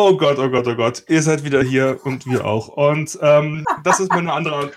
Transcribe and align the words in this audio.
Oh 0.00 0.16
Gott, 0.16 0.38
oh 0.38 0.48
Gott, 0.48 0.64
oh 0.68 0.76
Gott. 0.76 1.02
Ihr 1.08 1.20
seid 1.22 1.42
wieder 1.42 1.60
hier 1.60 1.98
und 2.04 2.24
wir 2.24 2.44
auch. 2.44 2.68
Und 2.68 3.18
ähm, 3.20 3.64
das 3.82 3.98
ist 3.98 4.10
mal 4.10 4.18
eine 4.18 4.32
andere 4.32 4.54
Art. 4.54 4.76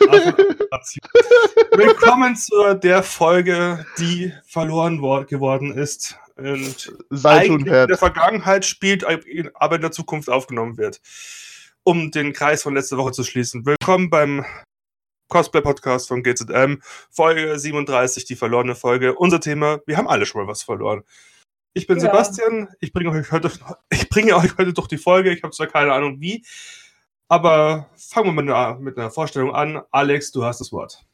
Willkommen 1.75 2.35
zu 2.35 2.73
der 2.73 3.03
Folge, 3.03 3.85
die 3.99 4.33
verloren 4.47 4.99
geworden 5.27 5.77
ist. 5.77 6.17
Und 6.37 6.91
in 7.11 7.65
der 7.65 7.97
Vergangenheit 7.99 8.65
spielt, 8.65 9.05
aber 9.05 9.75
in 9.75 9.81
der 9.81 9.91
Zukunft 9.91 10.27
aufgenommen 10.27 10.79
wird. 10.79 10.99
Um 11.83 12.09
den 12.09 12.33
Kreis 12.33 12.63
von 12.63 12.73
letzter 12.73 12.97
Woche 12.97 13.11
zu 13.11 13.23
schließen. 13.23 13.63
Willkommen 13.63 14.09
beim 14.09 14.43
Cosplay-Podcast 15.27 16.07
von 16.07 16.23
GZM, 16.23 16.81
Folge 17.11 17.59
37, 17.59 18.25
die 18.25 18.35
verlorene 18.35 18.73
Folge. 18.73 19.13
Unser 19.13 19.39
Thema, 19.39 19.81
wir 19.85 19.97
haben 19.97 20.07
alle 20.07 20.25
schon 20.25 20.41
mal 20.41 20.47
was 20.47 20.63
verloren. 20.63 21.03
Ich 21.73 21.87
bin 21.87 21.97
Ja. 21.97 22.03
Sebastian, 22.03 22.67
ich 22.79 22.91
bringe 22.91 23.11
euch 23.11 23.31
heute, 23.31 23.51
ich 23.89 24.09
bringe 24.09 24.35
euch 24.35 24.57
heute 24.57 24.73
durch 24.73 24.87
die 24.87 24.97
Folge, 24.97 25.31
ich 25.31 25.41
habe 25.43 25.53
zwar 25.53 25.67
keine 25.67 25.93
Ahnung 25.93 26.19
wie, 26.19 26.43
aber 27.29 27.89
fangen 27.95 28.27
wir 28.35 28.41
mit 28.43 28.53
einer, 28.53 28.77
mit 28.77 28.97
einer 28.97 29.09
Vorstellung 29.09 29.55
an. 29.55 29.81
Alex, 29.91 30.31
du 30.31 30.43
hast 30.43 30.59
das 30.59 30.71
Wort. 30.71 31.05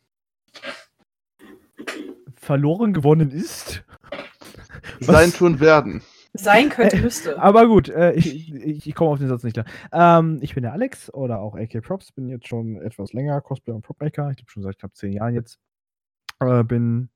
verloren 2.36 2.94
gewonnen 2.94 3.30
ist. 3.32 3.84
Sein 5.00 5.32
tun 5.32 5.60
werden. 5.60 6.02
Sein 6.34 6.70
könnte, 6.70 6.98
müsste. 6.98 7.40
Aber 7.42 7.68
gut, 7.68 7.90
äh, 7.90 8.14
ich, 8.14 8.54
ich, 8.54 8.88
ich 8.88 8.96
komme 8.96 9.12
auf 9.12 9.20
den 9.20 9.28
Satz 9.28 9.44
nicht 9.44 9.54
klar. 9.54 9.66
Ähm, 9.92 10.40
ich 10.42 10.54
bin 10.54 10.64
der 10.64 10.74
Alex 10.74 11.14
oder 11.14 11.40
auch 11.40 11.56
AK 11.56 11.82
Props, 11.82 12.12
bin 12.12 12.30
jetzt 12.30 12.48
schon 12.48 12.80
etwas 12.82 13.12
länger 13.14 13.42
Cosplay 13.42 13.74
und 13.74 13.82
Propmaker. 13.82 14.30
Ich 14.32 14.38
glaube 14.38 14.52
schon 14.52 14.64
seit 14.64 14.78
knapp 14.80 14.96
zehn 14.96 15.14
Jahren 15.14 15.34
jetzt. 15.34 15.60
Äh, 16.40 16.64
bin 16.64 17.10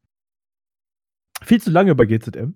viel 1.44 1.62
zu 1.62 1.70
lange 1.70 1.96
bei 1.96 2.06
GZM. 2.06 2.56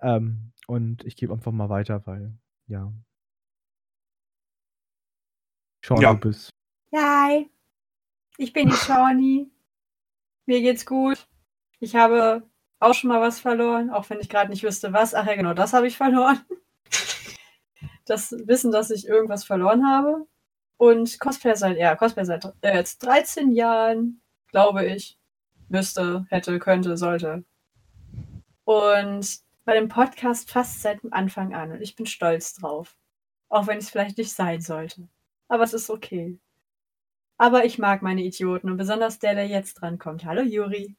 Ähm, 0.00 0.52
und 0.66 1.04
ich 1.04 1.16
gebe 1.16 1.32
einfach 1.32 1.52
mal 1.52 1.68
weiter, 1.68 2.06
weil, 2.06 2.36
ja. 2.66 2.92
Sean, 5.84 6.00
Ja. 6.00 6.14
du 6.14 6.20
bist. 6.20 6.50
Hi, 6.94 7.50
ich 8.38 8.52
bin 8.52 8.68
die 8.68 8.74
Shawnee. 8.76 9.46
Mir 10.46 10.60
geht's 10.60 10.86
gut. 10.86 11.26
Ich 11.80 11.94
habe 11.96 12.42
auch 12.78 12.94
schon 12.94 13.08
mal 13.08 13.20
was 13.20 13.40
verloren, 13.40 13.90
auch 13.90 14.08
wenn 14.10 14.20
ich 14.20 14.28
gerade 14.28 14.50
nicht 14.50 14.62
wüsste, 14.62 14.92
was. 14.92 15.14
Ach 15.14 15.26
ja, 15.26 15.34
genau, 15.34 15.54
das 15.54 15.72
habe 15.72 15.86
ich 15.86 15.96
verloren. 15.96 16.40
Das 18.08 18.30
Wissen, 18.30 18.70
dass 18.70 18.90
ich 18.90 19.08
irgendwas 19.08 19.42
verloren 19.42 19.84
habe. 19.84 20.28
Und 20.76 21.18
Cosplay 21.18 21.56
seit, 21.56 21.76
ja, 21.76 21.96
Cosplay 21.96 22.24
seit 22.24 22.44
äh, 22.60 22.76
jetzt 22.76 22.98
13 23.04 23.50
Jahren, 23.50 24.22
glaube 24.52 24.86
ich. 24.86 25.18
Müsste, 25.68 26.24
hätte, 26.30 26.60
könnte, 26.60 26.96
sollte. 26.96 27.44
Und 28.62 29.40
bei 29.66 29.74
dem 29.74 29.88
Podcast 29.88 30.50
fast 30.50 30.80
seit 30.80 31.02
dem 31.02 31.12
Anfang 31.12 31.52
an. 31.52 31.72
Und 31.72 31.82
ich 31.82 31.96
bin 31.96 32.06
stolz 32.06 32.54
drauf. 32.54 32.96
Auch 33.48 33.66
wenn 33.66 33.78
es 33.78 33.90
vielleicht 33.90 34.16
nicht 34.16 34.32
sein 34.32 34.60
sollte. 34.60 35.08
Aber 35.48 35.64
es 35.64 35.74
ist 35.74 35.90
okay. 35.90 36.38
Aber 37.36 37.64
ich 37.64 37.76
mag 37.78 38.00
meine 38.00 38.22
Idioten 38.22 38.70
und 38.70 38.76
besonders 38.76 39.18
der, 39.18 39.34
der 39.34 39.46
jetzt 39.46 39.74
drankommt. 39.74 40.24
Hallo 40.24 40.42
Juri. 40.42 40.96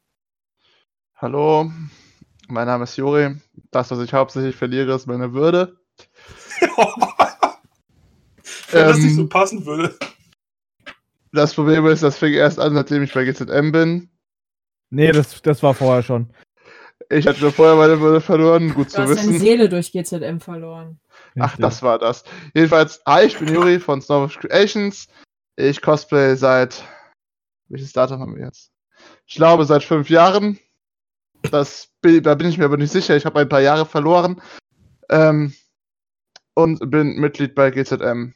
Hallo, 1.15 1.71
mein 2.47 2.67
Name 2.67 2.83
ist 2.83 2.97
Juri. 2.97 3.37
Das, 3.71 3.89
was 3.89 3.99
ich 3.99 4.13
hauptsächlich 4.13 4.55
verliere, 4.55 4.93
ist 4.93 5.07
meine 5.07 5.33
Würde. 5.33 5.79
Wenn 8.69 8.85
das 8.85 8.97
nicht 8.97 9.11
Ähm, 9.11 9.15
so 9.15 9.27
passen 9.27 9.65
würde. 9.65 9.97
Das 11.31 11.53
Problem 11.53 11.85
ist, 11.87 12.03
das 12.03 12.17
fing 12.17 12.33
erst 12.33 12.59
an, 12.59 12.73
nachdem 12.73 13.01
ich 13.03 13.13
bei 13.13 13.23
GZM 13.23 13.71
bin. 13.71 14.09
Nee, 14.89 15.11
das, 15.11 15.41
das 15.41 15.63
war 15.63 15.73
vorher 15.73 16.03
schon. 16.03 16.31
Ich 17.09 17.25
hatte 17.25 17.51
vorher 17.51 17.75
meine 17.75 17.99
Würde 18.01 18.19
verloren, 18.21 18.73
gut 18.73 18.87
Du 18.87 18.91
zu 18.91 19.01
hast 19.01 19.09
deine 19.09 19.19
wissen. 19.19 19.39
Seele 19.39 19.69
durch 19.69 19.91
GZM 19.91 20.39
verloren. 20.39 20.99
Ach, 21.39 21.55
das 21.57 21.81
war 21.81 21.99
das. 21.99 22.23
Jedenfalls, 22.53 23.01
hi, 23.05 23.25
ich 23.25 23.37
bin 23.37 23.47
Juri 23.53 23.79
von 23.79 24.01
Snowfish 24.01 24.39
Creations. 24.39 25.07
Ich 25.55 25.81
cosplay 25.81 26.35
seit. 26.35 26.83
Welches 27.69 27.93
Datum 27.93 28.19
haben 28.21 28.35
wir 28.35 28.45
jetzt? 28.45 28.71
Ich 29.25 29.35
glaube, 29.35 29.65
seit 29.65 29.83
fünf 29.83 30.09
Jahren. 30.09 30.59
Das, 31.51 31.89
bin- 32.01 32.23
da 32.23 32.35
bin 32.35 32.47
ich 32.47 32.57
mir 32.57 32.65
aber 32.65 32.77
nicht 32.77 32.91
sicher. 32.91 33.15
Ich 33.15 33.25
habe 33.25 33.39
ein 33.39 33.49
paar 33.49 33.61
Jahre 33.61 33.85
verloren. 33.85 34.41
Ähm, 35.09 35.53
und 36.55 36.89
bin 36.91 37.15
Mitglied 37.19 37.55
bei 37.55 37.71
GZM. 37.71 38.33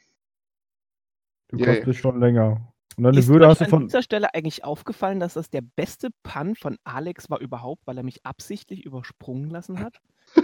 Du 1.50 1.58
Yay. 1.58 1.94
schon 1.94 2.20
länger. 2.20 2.71
Und 2.98 3.04
deine 3.06 3.20
Ist 3.20 3.28
Würde 3.28 3.48
hast 3.48 3.62
du 3.62 3.66
an 3.66 3.70
von. 3.70 3.88
dieser 3.88 4.04
Stelle 4.04 4.34
eigentlich 4.34 4.64
aufgefallen, 4.64 5.20
dass 5.20 5.34
das 5.36 5.50
der 5.50 5.62
beste 5.62 6.10
Pun 6.24 6.56
von 6.56 6.78
Alex 6.84 7.30
war 7.30 7.40
überhaupt, 7.40 7.86
weil 7.86 7.98
er 7.98 8.04
mich 8.04 8.26
absichtlich 8.26 8.86
übersprungen 8.86 9.50
lassen 9.50 9.80
hat? 9.80 9.98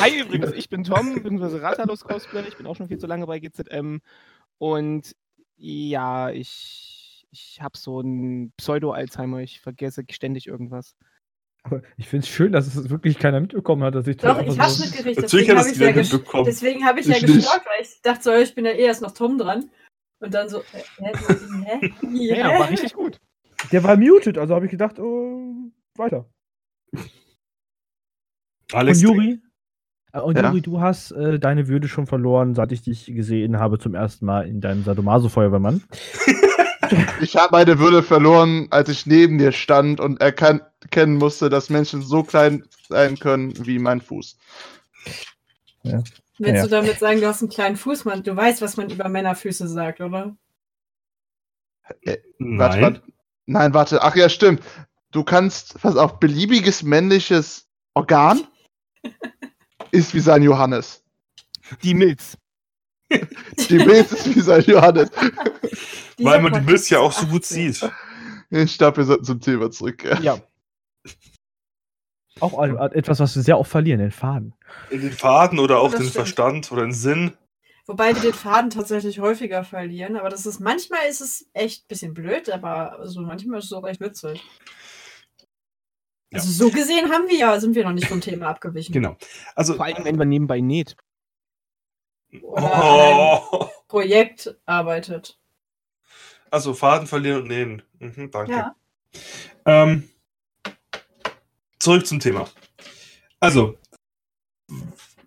Hi 0.00 0.20
übrigens, 0.20 0.52
ich 0.52 0.68
bin 0.68 0.84
Tom, 0.84 1.14
beziehungsweise 1.14 1.60
Ratalos 1.62 2.04
Cosplay, 2.04 2.42
ich 2.48 2.56
bin 2.56 2.66
auch 2.66 2.76
schon 2.76 2.88
viel 2.88 2.98
zu 2.98 3.06
lange 3.06 3.26
bei 3.26 3.38
GZM 3.38 3.98
und 4.58 5.14
ja, 5.56 6.30
ich, 6.30 7.26
ich 7.30 7.60
habe 7.62 7.78
so 7.78 8.00
ein 8.00 8.52
Pseudo-Alzheimer, 8.56 9.38
ich 9.40 9.60
vergesse 9.60 10.02
ständig 10.10 10.46
irgendwas. 10.46 10.96
Aber 11.62 11.80
ich 11.96 12.08
finde 12.08 12.24
es 12.24 12.28
schön, 12.28 12.52
dass 12.52 12.66
es 12.74 12.90
wirklich 12.90 13.18
keiner 13.18 13.40
mitbekommen 13.40 13.82
hat, 13.84 13.94
dass 13.94 14.06
ich 14.06 14.16
Doch, 14.18 14.38
ich 14.40 14.58
hab's 14.58 14.76
so- 14.76 14.84
mitgekriegt. 14.84 15.20
Natürlich 15.22 15.46
Deswegen 15.46 15.58
habe 15.58 15.68
es 15.70 15.76
ich, 15.76 15.80
ja 15.80 16.42
deswegen 16.44 16.84
hab 16.84 16.98
ich 16.98 17.06
ja 17.06 17.18
gestockt, 17.18 17.64
weil 17.66 17.82
ich 17.82 18.02
dachte 18.02 18.22
so, 18.22 18.32
ich 18.34 18.54
bin 18.54 18.64
ja 18.66 18.72
eh 18.72 18.84
erst 18.84 19.00
noch 19.02 19.12
Tom 19.12 19.38
dran. 19.38 19.70
Und 20.24 20.32
dann 20.32 20.48
so, 20.48 20.60
äh, 20.60 20.82
hä, 20.98 21.12
hä, 21.64 21.92
Ja, 22.12 22.36
ja, 22.36 22.58
war 22.58 22.70
richtig 22.70 22.94
gut. 22.94 23.20
Der 23.72 23.84
war 23.84 23.96
muted, 23.96 24.38
also 24.38 24.54
habe 24.54 24.64
ich 24.64 24.70
gedacht, 24.70 24.98
oh, 24.98 25.54
weiter. 25.96 26.24
Alex, 28.72 28.98
und 28.98 29.04
Juri? 29.04 29.42
Äh, 30.14 30.20
Und 30.20 30.38
Ja? 30.38 30.48
Juri, 30.48 30.62
du 30.62 30.80
hast 30.80 31.10
äh, 31.10 31.38
deine 31.38 31.68
Würde 31.68 31.88
schon 31.88 32.06
verloren, 32.06 32.54
seit 32.54 32.72
ich 32.72 32.82
dich 32.82 33.04
gesehen 33.06 33.58
habe 33.58 33.78
zum 33.78 33.94
ersten 33.94 34.24
Mal 34.24 34.48
in 34.48 34.62
deinem 34.62 34.82
Sadomaso-Feuerwehrmann. 34.82 35.82
Ich 37.20 37.34
habe 37.34 37.48
meine 37.52 37.78
Würde 37.78 38.02
verloren, 38.02 38.68
als 38.70 38.90
ich 38.90 39.06
neben 39.06 39.38
dir 39.38 39.52
stand 39.52 40.00
und 40.00 40.20
erkennen 40.20 41.16
musste, 41.16 41.48
dass 41.48 41.70
Menschen 41.70 42.02
so 42.02 42.22
klein 42.22 42.64
sein 42.88 43.18
können 43.18 43.54
wie 43.66 43.78
mein 43.78 44.02
Fuß. 44.02 44.36
Willst 46.38 46.56
Ja. 46.56 46.62
du 46.64 46.68
damit 46.68 46.98
sagen, 46.98 47.20
du 47.20 47.26
hast 47.28 47.42
einen 47.42 47.50
kleinen 47.50 47.76
Fuß, 47.76 48.04
Mann? 48.04 48.22
Du 48.22 48.34
weißt, 48.34 48.60
was 48.60 48.76
man 48.76 48.90
über 48.90 49.08
Männerfüße 49.08 49.68
sagt, 49.68 50.00
oder? 50.00 50.36
Warte, 51.82 52.22
Nein. 52.38 52.58
warte. 52.82 53.02
Nein, 53.46 53.74
warte. 53.74 54.02
Ach 54.02 54.16
ja, 54.16 54.28
stimmt. 54.28 54.62
Du 55.10 55.22
kannst, 55.22 55.80
pass 55.80 55.96
auf, 55.96 56.18
beliebiges 56.18 56.82
männliches 56.82 57.68
Organ 57.94 58.46
ist 59.92 60.14
wie 60.14 60.20
sein 60.20 60.42
Johannes. 60.42 61.04
Die 61.82 61.94
Milz. 61.94 62.36
Die 63.68 63.76
Milz 63.76 64.12
ist 64.12 64.34
wie 64.34 64.40
sein 64.40 64.64
Johannes. 64.66 65.10
Weil 66.18 66.40
man 66.42 66.52
die 66.52 66.60
Milz 66.60 66.88
ja 66.90 66.98
auch 66.98 67.12
so 67.12 67.26
gut 67.26 67.44
18. 67.44 67.72
sieht. 67.72 67.90
Ich 68.50 68.78
glaube, 68.78 68.98
wir 68.98 69.04
sollten 69.04 69.24
zum 69.24 69.40
Thema 69.40 69.70
zurück. 69.70 70.04
Ja. 70.22 70.38
Auch 72.40 72.58
ein- 72.58 72.76
etwas, 72.92 73.20
was 73.20 73.34
wir 73.36 73.42
sehr 73.42 73.58
oft 73.58 73.70
verlieren, 73.70 74.00
den 74.00 74.10
Faden. 74.10 74.54
In 74.90 75.00
den 75.02 75.12
Faden 75.12 75.58
oder 75.58 75.78
auch 75.78 75.90
Das 75.90 76.00
den 76.00 76.08
stimmt. 76.08 76.14
Verstand 76.14 76.72
oder 76.72 76.82
den 76.82 76.92
Sinn. 76.92 77.32
Wobei 77.86 78.14
wir 78.14 78.22
den 78.22 78.32
Faden 78.32 78.70
tatsächlich 78.70 79.20
häufiger 79.20 79.62
verlieren, 79.62 80.16
aber 80.16 80.30
das 80.30 80.46
ist 80.46 80.58
manchmal 80.58 81.06
ist 81.08 81.20
es 81.20 81.48
echt 81.52 81.84
ein 81.84 81.88
bisschen 81.88 82.14
blöd, 82.14 82.48
aber 82.50 82.98
also 82.98 83.20
manchmal 83.20 83.58
ist 83.58 83.66
es 83.66 83.72
auch 83.72 83.86
echt 83.86 84.00
witzig. 84.00 84.42
Ja. 86.30 86.40
Also 86.40 86.50
so 86.50 86.70
gesehen 86.70 87.10
haben 87.12 87.28
wir 87.28 87.36
ja, 87.38 87.60
sind 87.60 87.74
wir 87.76 87.84
noch 87.84 87.92
nicht 87.92 88.08
vom 88.08 88.20
Thema 88.20 88.48
abgewichen. 88.48 88.92
Genau. 88.92 89.16
Also. 89.54 89.74
Vor 89.74 89.84
allem, 89.84 90.04
wenn 90.04 90.16
man 90.16 90.28
nebenbei 90.28 90.60
näht. 90.60 90.96
Oder 92.42 92.74
an 92.74 92.82
einem 92.82 93.38
Oh, 93.52 93.68
Projekt 93.86 94.56
arbeitet. 94.66 95.38
also 96.50 96.74
Faden 96.74 97.06
verlieren 97.06 97.42
und 97.42 97.48
nähen. 97.48 97.82
Mhm, 98.00 98.30
danke. 98.32 98.52
Ja. 98.52 98.74
Ähm, 99.66 100.08
zurück 101.84 102.06
zum 102.06 102.18
Thema. 102.18 102.48
Also, 103.40 103.78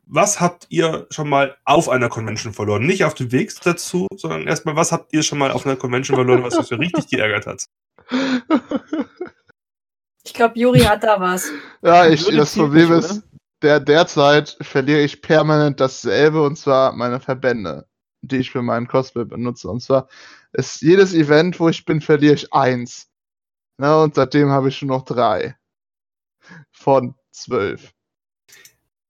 was 0.05 0.39
habt 0.39 0.67
ihr 0.69 1.07
schon 1.11 1.29
mal 1.29 1.55
auf 1.65 1.89
einer 1.89 2.09
Convention 2.09 2.53
verloren? 2.53 2.85
Nicht 2.85 3.03
auf 3.03 3.13
dem 3.13 3.31
Weg 3.31 3.53
dazu, 3.61 4.07
sondern 4.15 4.47
erstmal, 4.47 4.75
was 4.75 4.91
habt 4.91 5.13
ihr 5.13 5.23
schon 5.23 5.37
mal 5.37 5.51
auf 5.51 5.65
einer 5.65 5.75
Convention 5.75 6.15
verloren, 6.15 6.43
was 6.43 6.57
euch 6.57 6.67
so 6.67 6.75
richtig 6.75 7.07
geärgert 7.07 7.45
hat? 7.45 7.65
Ich 10.23 10.33
glaube, 10.33 10.59
Juri 10.59 10.79
hat 10.79 11.03
da 11.03 11.19
was. 11.19 11.49
ja, 11.81 12.07
ich, 12.07 12.25
das 12.25 12.53
Problem 12.53 12.89
nicht, 12.89 13.05
ist, 13.05 13.23
der, 13.61 13.79
derzeit 13.79 14.57
verliere 14.61 15.01
ich 15.01 15.21
permanent 15.21 15.79
dasselbe 15.79 16.43
und 16.43 16.57
zwar 16.57 16.91
meine 16.93 17.19
Verbände, 17.19 17.87
die 18.21 18.37
ich 18.37 18.51
für 18.51 18.61
meinen 18.61 18.87
Cosplay 18.87 19.25
benutze. 19.25 19.69
Und 19.69 19.81
zwar 19.81 20.09
ist 20.53 20.81
jedes 20.81 21.13
Event, 21.13 21.59
wo 21.59 21.69
ich 21.69 21.85
bin, 21.85 22.01
verliere 22.01 22.33
ich 22.33 22.51
eins. 22.53 23.09
Na, 23.77 24.03
und 24.03 24.15
seitdem 24.15 24.49
habe 24.49 24.69
ich 24.69 24.77
schon 24.77 24.89
noch 24.89 25.05
drei. 25.05 25.55
Von 26.71 27.15
zwölf. 27.31 27.91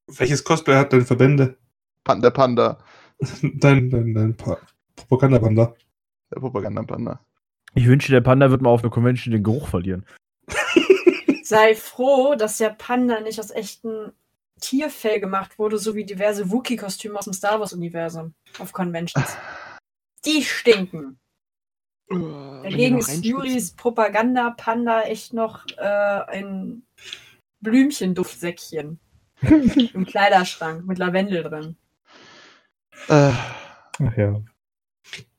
Welches 0.07 0.44
Cosplay 0.44 0.75
hat 0.75 0.94
deine 0.94 1.06
Verbände? 1.06 1.57
Pan 2.04 2.22
der 2.22 2.31
Panda. 2.31 2.78
Dein, 3.42 3.89
dein, 3.89 4.13
dein 4.13 4.38
pa 4.38 4.60
Propagandapanda. 4.95 5.75
Der 6.34 6.39
Propagandapanda. 6.39 7.19
Ich 7.74 7.88
wünsche, 7.88 8.12
der 8.12 8.22
Panda 8.22 8.50
wird 8.51 8.62
mal 8.62 8.69
auf 8.69 8.81
der 8.81 8.92
Convention 8.92 9.31
den 9.31 9.44
Geruch 9.44 9.68
verlieren. 9.68 10.06
Sei 11.44 11.75
froh, 11.75 12.36
dass 12.36 12.57
der 12.57 12.69
Panda 12.69 13.19
nicht 13.22 13.40
aus 13.40 13.51
echten 13.51 14.13
Tierfell 14.62 15.19
gemacht 15.19 15.60
wurde, 15.60 15.78
sowie 15.78 16.06
diverse 16.06 16.50
Wookie-Kostüme 16.51 17.18
aus 17.18 17.25
dem 17.25 17.33
Star 17.33 17.60
Wars-Universum 17.60 18.33
auf 18.60 18.72
Conventions. 18.72 19.36
Die 20.25 20.44
stinken. 20.44 21.19
Dagegen 22.10 23.00
ist 23.00 23.25
Juris 23.25 23.72
Propaganda-Panda 23.74 25.04
echt 25.04 25.33
noch 25.33 25.66
äh, 25.78 25.81
ein 25.81 26.83
Blümchenduftsäckchen 27.62 29.00
im 29.42 30.06
Kleiderschrank 30.06 30.86
mit 30.86 30.98
Lavendel 30.98 31.44
drin. 31.44 31.75
Äh, 33.09 33.31
Ach 34.00 34.18
ja. 34.18 34.42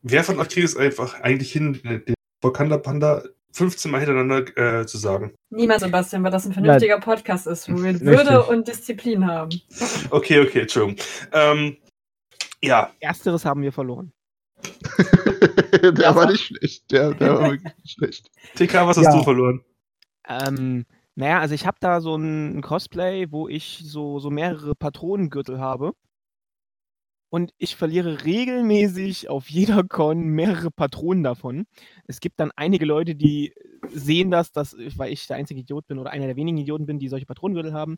Wer 0.02 0.24
von 0.24 0.38
euch 0.38 0.48
kriegt 0.48 0.66
es 0.66 0.76
einfach 0.76 1.20
eigentlich 1.20 1.52
hin, 1.52 1.80
den 1.84 2.14
Wakanda 2.40 2.78
Panda 2.78 3.22
15 3.52 3.90
Mal 3.90 3.98
hintereinander 4.00 4.80
äh, 4.80 4.86
zu 4.86 4.98
sagen? 4.98 5.34
Niemand, 5.50 5.80
Sebastian, 5.80 6.22
weil 6.22 6.30
das 6.30 6.46
ein 6.46 6.52
vernünftiger 6.52 7.00
Podcast 7.00 7.46
ist, 7.46 7.70
wo 7.70 7.76
wir 7.82 7.90
Richtig. 7.90 8.06
Würde 8.06 8.44
und 8.44 8.68
Disziplin 8.68 9.26
haben. 9.26 9.50
Okay, 10.10 10.40
okay, 10.40 10.60
Entschuldigung. 10.60 11.04
Ähm, 11.32 11.76
ja, 12.62 12.92
Ersteres 13.00 13.44
haben 13.44 13.62
wir 13.62 13.72
verloren. 13.72 14.12
der 15.82 16.14
war 16.14 16.30
nicht 16.30 16.44
schlecht. 16.44 16.90
Der, 16.90 17.14
der 17.14 17.34
war 17.34 17.50
wirklich 17.50 17.74
nicht 17.82 17.94
schlecht. 17.94 18.30
TK, 18.56 18.86
was 18.86 18.96
hast 18.96 19.04
Ja. 19.06 19.16
du 19.16 19.22
verloren? 19.24 19.64
Ähm, 20.28 20.84
naja, 21.18 21.40
also 21.40 21.52
ich 21.52 21.66
habe 21.66 21.78
da 21.80 22.00
so 22.00 22.14
ein 22.14 22.62
Cosplay, 22.62 23.32
wo 23.32 23.48
ich 23.48 23.82
so, 23.84 24.20
so 24.20 24.30
mehrere 24.30 24.76
Patronengürtel 24.76 25.58
habe. 25.58 25.92
Und 27.28 27.52
ich 27.58 27.74
verliere 27.74 28.24
regelmäßig 28.24 29.28
auf 29.28 29.50
jeder 29.50 29.82
Con 29.82 30.28
mehrere 30.28 30.70
Patronen 30.70 31.24
davon. 31.24 31.66
Es 32.06 32.20
gibt 32.20 32.38
dann 32.38 32.52
einige 32.54 32.86
Leute, 32.86 33.16
die 33.16 33.52
sehen 33.88 34.30
das, 34.30 34.52
dass, 34.52 34.76
weil 34.96 35.12
ich 35.12 35.26
der 35.26 35.38
einzige 35.38 35.58
Idiot 35.58 35.88
bin 35.88 35.98
oder 35.98 36.10
einer 36.10 36.26
der 36.26 36.36
wenigen 36.36 36.56
Idioten 36.56 36.86
bin, 36.86 37.00
die 37.00 37.08
solche 37.08 37.26
Patronengürtel 37.26 37.72
haben, 37.72 37.96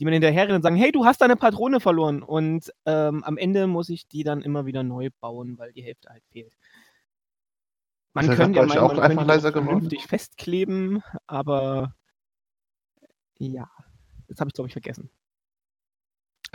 die 0.00 0.06
mir 0.06 0.12
hinterher 0.12 0.44
rennen 0.44 0.56
und 0.56 0.62
sagen, 0.62 0.76
hey, 0.76 0.92
du 0.92 1.04
hast 1.04 1.20
deine 1.20 1.36
Patrone 1.36 1.78
verloren. 1.78 2.22
Und 2.22 2.72
ähm, 2.86 3.22
am 3.22 3.36
Ende 3.36 3.66
muss 3.66 3.90
ich 3.90 4.08
die 4.08 4.24
dann 4.24 4.40
immer 4.40 4.64
wieder 4.64 4.82
neu 4.82 5.10
bauen, 5.20 5.58
weil 5.58 5.74
die 5.74 5.82
Hälfte 5.82 6.08
halt 6.08 6.24
fehlt. 6.30 6.54
Man 8.14 8.28
könnte 8.28 8.60
ja 8.60 8.66
meinen, 8.66 8.78
auch 8.78 8.94
man 8.94 9.10
einfach 9.10 9.26
leiser 9.26 9.52
geworden? 9.52 9.66
vernünftig 9.66 10.06
festkleben, 10.06 11.02
aber 11.26 11.94
ja, 13.48 13.68
das 14.28 14.38
habe 14.40 14.48
ich, 14.48 14.54
glaube 14.54 14.68
ich, 14.68 14.72
vergessen. 14.72 15.10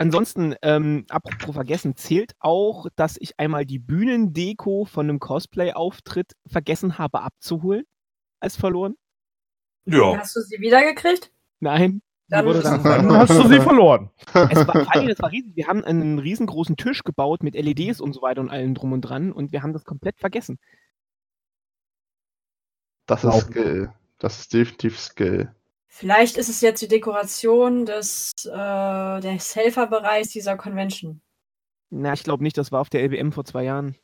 Ansonsten, 0.00 0.54
ähm, 0.62 1.06
apropos 1.08 1.54
vergessen, 1.54 1.96
zählt 1.96 2.34
auch, 2.38 2.86
dass 2.94 3.16
ich 3.18 3.38
einmal 3.40 3.66
die 3.66 3.80
Bühnendeko 3.80 4.84
von 4.84 5.06
einem 5.08 5.18
Cosplay-Auftritt 5.18 6.34
vergessen 6.46 6.98
habe 6.98 7.20
abzuholen, 7.22 7.84
als 8.40 8.54
verloren. 8.56 8.94
Ja. 9.86 10.16
Hast 10.18 10.36
du 10.36 10.40
sie 10.40 10.60
wiedergekriegt? 10.60 11.32
Nein, 11.58 12.00
Dann- 12.28 12.46
wurde 12.46 12.62
dann 12.62 12.82
Dann 12.84 13.12
hast 13.12 13.30
du 13.30 13.48
sie 13.48 13.60
verloren. 13.60 14.10
es 14.50 14.66
war, 14.68 14.84
vor 14.84 14.94
allem, 14.94 15.08
das 15.08 15.18
war 15.18 15.32
riesig. 15.32 15.56
Wir 15.56 15.66
haben 15.66 15.82
einen 15.82 16.18
riesengroßen 16.20 16.76
Tisch 16.76 17.02
gebaut 17.02 17.42
mit 17.42 17.54
LEDs 17.56 18.00
und 18.00 18.12
so 18.12 18.22
weiter 18.22 18.40
und 18.40 18.50
allem 18.50 18.74
drum 18.74 18.92
und 18.92 19.00
dran 19.00 19.32
und 19.32 19.50
wir 19.50 19.62
haben 19.64 19.72
das 19.72 19.84
komplett 19.84 20.18
vergessen. 20.20 20.58
Das 23.06 23.24
ist 23.24 23.40
Skill. 23.46 23.92
Das 24.18 24.40
ist 24.40 24.52
definitiv 24.52 24.98
Skill. 25.00 25.54
Vielleicht 25.90 26.36
ist 26.36 26.48
es 26.48 26.60
jetzt 26.60 26.80
die 26.82 26.88
Dekoration 26.88 27.86
des, 27.86 28.32
äh, 28.44 29.20
des 29.20 29.56
Helferbereichs 29.56 30.30
dieser 30.30 30.56
Convention. 30.56 31.22
Na, 31.90 32.12
ich 32.12 32.22
glaube 32.22 32.42
nicht, 32.42 32.58
das 32.58 32.70
war 32.70 32.80
auf 32.80 32.90
der 32.90 33.02
LBM 33.02 33.32
vor 33.32 33.44
zwei 33.44 33.64
Jahren. 33.64 33.96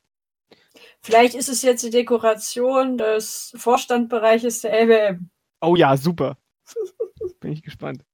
Vielleicht 1.02 1.34
ist 1.34 1.48
es 1.50 1.60
jetzt 1.62 1.84
die 1.84 1.90
Dekoration 1.90 2.96
des 2.96 3.52
Vorstandbereiches 3.56 4.62
der 4.62 4.72
LBM. 4.72 5.30
Oh 5.60 5.76
ja, 5.76 5.96
super. 5.96 6.38
Bin 7.40 7.52
ich 7.52 7.62
gespannt. 7.62 8.04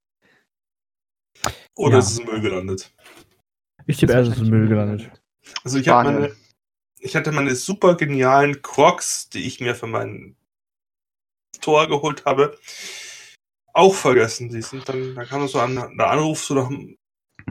Oder 1.76 1.94
Ja. 1.94 1.98
ist 2.00 2.10
es 2.10 2.18
im 2.18 2.26
Müll 2.26 2.40
gelandet? 2.40 2.92
Ich 3.86 3.96
tippe, 3.96 4.12
er 4.12 4.22
ist 4.22 4.36
im 4.36 4.50
Müll 4.50 4.68
gelandet. 4.68 5.10
Also 5.64 5.78
ich 5.78 5.86
meine, 5.86 6.34
ich 6.98 7.16
hatte 7.16 7.32
meine 7.32 7.54
super 7.54 7.96
genialen 7.96 8.60
Crocs, 8.60 9.30
die 9.30 9.46
ich 9.46 9.60
mir 9.60 9.74
für 9.74 9.86
meinen 9.86 10.36
Tor 11.60 11.88
geholt 11.88 12.24
habe, 12.24 12.58
auch 13.72 13.94
vergessen. 13.94 14.48
Die 14.48 14.62
sind 14.62 14.88
dann, 14.88 15.14
da 15.14 15.24
kam 15.24 15.46
so 15.48 15.58
ein 15.58 15.74
der 15.74 16.10
Anruf, 16.10 16.44
so 16.44 16.54
nach 16.54 16.70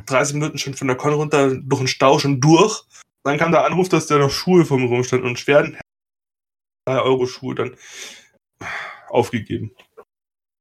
30 0.06 0.36
Minuten 0.36 0.58
schon 0.58 0.74
von 0.74 0.88
der 0.88 0.98
Con 0.98 1.14
runter, 1.14 1.56
durch 1.56 1.82
den 1.82 1.88
Stau 1.88 2.20
schon 2.20 2.40
durch. 2.42 2.84
Dann 3.24 3.38
kam 3.38 3.52
der 3.52 3.66
Anruf, 3.66 3.90
dass 3.90 4.08
da 4.08 4.18
noch 4.18 4.32
Schuhe 4.32 4.66
vor 4.66 4.80
mir 4.80 4.88
rumstanden 4.88 5.28
und 5.28 5.40
schweren 5.40 5.78
3 6.86 7.02
Euro 7.02 7.26
Schuhe 7.28 7.56
dann 7.56 7.76
aufgegeben. 9.10 9.72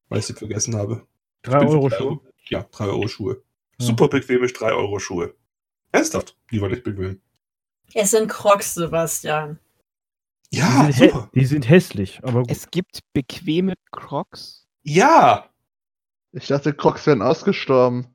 Weil 0.09 0.21
ich 0.21 0.27
sie 0.27 0.35
vergessen 0.35 0.77
habe. 0.77 1.07
3 1.43 1.59
Bin 1.59 1.69
für 1.69 1.75
Euro 1.75 1.91
Schuhe. 1.91 2.21
Ja, 2.49 2.67
3 2.71 2.85
Euro 2.87 3.09
Schuhe. 3.09 3.43
Ja. 3.79 3.87
Super 3.87 4.09
bequeme 4.09 4.47
3 4.47 4.73
Euro 4.73 4.99
Schuhe. 4.99 5.35
Ernsthaft, 5.93 6.37
die 6.51 6.61
waren 6.61 6.71
nicht 6.71 6.85
bequem. 6.85 7.21
Es 7.95 8.11
sind 8.11 8.29
Crocs, 8.29 8.75
Sebastian. 8.75 9.59
Ja, 10.51 10.87
die, 10.87 10.93
sind 10.93 11.29
die 11.35 11.45
sind 11.45 11.69
hässlich, 11.69 12.21
aber 12.23 12.41
gut. 12.41 12.51
Es 12.51 12.71
gibt 12.71 13.01
bequeme 13.13 13.75
Crocs. 13.93 14.68
Ja, 14.89 15.51
Ich 16.33 16.47
dachte, 16.47 16.73
Crocs 16.73 17.07
wären 17.07 17.21
ausgestorben. 17.21 18.07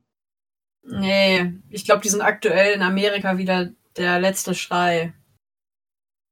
Nee, 0.81 1.53
ich 1.69 1.85
glaube, 1.85 2.01
die 2.01 2.09
sind 2.09 2.21
aktuell 2.21 2.73
in 2.73 2.81
Amerika 2.81 3.37
wieder 3.37 3.69
der 3.95 4.19
letzte 4.19 4.55
Schrei. 4.55 5.13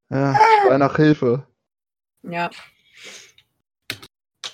Ja, 0.09 0.35
Schrei 0.65 0.79
nach 0.79 0.95
Hilfe. 0.95 1.45
Ja. 2.23 2.49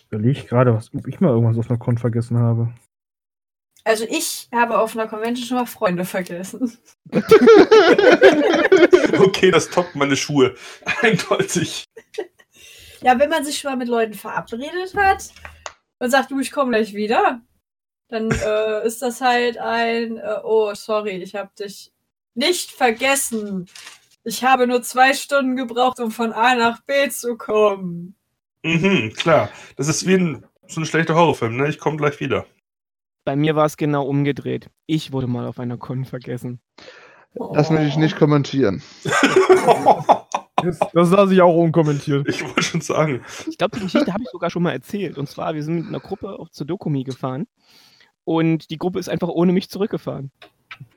überlege 0.09 0.39
ich 0.39 0.47
gerade, 0.47 0.73
was, 0.73 0.93
ob 0.93 1.07
ich 1.07 1.21
mal 1.21 1.29
irgendwas 1.29 1.57
auf 1.57 1.69
einer 1.69 1.79
Con 1.79 1.97
vergessen 1.97 2.37
habe. 2.37 2.73
Also 3.85 4.03
ich 4.09 4.49
habe 4.53 4.79
auf 4.79 4.93
einer 4.93 5.07
Convention 5.07 5.47
schon 5.47 5.57
mal 5.57 5.65
Freunde 5.65 6.03
vergessen. 6.03 6.77
okay, 9.19 9.51
das 9.51 9.69
toppt 9.69 9.95
meine 9.95 10.17
Schuhe. 10.17 10.53
Eindeutig. 11.01 11.85
Ja, 13.01 13.17
wenn 13.17 13.29
man 13.29 13.45
sich 13.45 13.57
schon 13.59 13.71
mal 13.71 13.77
mit 13.77 13.87
Leuten 13.87 14.15
verabredet 14.15 14.93
hat 14.95 15.31
und 15.99 16.09
sagt, 16.09 16.31
du, 16.31 16.39
ich 16.39 16.51
komme 16.51 16.71
gleich 16.71 16.93
wieder, 16.93 17.41
dann 18.07 18.29
äh, 18.45 18.85
ist 18.85 19.01
das 19.01 19.21
halt 19.21 19.57
ein, 19.57 20.17
äh, 20.17 20.39
oh, 20.43 20.73
sorry, 20.73 21.21
ich 21.21 21.35
habe 21.35 21.51
dich 21.59 21.91
nicht 22.35 22.71
vergessen. 22.71 23.67
Ich 24.23 24.43
habe 24.43 24.67
nur 24.67 24.81
zwei 24.83 25.13
Stunden 25.13 25.55
gebraucht, 25.55 25.99
um 25.99 26.11
von 26.11 26.33
A 26.33 26.55
nach 26.55 26.81
B 26.81 27.09
zu 27.09 27.37
kommen. 27.37 28.15
Mhm, 28.63 29.13
klar. 29.15 29.49
Das 29.77 29.87
ist 29.87 30.05
wie 30.05 30.15
ein, 30.15 30.45
so 30.67 30.81
ein 30.81 30.85
schlechter 30.85 31.15
Horrorfilm, 31.15 31.55
ne? 31.55 31.69
Ich 31.69 31.79
komme 31.79 31.97
gleich 31.97 32.19
wieder. 32.19 32.45
Bei 33.23 33.35
mir 33.35 33.55
war 33.55 33.65
es 33.65 33.77
genau 33.77 34.05
umgedreht. 34.05 34.69
Ich 34.85 35.11
wurde 35.11 35.27
mal 35.27 35.47
auf 35.47 35.59
einer 35.59 35.77
Con 35.77 36.05
vergessen. 36.05 36.59
Das 37.33 37.69
möchte 37.69 37.87
ich 37.87 37.97
nicht 37.97 38.17
kommentieren. 38.17 38.81
Das, 40.63 40.79
das 40.93 41.11
lasse 41.11 41.33
ich 41.33 41.41
auch 41.41 41.55
unkommentiert. 41.55 42.27
ich 42.27 42.43
wollte 42.43 42.63
schon 42.63 42.81
sagen. 42.81 43.21
Ich 43.47 43.57
glaube, 43.57 43.77
die 43.77 43.83
Geschichte 43.83 44.11
habe 44.11 44.23
ich 44.23 44.29
sogar 44.29 44.49
schon 44.49 44.63
mal 44.63 44.71
erzählt. 44.71 45.17
Und 45.17 45.29
zwar, 45.29 45.53
wir 45.53 45.63
sind 45.63 45.75
mit 45.75 45.87
einer 45.87 45.99
Gruppe 45.99 46.39
auf 46.39 46.49
zur 46.51 46.65
Dokumi 46.65 47.03
gefahren. 47.03 47.47
Und 48.23 48.69
die 48.71 48.77
Gruppe 48.77 48.99
ist 48.99 49.07
einfach 49.09 49.29
ohne 49.29 49.53
mich 49.53 49.69
zurückgefahren. 49.69 50.31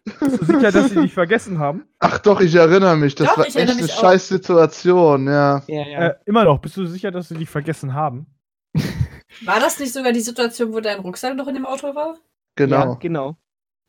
Bist 0.04 0.40
du 0.40 0.44
sicher, 0.46 0.72
dass 0.72 0.90
sie 0.90 1.00
dich 1.00 1.12
vergessen 1.14 1.58
haben? 1.58 1.84
Ach 2.00 2.18
doch, 2.18 2.40
ich 2.40 2.54
erinnere 2.54 2.96
mich. 2.96 3.14
Das 3.14 3.28
Doch, 3.28 3.38
war 3.38 3.46
echt 3.46 3.56
eine 3.56 3.88
scheiß 3.88 4.28
Situation, 4.28 5.26
ja. 5.26 5.62
Ja, 5.68 5.86
ja. 5.86 6.06
Äh, 6.08 6.14
immer 6.26 6.44
noch. 6.44 6.58
Bist 6.58 6.76
du 6.76 6.86
sicher, 6.86 7.10
dass 7.10 7.28
sie 7.28 7.36
dich 7.36 7.48
vergessen 7.48 7.94
haben? 7.94 8.26
War 9.44 9.60
das 9.60 9.78
nicht 9.78 9.92
sogar 9.92 10.12
die 10.12 10.20
Situation, 10.20 10.72
wo 10.72 10.80
dein 10.80 10.98
Rucksack 11.00 11.36
noch 11.36 11.46
in 11.46 11.54
dem 11.54 11.66
Auto 11.66 11.94
war? 11.94 12.14
Ja, 12.14 12.18
Genau. 12.56 12.96
genau. 12.96 13.36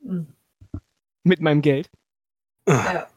Hm. 0.03 0.27
Mit 1.23 1.41
meinem 1.41 1.61
Geld. 1.61 1.89
Ja. 2.67 3.07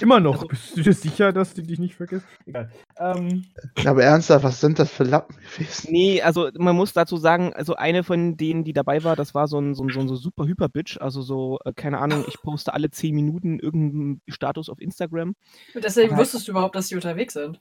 Immer 0.00 0.20
noch. 0.20 0.34
Also- 0.36 0.46
Bist 0.48 0.76
du 0.76 0.82
dir 0.82 0.92
sicher, 0.92 1.32
dass 1.32 1.54
die 1.54 1.62
dich 1.62 1.78
nicht 1.78 1.94
vergessen? 1.96 2.26
Egal. 2.46 2.70
Ähm, 2.98 3.44
Aber 3.84 4.02
ernsthaft, 4.04 4.44
was 4.44 4.60
sind 4.60 4.78
das 4.78 4.90
für 4.90 5.04
Lappen 5.04 5.36
gewesen? 5.36 5.88
Nee, 5.90 6.22
also 6.22 6.50
man 6.56 6.76
muss 6.76 6.92
dazu 6.92 7.16
sagen, 7.16 7.52
also 7.54 7.74
eine 7.74 8.04
von 8.04 8.36
denen, 8.36 8.64
die 8.64 8.72
dabei 8.72 9.02
war, 9.04 9.16
das 9.16 9.34
war 9.34 9.48
so 9.48 9.58
ein, 9.60 9.74
so 9.74 9.82
ein, 9.84 9.90
so 9.90 10.00
ein 10.00 10.08
so 10.08 10.16
super 10.16 10.46
Hyper-Bitch. 10.46 10.98
Also 11.00 11.22
so, 11.22 11.58
äh, 11.64 11.72
keine 11.72 11.98
Ahnung, 11.98 12.24
ich 12.28 12.40
poste 12.42 12.74
alle 12.74 12.90
10 12.90 13.14
Minuten 13.14 13.58
irgendeinen 13.58 14.20
Status 14.28 14.68
auf 14.68 14.80
Instagram. 14.80 15.34
Und 15.74 15.84
deswegen 15.84 16.12
Aber- 16.12 16.22
wusstest 16.22 16.46
du 16.46 16.52
überhaupt, 16.52 16.76
dass 16.76 16.88
die 16.88 16.94
unterwegs 16.94 17.34
sind. 17.34 17.60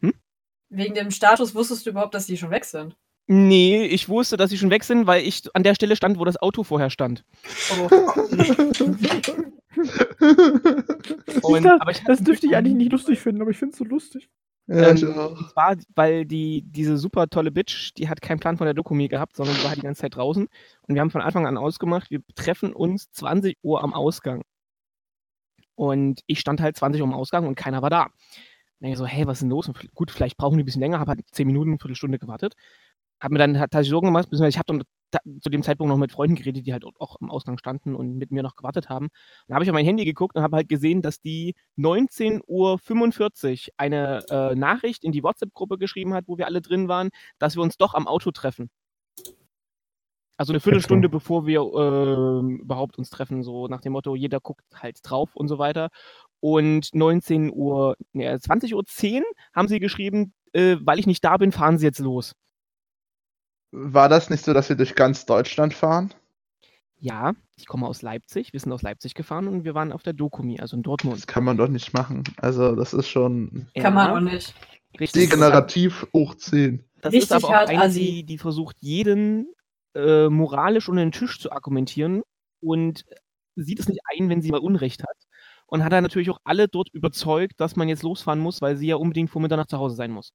Hm? 0.00 0.14
Wegen 0.70 0.94
dem 0.94 1.10
Status 1.10 1.54
wusstest 1.54 1.86
du 1.86 1.90
überhaupt, 1.90 2.14
dass 2.14 2.26
die 2.26 2.36
schon 2.36 2.50
weg 2.50 2.64
sind. 2.64 2.96
Nee, 3.26 3.86
ich 3.86 4.10
wusste, 4.10 4.36
dass 4.36 4.50
sie 4.50 4.58
schon 4.58 4.68
weg 4.70 4.84
sind, 4.84 5.06
weil 5.06 5.24
ich 5.26 5.42
an 5.54 5.62
der 5.62 5.74
Stelle 5.74 5.96
stand, 5.96 6.18
wo 6.18 6.26
das 6.26 6.36
Auto 6.36 6.62
vorher 6.62 6.90
stand. 6.90 7.24
Oh. 7.80 7.88
Und, 11.42 11.64
das, 11.64 11.80
aber 11.80 11.90
ich 11.90 12.02
das 12.04 12.20
dürfte 12.20 12.46
ich 12.46 12.56
eigentlich 12.56 12.74
nicht 12.74 12.92
lustig 12.92 13.20
finden, 13.20 13.42
aber 13.42 13.50
ich 13.50 13.58
finde 13.58 13.72
es 13.72 13.78
so 13.78 13.84
lustig. 13.84 14.30
ja, 14.66 14.92
ich 14.92 15.02
Ähm, 15.02 15.18
auch. 15.18 15.30
Und 15.38 15.50
zwar, 15.50 15.76
weil 15.94 16.24
die, 16.24 16.62
diese 16.66 16.96
super 16.96 17.28
tolle 17.28 17.50
Bitch, 17.50 17.92
die 17.96 18.08
hat 18.08 18.22
keinen 18.22 18.40
Plan 18.40 18.56
von 18.56 18.66
der 18.66 18.74
Dokumi 18.74 19.08
gehabt, 19.08 19.36
sondern 19.36 19.56
die 19.56 19.64
war 19.64 19.74
die 19.74 19.82
ganze 19.82 20.02
Zeit 20.02 20.16
draußen. 20.16 20.48
Und 20.82 20.94
wir 20.94 21.00
haben 21.00 21.10
von 21.10 21.22
Anfang 21.22 21.46
an 21.46 21.58
ausgemacht, 21.58 22.10
wir 22.10 22.20
treffen 22.34 22.72
uns 22.72 23.10
20 23.12 23.58
Uhr 23.62 23.82
am 23.82 23.94
Ausgang. 23.94 24.42
Und 25.76 26.20
ich 26.26 26.40
stand 26.40 26.60
halt 26.60 26.76
20 26.76 27.02
Uhr 27.02 27.08
am 27.08 27.14
Ausgang 27.14 27.46
und 27.46 27.56
keiner 27.56 27.82
war 27.82 27.90
da. 27.90 28.08
Und 28.80 28.88
ich 28.88 28.96
so, 28.98 29.06
hey, 29.06 29.26
was 29.26 29.38
ist 29.38 29.42
denn 29.42 29.50
los? 29.50 29.68
Und 29.68 29.94
gut, 29.94 30.10
vielleicht 30.10 30.36
brauchen 30.36 30.56
die 30.58 30.62
ein 30.62 30.66
bisschen 30.66 30.82
länger, 30.82 31.00
habe 31.00 31.12
halt 31.12 31.22
10 31.32 31.46
Minuten, 31.46 31.70
eine 31.70 31.78
Viertelstunde 31.78 32.18
gewartet. 32.18 32.54
Hab 33.20 33.32
mir 33.32 33.38
dann 33.38 33.54
tatsächlich 33.54 33.90
Sorgen 33.90 34.08
gemacht, 34.08 34.24
beziehungsweise 34.30 34.50
ich 34.50 34.58
habe 34.58 34.66
dann 34.66 34.82
da, 35.14 35.20
zu 35.40 35.50
dem 35.50 35.62
Zeitpunkt 35.62 35.88
noch 35.88 35.96
mit 35.96 36.12
Freunden 36.12 36.36
geredet, 36.36 36.66
die 36.66 36.72
halt 36.72 36.84
auch 36.84 37.16
im 37.20 37.30
Ausgang 37.30 37.58
standen 37.58 37.94
und 37.94 38.16
mit 38.16 38.30
mir 38.30 38.42
noch 38.42 38.56
gewartet 38.56 38.88
haben. 38.88 39.08
Dann 39.46 39.54
habe 39.54 39.64
ich 39.64 39.70
auf 39.70 39.74
mein 39.74 39.84
Handy 39.84 40.04
geguckt 40.04 40.36
und 40.36 40.42
habe 40.42 40.56
halt 40.56 40.68
gesehen, 40.68 41.02
dass 41.02 41.20
die 41.20 41.54
19.45 41.78 43.68
Uhr 43.68 43.74
eine 43.76 44.24
äh, 44.30 44.54
Nachricht 44.54 45.04
in 45.04 45.12
die 45.12 45.22
WhatsApp-Gruppe 45.22 45.78
geschrieben 45.78 46.14
hat, 46.14 46.24
wo 46.26 46.38
wir 46.38 46.46
alle 46.46 46.60
drin 46.60 46.88
waren, 46.88 47.10
dass 47.38 47.56
wir 47.56 47.62
uns 47.62 47.76
doch 47.76 47.94
am 47.94 48.06
Auto 48.06 48.30
treffen. 48.30 48.70
Also 50.36 50.52
eine 50.52 50.60
Viertelstunde, 50.60 51.08
bevor 51.08 51.46
wir 51.46 51.60
äh, 51.60 52.60
überhaupt 52.60 52.98
uns 52.98 53.08
treffen, 53.08 53.44
so 53.44 53.68
nach 53.68 53.80
dem 53.80 53.92
Motto, 53.92 54.16
jeder 54.16 54.40
guckt 54.40 54.64
halt 54.74 54.98
drauf 55.02 55.36
und 55.36 55.46
so 55.46 55.58
weiter. 55.58 55.90
Und 56.40 56.92
19 56.92 57.52
Uhr, 57.54 57.96
nee, 58.12 58.28
20.10 58.28 59.20
Uhr 59.20 59.24
haben 59.54 59.68
sie 59.68 59.78
geschrieben, 59.78 60.34
äh, 60.52 60.76
weil 60.80 60.98
ich 60.98 61.06
nicht 61.06 61.24
da 61.24 61.36
bin, 61.36 61.52
fahren 61.52 61.78
sie 61.78 61.86
jetzt 61.86 62.00
los. 62.00 62.34
War 63.76 64.08
das 64.08 64.30
nicht 64.30 64.44
so, 64.44 64.52
dass 64.52 64.68
wir 64.68 64.76
durch 64.76 64.94
ganz 64.94 65.26
Deutschland 65.26 65.74
fahren? 65.74 66.14
Ja, 67.00 67.32
ich 67.56 67.66
komme 67.66 67.88
aus 67.88 68.02
Leipzig, 68.02 68.52
wir 68.52 68.60
sind 68.60 68.70
aus 68.70 68.82
Leipzig 68.82 69.14
gefahren 69.14 69.48
und 69.48 69.64
wir 69.64 69.74
waren 69.74 69.90
auf 69.90 70.04
der 70.04 70.12
Dokumi, 70.12 70.60
also 70.60 70.76
in 70.76 70.84
Dortmund. 70.84 71.16
Das 71.16 71.26
kann 71.26 71.42
man 71.42 71.56
doch 71.56 71.66
nicht 71.66 71.92
machen. 71.92 72.22
Also, 72.36 72.76
das 72.76 72.94
ist 72.94 73.08
schon 73.08 73.66
Kann 73.74 73.94
man 73.94 74.10
auch 74.10 74.20
nicht. 74.20 74.54
Richtig. 75.00 75.28
degenerativ 75.28 76.06
hoch 76.12 76.36
10. 76.36 76.84
Das 77.02 77.12
Richtig 77.12 77.30
ist 77.30 77.32
aber 77.32 77.48
auch 77.48 77.52
hart 77.52 77.68
eine, 77.68 77.92
die, 77.92 78.22
die 78.22 78.38
versucht, 78.38 78.76
jeden 78.78 79.48
äh, 79.96 80.28
moralisch 80.28 80.88
unter 80.88 81.02
den 81.02 81.10
Tisch 81.10 81.40
zu 81.40 81.50
argumentieren 81.50 82.22
und 82.60 83.04
sieht 83.56 83.80
es 83.80 83.88
nicht 83.88 84.00
ein, 84.04 84.28
wenn 84.28 84.40
sie 84.40 84.52
mal 84.52 84.60
Unrecht 84.60 85.02
hat. 85.02 85.16
Und 85.66 85.82
hat 85.82 85.92
dann 85.92 86.04
natürlich 86.04 86.30
auch 86.30 86.38
alle 86.44 86.68
dort 86.68 86.90
überzeugt, 86.92 87.58
dass 87.58 87.74
man 87.74 87.88
jetzt 87.88 88.04
losfahren 88.04 88.38
muss, 88.38 88.62
weil 88.62 88.76
sie 88.76 88.86
ja 88.86 88.96
unbedingt 88.96 89.30
vor 89.30 89.42
Mitternacht 89.42 89.70
zu 89.70 89.78
Hause 89.78 89.96
sein 89.96 90.12
muss. 90.12 90.32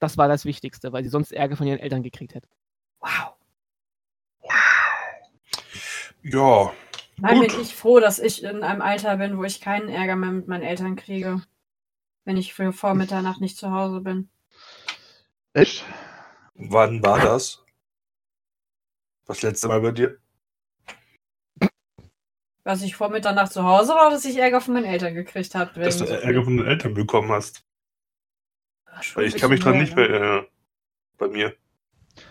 Das 0.00 0.18
war 0.18 0.28
das 0.28 0.44
Wichtigste, 0.44 0.92
weil 0.92 1.04
sie 1.04 1.10
sonst 1.10 1.30
Ärger 1.32 1.56
von 1.56 1.66
ihren 1.66 1.78
Eltern 1.78 2.02
gekriegt 2.02 2.34
hätte. 2.34 2.48
Wow. 3.00 3.34
Ja, 6.22 6.72
Nein, 7.22 7.40
Gut. 7.40 7.48
bin 7.48 7.60
ich 7.60 7.74
froh, 7.74 8.00
dass 8.00 8.18
ich 8.18 8.42
in 8.42 8.62
einem 8.62 8.80
Alter 8.80 9.18
bin, 9.18 9.36
wo 9.36 9.44
ich 9.44 9.60
keinen 9.60 9.88
Ärger 9.88 10.16
mehr 10.16 10.30
mit 10.30 10.48
meinen 10.48 10.62
Eltern 10.62 10.96
kriege. 10.96 11.42
Wenn 12.24 12.36
ich 12.36 12.54
für 12.54 12.72
vor 12.72 12.94
Mitternacht 12.94 13.40
nicht 13.40 13.58
zu 13.58 13.70
Hause 13.72 14.00
bin. 14.00 14.28
Echt? 15.52 15.84
wann 16.54 17.02
war 17.02 17.18
das? 17.20 17.64
Das 19.26 19.42
letzte 19.42 19.68
Mal 19.68 19.80
bei 19.80 19.92
dir? 19.92 20.18
Was 22.64 22.82
ich 22.82 22.94
vor 22.94 23.08
Mitternacht 23.08 23.52
zu 23.52 23.64
Hause 23.64 23.94
war, 23.94 24.10
dass 24.10 24.24
ich 24.24 24.36
Ärger 24.36 24.60
von 24.60 24.74
meinen 24.74 24.84
Eltern 24.84 25.14
gekriegt 25.14 25.54
habe. 25.54 25.80
Dass 25.80 25.98
du 25.98 26.04
Ärger 26.04 26.44
von 26.44 26.58
den 26.58 26.66
Eltern 26.66 26.94
bekommen 26.94 27.30
hast. 27.32 27.64
Weil 29.14 29.26
ich 29.26 29.36
kann 29.36 29.50
mich 29.50 29.60
dran 29.60 29.78
nicht 29.78 29.96
her, 29.96 30.08
mehr. 30.08 30.20
Äh, 30.40 30.46
bei 31.18 31.28
mir. 31.28 31.48
ne? 31.48 31.54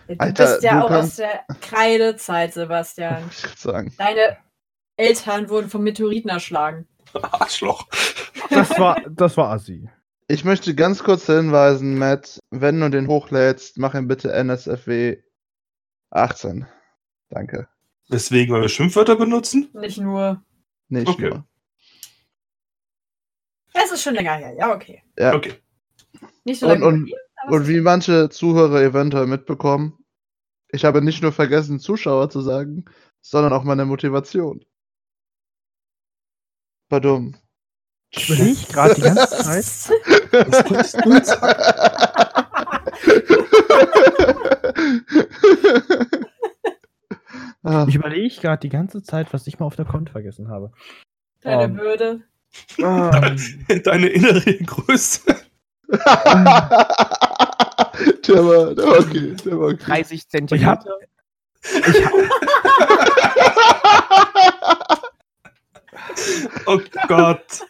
Du 0.08 0.14
Alter, 0.18 0.46
bist 0.46 0.62
ja 0.62 0.80
du 0.80 0.86
auch 0.86 0.90
aus 0.90 1.16
der 1.16 1.44
Kreidezeit, 1.60 2.52
Sebastian. 2.54 3.28
Ich 3.30 3.42
würde 3.42 3.58
sagen. 3.58 3.94
Deine 3.98 4.36
Eltern 4.96 5.48
wurden 5.48 5.68
vom 5.70 5.82
Meteoriten 5.82 6.30
erschlagen. 6.30 6.86
Arschloch. 7.22 7.88
Das 8.50 8.78
war, 8.78 9.00
das 9.08 9.36
war 9.36 9.50
assi. 9.50 9.88
Ich 10.28 10.44
möchte 10.44 10.74
ganz 10.76 11.02
kurz 11.02 11.26
hinweisen, 11.26 11.98
Matt, 11.98 12.38
wenn 12.50 12.78
du 12.80 12.88
den 12.88 13.08
hochlädst, 13.08 13.78
mach 13.78 13.94
ihn 13.94 14.06
bitte 14.06 14.32
NSFW 14.32 15.16
18. 16.10 16.66
Danke. 17.30 17.68
Deswegen, 18.08 18.52
weil 18.52 18.62
wir 18.62 18.68
Schimpfwörter 18.68 19.16
benutzen? 19.16 19.70
Nicht 19.72 19.98
nur. 19.98 20.42
Nicht 20.88 21.08
Okay. 21.08 21.30
nur. 21.30 21.44
Es 23.72 23.90
ist 23.92 24.02
schon 24.02 24.14
länger 24.14 24.34
her, 24.34 24.52
ja, 24.54 24.72
okay. 24.72 25.02
Ja. 25.18 25.34
Okay. 25.34 25.54
Nicht 26.50 26.58
so 26.58 26.66
Und- 26.66 26.72
lange. 26.80 26.86
und- 26.86 27.12
Und 27.48 27.62
es- 27.62 27.68
wie 27.68 27.80
manche 27.80 28.28
Zuhörer 28.28 28.82
eventuell 28.82 29.26
mitbekommen, 29.28 29.96
ich 30.72 30.84
habe 30.84 31.00
nicht 31.00 31.22
nur 31.22 31.30
vergessen, 31.32 31.78
Zuschauer 31.78 32.28
zu 32.28 32.40
sagen, 32.40 32.86
sondern 33.20 33.52
auch 33.52 33.62
meine 33.62 33.84
Motivation. 33.84 34.64
Badum. 36.88 37.36
Ich 38.10 38.28
überlege 38.28 38.66
gerade 38.72 38.94
die 38.96 39.00
ganze 39.02 39.28
Zeit. 39.28 39.64
Was 40.32 40.92
du 40.92 41.12
jetzt 41.12 41.38
Ah, 47.62 47.84
Ich 47.88 47.94
überlege 47.94 48.34
gerade 48.40 48.60
die 48.60 48.68
ganze 48.70 49.02
Zeit, 49.02 49.32
was 49.32 49.46
ich 49.46 49.58
mal 49.58 49.66
auf 49.66 49.76
der 49.76 49.84
Konto 49.84 50.12
vergessen 50.12 50.48
habe. 50.48 50.72
Deine 51.42 51.64
Ähm. 51.64 51.76
Würde. 51.76 52.22
ah. 52.82 53.10
Deine 53.84 54.08
innere 54.08 54.54
Größe. 54.64 55.36
der, 58.28 58.44
war, 58.46 58.74
der 58.74 58.86
war 58.86 58.98
okay. 59.00 59.34
Der 59.44 59.58
war 59.58 59.68
okay. 59.68 59.84
30 59.84 60.18
Ich 60.18 60.28
Zentimeter. 60.28 60.66
hab, 60.66 60.84
ich 61.64 62.04
hab, 62.04 62.12
Oh 66.66 66.78
Gott. 67.08 67.62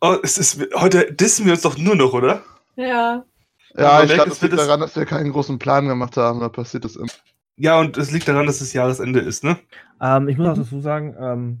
Oh, 0.00 0.16
es 0.22 0.38
ist, 0.38 0.60
heute 0.74 1.12
dissen 1.12 1.46
wir 1.46 1.52
uns 1.52 1.62
doch 1.62 1.76
nur 1.78 1.96
noch, 1.96 2.12
oder? 2.12 2.42
Ja. 2.76 3.24
Ja, 3.76 4.02
ich 4.02 4.12
glaube, 4.12 4.30
es 4.30 4.40
liegt 4.42 4.58
daran, 4.58 4.80
dass 4.80 4.96
wir 4.96 5.06
keinen 5.06 5.32
großen 5.32 5.58
Plan 5.58 5.88
gemacht 5.88 6.16
haben. 6.16 6.40
Da 6.40 6.48
passiert 6.48 6.84
das 6.84 6.96
immer. 6.96 7.08
Ja, 7.56 7.78
und 7.80 7.96
es 7.96 8.10
liegt 8.10 8.28
daran, 8.28 8.46
dass 8.46 8.60
es 8.60 8.72
Jahresende 8.72 9.20
ist, 9.20 9.44
ne? 9.44 9.58
ähm, 10.00 10.28
ich 10.28 10.38
muss 10.38 10.48
auch 10.48 10.56
dazu 10.56 10.80
sagen, 10.80 11.16
ähm, 11.18 11.58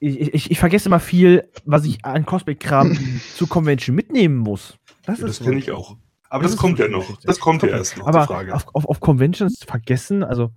ich, 0.00 0.34
ich, 0.34 0.50
ich 0.50 0.58
vergesse 0.58 0.88
immer 0.88 1.00
viel, 1.00 1.48
was 1.64 1.84
ich 1.84 2.04
an 2.04 2.24
Cosplay-Kram 2.26 2.96
zur 3.36 3.48
Convention 3.48 3.94
mitnehmen 3.96 4.36
muss. 4.36 4.78
Das, 5.04 5.20
Das 5.20 5.30
ist 5.30 5.42
kenne 5.44 5.58
ich 5.58 5.70
auch. 5.70 5.96
Aber 6.28 6.42
Das 6.42 6.52
das, 6.52 6.60
kommt 6.60 6.78
ja 6.78 6.88
noch. 6.88 7.16
Das 7.22 7.38
kommt 7.38 7.62
ja 7.62 7.68
erst 7.68 7.96
noch, 7.98 8.06
Aber 8.08 8.26
Frage. 8.26 8.54
auf, 8.54 8.66
auf, 8.74 8.84
auf 8.86 9.00
Conventions 9.00 9.62
vergessen, 9.64 10.24
also 10.24 10.50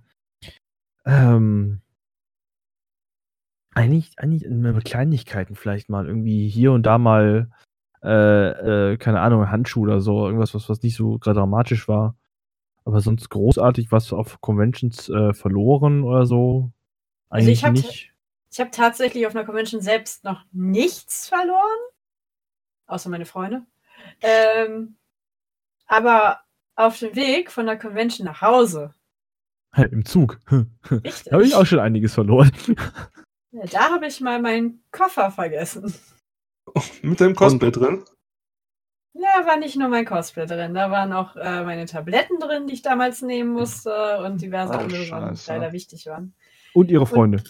ähm, 1.06 1.80
eigentlich, 3.74 4.12
eigentlich 4.18 4.48
mit 4.50 4.84
Kleinigkeiten 4.84 5.54
vielleicht 5.54 5.88
mal 5.88 6.06
irgendwie 6.06 6.48
hier 6.48 6.72
und 6.72 6.82
da 6.84 6.98
mal 6.98 7.50
äh, 8.02 8.92
äh, 8.92 8.96
keine 8.96 9.20
Ahnung, 9.20 9.42
ein 9.42 9.50
Handschuh 9.50 9.82
oder 9.82 10.00
so, 10.00 10.26
irgendwas, 10.26 10.54
was, 10.54 10.68
was 10.68 10.82
nicht 10.82 10.96
so 10.96 11.18
gerade 11.18 11.38
dramatisch 11.38 11.86
war. 11.86 12.16
Aber 12.84 13.00
sonst 13.00 13.28
großartig 13.28 13.92
was 13.92 14.12
auf 14.12 14.40
Conventions 14.40 15.08
äh, 15.10 15.32
verloren 15.34 16.02
oder 16.02 16.26
so. 16.26 16.72
Also 17.28 17.46
Eigentlich 17.46 17.58
ich 17.58 17.64
hab- 17.64 17.72
nicht. 17.74 18.09
Ich 18.52 18.58
habe 18.60 18.70
tatsächlich 18.70 19.26
auf 19.26 19.34
einer 19.34 19.44
Convention 19.44 19.80
selbst 19.80 20.24
noch 20.24 20.44
nichts 20.52 21.28
verloren. 21.28 21.78
Außer 22.86 23.08
meine 23.08 23.26
Freunde. 23.26 23.64
Ähm, 24.22 24.96
aber 25.86 26.40
auf 26.74 26.98
dem 26.98 27.14
Weg 27.14 27.50
von 27.50 27.66
der 27.66 27.78
Convention 27.78 28.24
nach 28.26 28.40
Hause. 28.42 28.94
Im 29.76 30.04
Zug. 30.04 30.40
Richtig. 30.90 31.24
Da 31.26 31.32
habe 31.32 31.44
ich 31.44 31.54
auch 31.54 31.66
schon 31.66 31.78
einiges 31.78 32.14
verloren. 32.14 32.50
Ja, 33.52 33.66
Da 33.66 33.90
habe 33.90 34.06
ich 34.06 34.20
mal 34.20 34.40
meinen 34.40 34.82
Koffer 34.90 35.30
vergessen. 35.30 35.94
Mit 37.02 37.20
deinem 37.20 37.34
Cosplay 37.36 37.70
drin? 37.70 38.04
Ja, 39.12 39.44
war 39.46 39.56
nicht 39.56 39.76
nur 39.76 39.88
mein 39.88 40.04
Cosplay 40.06 40.46
drin. 40.46 40.74
Da 40.74 40.90
waren 40.90 41.12
auch 41.12 41.36
äh, 41.36 41.62
meine 41.64 41.86
Tabletten 41.86 42.38
drin, 42.38 42.66
die 42.66 42.74
ich 42.74 42.82
damals 42.82 43.22
nehmen 43.22 43.52
musste 43.52 44.18
und 44.24 44.40
diverse 44.40 44.72
Oh, 44.72 44.76
andere 44.78 45.04
Sachen, 45.04 45.34
die 45.34 45.40
leider 45.48 45.72
wichtig 45.72 46.06
waren. 46.06 46.34
Und 46.74 46.90
ihre 46.90 47.06
Freunde. 47.06 47.42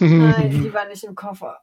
Nein, 0.00 0.50
die 0.62 0.74
waren 0.74 0.88
nicht 0.88 1.04
im 1.04 1.14
Koffer. 1.14 1.60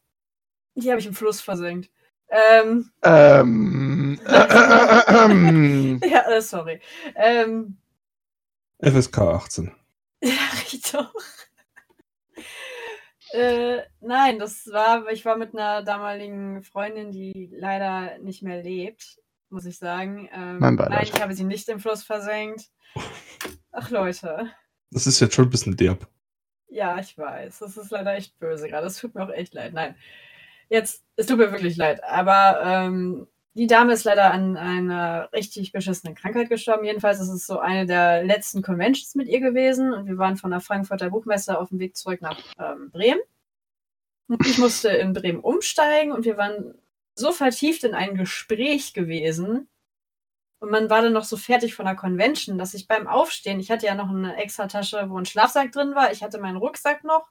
Die 0.75 0.89
habe 0.89 0.99
ich 0.99 1.07
im 1.07 1.13
Fluss 1.13 1.41
versenkt. 1.41 1.89
Ähm, 2.29 2.89
ähm, 3.03 4.19
ja, 4.27 6.31
äh, 6.31 6.41
sorry. 6.41 6.79
Ähm, 7.15 7.77
FSK 8.79 9.17
18. 9.19 9.71
Ja, 10.23 10.33
Rito. 10.71 10.99
äh, 13.33 13.79
nein, 14.01 14.37
das 14.37 14.67
war, 14.71 15.09
ich 15.09 15.25
war 15.25 15.35
mit 15.35 15.53
einer 15.53 15.81
damaligen 15.81 16.61
Freundin, 16.61 17.11
die 17.11 17.49
leider 17.51 18.19
nicht 18.19 18.43
mehr 18.43 18.61
lebt, 18.61 19.19
muss 19.49 19.65
ich 19.65 19.79
sagen. 19.79 20.29
Ähm, 20.31 20.59
Mein 20.59 20.75
Beileid. 20.75 20.99
nein, 20.99 21.09
ich 21.11 21.21
habe 21.21 21.33
sie 21.33 21.43
nicht 21.43 21.67
im 21.69 21.79
Fluss 21.79 22.03
versenkt. 22.03 22.69
Ach 23.71 23.89
Leute. 23.89 24.51
Das 24.91 25.07
ist 25.07 25.19
jetzt 25.19 25.33
schon 25.33 25.45
ein 25.45 25.49
bisschen 25.49 25.75
derb. 25.75 26.07
Ja, 26.71 26.97
ich 26.99 27.17
weiß. 27.17 27.59
Das 27.59 27.75
ist 27.75 27.91
leider 27.91 28.15
echt 28.15 28.39
böse 28.39 28.69
gerade. 28.69 28.87
Es 28.87 28.97
tut 28.97 29.13
mir 29.13 29.23
auch 29.23 29.29
echt 29.29 29.53
leid. 29.53 29.73
Nein. 29.73 29.95
Jetzt, 30.69 31.03
es 31.17 31.25
tut 31.25 31.37
mir 31.37 31.51
wirklich 31.51 31.75
leid. 31.75 32.01
Aber 32.05 32.61
ähm, 32.63 33.27
die 33.55 33.67
Dame 33.67 33.91
ist 33.91 34.05
leider 34.05 34.31
an 34.31 34.55
einer 34.55 35.29
richtig 35.33 35.73
beschissenen 35.73 36.15
Krankheit 36.15 36.47
gestorben. 36.47 36.85
Jedenfalls 36.85 37.19
ist 37.19 37.27
es 37.27 37.45
so 37.45 37.59
eine 37.59 37.85
der 37.85 38.23
letzten 38.23 38.61
Conventions 38.61 39.15
mit 39.15 39.27
ihr 39.27 39.41
gewesen. 39.41 39.91
Und 39.91 40.07
wir 40.07 40.17
waren 40.17 40.37
von 40.37 40.51
der 40.51 40.61
Frankfurter 40.61 41.09
Buchmesse 41.09 41.59
auf 41.59 41.69
dem 41.69 41.79
Weg 41.79 41.97
zurück 41.97 42.21
nach 42.21 42.39
ähm, 42.57 42.89
Bremen. 42.89 43.19
Und 44.29 44.47
ich 44.47 44.57
musste 44.57 44.87
in 44.89 45.11
Bremen 45.11 45.41
umsteigen 45.41 46.13
und 46.13 46.23
wir 46.23 46.37
waren 46.37 46.75
so 47.15 47.33
vertieft 47.33 47.83
in 47.83 47.93
ein 47.93 48.15
Gespräch 48.15 48.93
gewesen. 48.93 49.67
Und 50.61 50.69
man 50.69 50.91
war 50.91 51.01
dann 51.01 51.13
noch 51.13 51.23
so 51.23 51.37
fertig 51.37 51.73
von 51.73 51.85
der 51.85 51.95
Convention, 51.95 52.59
dass 52.59 52.75
ich 52.75 52.87
beim 52.87 53.07
Aufstehen, 53.07 53.59
ich 53.59 53.71
hatte 53.71 53.87
ja 53.87 53.95
noch 53.95 54.09
eine 54.09 54.37
extra 54.37 54.67
Tasche, 54.67 55.09
wo 55.09 55.17
ein 55.17 55.25
Schlafsack 55.25 55.71
drin 55.71 55.95
war, 55.95 56.11
ich 56.11 56.21
hatte 56.21 56.39
meinen 56.39 56.57
Rucksack 56.57 57.03
noch 57.03 57.27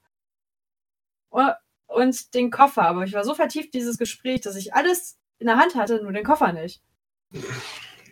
und 1.86 2.34
den 2.34 2.50
Koffer. 2.50 2.82
Aber 2.82 3.04
ich 3.04 3.12
war 3.12 3.24
so 3.24 3.34
vertieft 3.34 3.72
dieses 3.72 3.98
Gespräch, 3.98 4.40
dass 4.40 4.56
ich 4.56 4.74
alles 4.74 5.16
in 5.38 5.46
der 5.46 5.58
Hand 5.58 5.76
hatte, 5.76 6.02
nur 6.02 6.12
den 6.12 6.24
Koffer 6.24 6.52
nicht. 6.52 6.82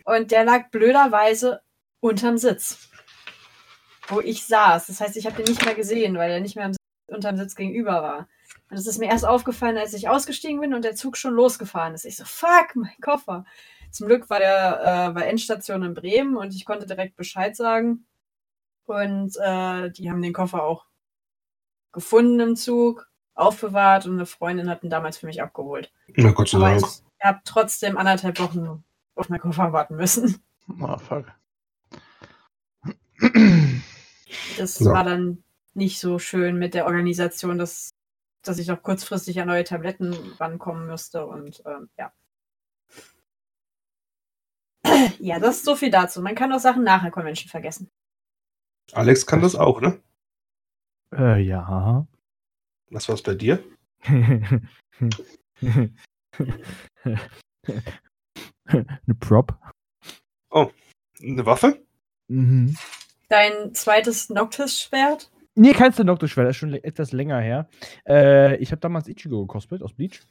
Und 0.05 0.31
der 0.31 0.45
lag 0.45 0.69
blöderweise 0.69 1.61
unterm 1.99 2.37
Sitz, 2.37 2.89
wo 4.07 4.21
ich 4.21 4.45
saß. 4.45 4.87
Das 4.87 5.01
heißt, 5.01 5.17
ich 5.17 5.25
habe 5.25 5.35
den 5.35 5.51
nicht 5.51 5.65
mehr 5.65 5.75
gesehen, 5.75 6.15
weil 6.17 6.31
er 6.31 6.39
nicht 6.39 6.55
mehr 6.55 6.71
unterm 7.07 7.35
Sitz 7.35 7.55
gegenüber 7.55 8.01
war. 8.01 8.29
Und 8.69 8.77
es 8.77 8.87
ist 8.87 8.99
mir 8.99 9.09
erst 9.09 9.25
aufgefallen, 9.25 9.77
als 9.77 9.93
ich 9.93 10.07
ausgestiegen 10.07 10.61
bin 10.61 10.73
und 10.73 10.85
der 10.85 10.95
Zug 10.95 11.17
schon 11.17 11.33
losgefahren 11.33 11.93
ist. 11.93 12.05
Ich 12.05 12.15
so, 12.15 12.23
fuck, 12.23 12.75
mein 12.75 12.95
Koffer. 13.01 13.43
Zum 13.91 14.07
Glück 14.07 14.29
war 14.29 14.39
der 14.39 14.81
äh, 14.81 15.15
war 15.15 15.25
Endstation 15.25 15.83
in 15.83 15.93
Bremen 15.93 16.37
und 16.37 16.53
ich 16.55 16.65
konnte 16.65 16.85
direkt 16.85 17.15
Bescheid 17.15 17.55
sagen. 17.55 18.05
Und 18.85 19.35
äh, 19.37 19.91
die 19.91 20.09
haben 20.09 20.21
den 20.21 20.33
Koffer 20.33 20.63
auch 20.63 20.85
gefunden 21.91 22.39
im 22.39 22.55
Zug, 22.55 23.09
aufbewahrt 23.35 24.05
und 24.05 24.13
eine 24.13 24.25
Freundin 24.25 24.69
hat 24.69 24.83
ihn 24.83 24.89
damals 24.89 25.17
für 25.17 25.25
mich 25.27 25.41
abgeholt. 25.41 25.91
Na 26.15 26.31
Gott 26.31 26.49
sei 26.49 26.59
Dank. 26.59 26.81
ich 26.83 27.25
habe 27.25 27.39
trotzdem 27.45 27.97
anderthalb 27.97 28.39
Wochen 28.39 28.83
auf 29.15 29.29
meinen 29.29 29.41
Koffer 29.41 29.73
warten 29.73 29.95
müssen. 29.95 30.41
Oh, 30.81 30.97
fuck. 30.97 31.25
Das 34.57 34.79
Ja. 34.79 34.91
war 34.91 35.03
dann 35.03 35.43
nicht 35.73 35.99
so 35.99 36.19
schön 36.19 36.57
mit 36.57 36.73
der 36.73 36.85
Organisation, 36.85 37.57
dass, 37.57 37.89
dass 38.43 38.59
ich 38.59 38.67
noch 38.67 38.81
kurzfristig 38.83 39.39
an 39.41 39.47
neue 39.47 39.63
Tabletten 39.63 40.13
rankommen 40.39 40.87
müsste 40.87 41.25
und 41.25 41.61
ähm, 41.65 41.89
ja. 41.97 42.11
Ja, 45.19 45.39
das 45.39 45.57
ist 45.57 45.65
so 45.65 45.75
viel 45.75 45.91
dazu. 45.91 46.21
Man 46.21 46.35
kann 46.35 46.51
auch 46.53 46.59
Sachen 46.59 46.83
nach 46.83 47.01
der 47.01 47.11
Convention 47.11 47.49
vergessen. 47.49 47.89
Alex 48.93 49.25
kann 49.25 49.41
das 49.41 49.55
auch, 49.55 49.81
ne? 49.81 50.01
Äh, 51.13 51.41
ja. 51.41 52.05
Was 52.89 53.09
war's 53.09 53.21
bei 53.21 53.35
dir? 53.35 53.63
Eine 58.65 59.15
Prop. 59.19 59.59
Eine 61.21 61.45
Waffe? 61.45 61.83
Mhm. 62.27 62.75
Dein 63.27 63.73
zweites 63.73 64.29
Noctis-Schwert? 64.29 65.29
Nee, 65.55 65.73
kein 65.73 65.93
Noctis-Schwert, 66.05 66.47
das 66.47 66.55
ist 66.55 66.59
schon 66.59 66.73
etwas 66.73 67.11
länger 67.11 67.39
her. 67.39 67.69
Äh, 68.07 68.55
ich 68.57 68.71
habe 68.71 68.79
damals 68.79 69.07
Ichigo 69.07 69.41
gekostet 69.41 69.83
aus 69.83 69.93
Bleach. 69.93 70.21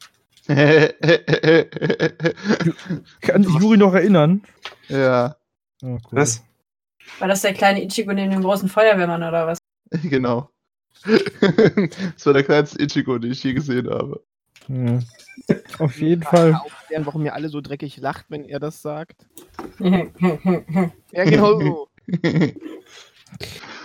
Kann 3.21 3.45
sich 3.45 3.55
Juri 3.61 3.77
noch 3.77 3.95
erinnern? 3.95 4.43
ja, 4.89 5.37
Oh, 5.83 5.87
cool. 5.87 6.01
Was? 6.11 6.43
War 7.21 7.29
das 7.29 7.43
der 7.43 7.55
kleine 7.55 7.85
Ichigo 7.85 8.13
neben 8.13 8.33
dem 8.33 8.43
großen 8.43 8.69
Feuerwehrmann 8.69 9.23
oder 9.23 9.47
was? 9.47 9.59
genau. 10.03 10.51
das 11.05 12.27
war 12.27 12.33
der 12.33 12.43
kleinste 12.43 12.83
Ichigo, 12.83 13.17
den 13.19 13.31
ich 13.31 13.45
je 13.45 13.53
gesehen 13.55 13.89
habe. 13.89 14.21
Ja. 14.69 14.99
Auf 15.79 16.01
jeden 16.01 16.25
Fall. 16.25 16.55
Aufklären, 16.55 17.07
warum 17.07 17.25
ihr 17.25 17.35
alle 17.35 17.49
so 17.49 17.61
dreckig 17.61 17.97
lacht, 17.99 18.25
wenn 18.29 18.45
er 18.45 18.59
das 18.59 18.83
sagt. 18.83 19.25
ja, 19.79 20.05
genau 21.25 21.61
so. 21.61 21.89
Müssen 22.07 22.61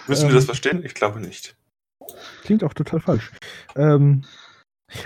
wir 0.07 0.23
Ähm. 0.29 0.33
das 0.35 0.45
verstehen? 0.45 0.83
Ich 0.83 0.95
glaube 0.95 1.19
nicht. 1.21 1.55
Klingt 2.41 2.63
auch 2.63 2.73
total 2.73 2.99
falsch. 2.99 3.31
Ähm, 3.75 4.23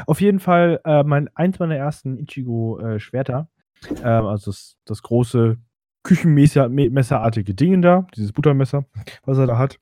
auf 0.05 0.21
jeden 0.21 0.39
Fall 0.39 0.81
äh, 0.85 1.03
mein, 1.03 1.29
eins 1.35 1.59
meiner 1.59 1.75
ersten 1.75 2.17
Ichigo-Schwerter. 2.17 3.49
ähm, 4.03 4.25
also 4.25 4.51
das, 4.51 4.77
das 4.85 5.01
große 5.01 5.57
Küchenmesserartige 6.03 7.53
Ding 7.53 7.81
da, 7.81 8.07
dieses 8.15 8.31
Buttermesser, 8.31 8.85
was 9.25 9.37
er 9.37 9.47
da 9.47 9.57
hat. 9.57 9.79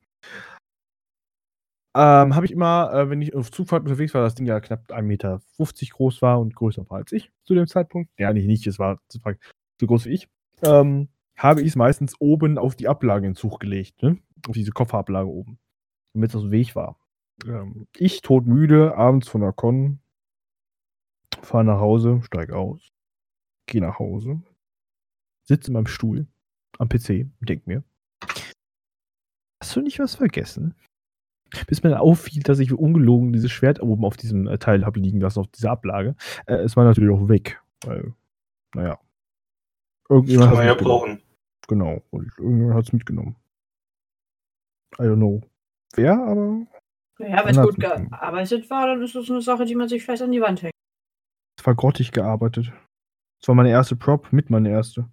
Ähm, 1.95 2.35
habe 2.35 2.45
ich 2.45 2.51
immer, 2.51 2.91
äh, 2.93 3.09
wenn 3.09 3.21
ich 3.21 3.33
auf 3.35 3.51
Zugfahrt 3.51 3.83
unterwegs 3.83 4.13
war, 4.13 4.21
das 4.21 4.35
Ding 4.35 4.45
ja 4.45 4.59
knapp 4.59 4.91
1,50 4.91 5.01
Meter 5.03 5.41
groß 5.91 6.21
war 6.21 6.41
und 6.41 6.53
größer 6.53 6.89
war 6.89 6.97
als 6.97 7.13
ich 7.13 7.31
zu 7.45 7.55
dem 7.55 7.67
Zeitpunkt. 7.67 8.11
Ja, 8.17 8.33
nicht, 8.33 8.47
nicht, 8.47 8.67
es 8.67 8.79
war, 8.79 8.99
es 9.08 9.23
war 9.23 9.36
so 9.79 9.88
groß 9.88 10.05
wie 10.05 10.10
ich. 10.10 10.27
Ähm, 10.62 11.08
habe 11.38 11.62
ich 11.62 11.67
es 11.67 11.75
meistens 11.77 12.19
oben 12.19 12.58
auf 12.58 12.75
die 12.75 12.89
Ablage 12.89 13.27
in 13.27 13.36
Zug 13.36 13.62
gelegt, 13.62 14.03
ne? 14.03 14.17
Auf 14.47 14.55
diese 14.55 14.71
Kofferablage 14.71 15.29
oben. 15.29 15.58
Damit 16.13 16.31
es 16.31 16.36
aus 16.36 16.43
dem 16.43 16.51
Weg 16.51 16.75
war. 16.75 16.97
Ähm, 17.43 17.88
ich 17.98 18.21
todmüde, 18.21 18.95
abends 18.95 19.28
von 19.28 19.41
der 19.41 19.54
Con, 19.54 20.00
fahre 21.41 21.65
nach 21.65 21.80
Hause, 21.80 22.21
steige 22.24 22.56
aus, 22.56 22.93
gehe 23.67 23.82
nach 23.82 24.00
Hause, 24.00 24.41
sitze 25.43 25.69
in 25.69 25.74
meinem 25.74 25.88
Stuhl 25.88 26.28
am 26.80 26.89
PC 26.89 27.28
und 27.39 27.50
denke 27.50 27.63
mir, 27.67 27.84
hast 29.62 29.76
du 29.76 29.82
nicht 29.82 30.00
was 30.00 30.15
vergessen? 30.15 30.76
Bis 31.67 31.84
mir 31.84 31.91
dann 31.91 32.00
auffiel, 32.00 32.43
dass 32.43 32.60
ich 32.60 32.74
ungelogen 32.74 33.32
dieses 33.32 33.52
Schwert 33.52 33.82
oben 33.82 34.04
auf 34.04 34.17
diesem 34.17 34.48
äh, 34.48 34.58
Teil 34.58 34.86
habe 34.86 35.00
liegen 35.00 35.21
lassen, 35.21 35.39
auf 35.39 35.48
dieser 35.48 35.71
Ablage. 35.71 36.15
Äh, 36.48 36.56
es 36.56 36.76
war 36.76 36.84
natürlich 36.84 37.12
auch 37.12 37.30
weg, 37.30 37.62
weil, 37.86 38.13
naja. 38.74 39.00
Irgendjemand 40.10 40.50
Kann 40.50 40.58
man 40.58 40.67
ja 40.67 40.74
brauchen. 40.74 41.21
Genau, 41.67 42.02
und 42.12 42.32
irgendjemand 42.38 42.76
hat 42.76 42.86
es 42.86 42.93
mitgenommen. 42.93 43.36
I 45.00 45.04
don't 45.04 45.15
know. 45.15 45.41
Wer, 45.95 46.13
aber 46.13 46.67
wenn 47.17 47.47
es 47.47 47.62
gut 47.62 47.80
gearbeitet 47.80 48.69
war, 48.69 48.88
dann 48.88 49.01
ist 49.01 49.15
das 49.15 49.30
eine 49.30 49.41
Sache, 49.41 49.65
die 49.65 49.75
man 49.75 49.88
sich 49.88 50.04
vielleicht 50.04 50.21
an 50.21 50.32
die 50.32 50.41
Wand 50.41 50.62
hängt. 50.63 50.73
es 51.60 51.65
war 51.65 51.75
grottig 51.75 52.12
gearbeitet. 52.12 52.71
Es 53.41 53.47
war 53.47 53.56
meine 53.56 53.69
erste 53.69 53.95
Prop, 53.95 54.32
mit 54.32 54.49
meine 54.49 54.69
erste. 54.69 55.08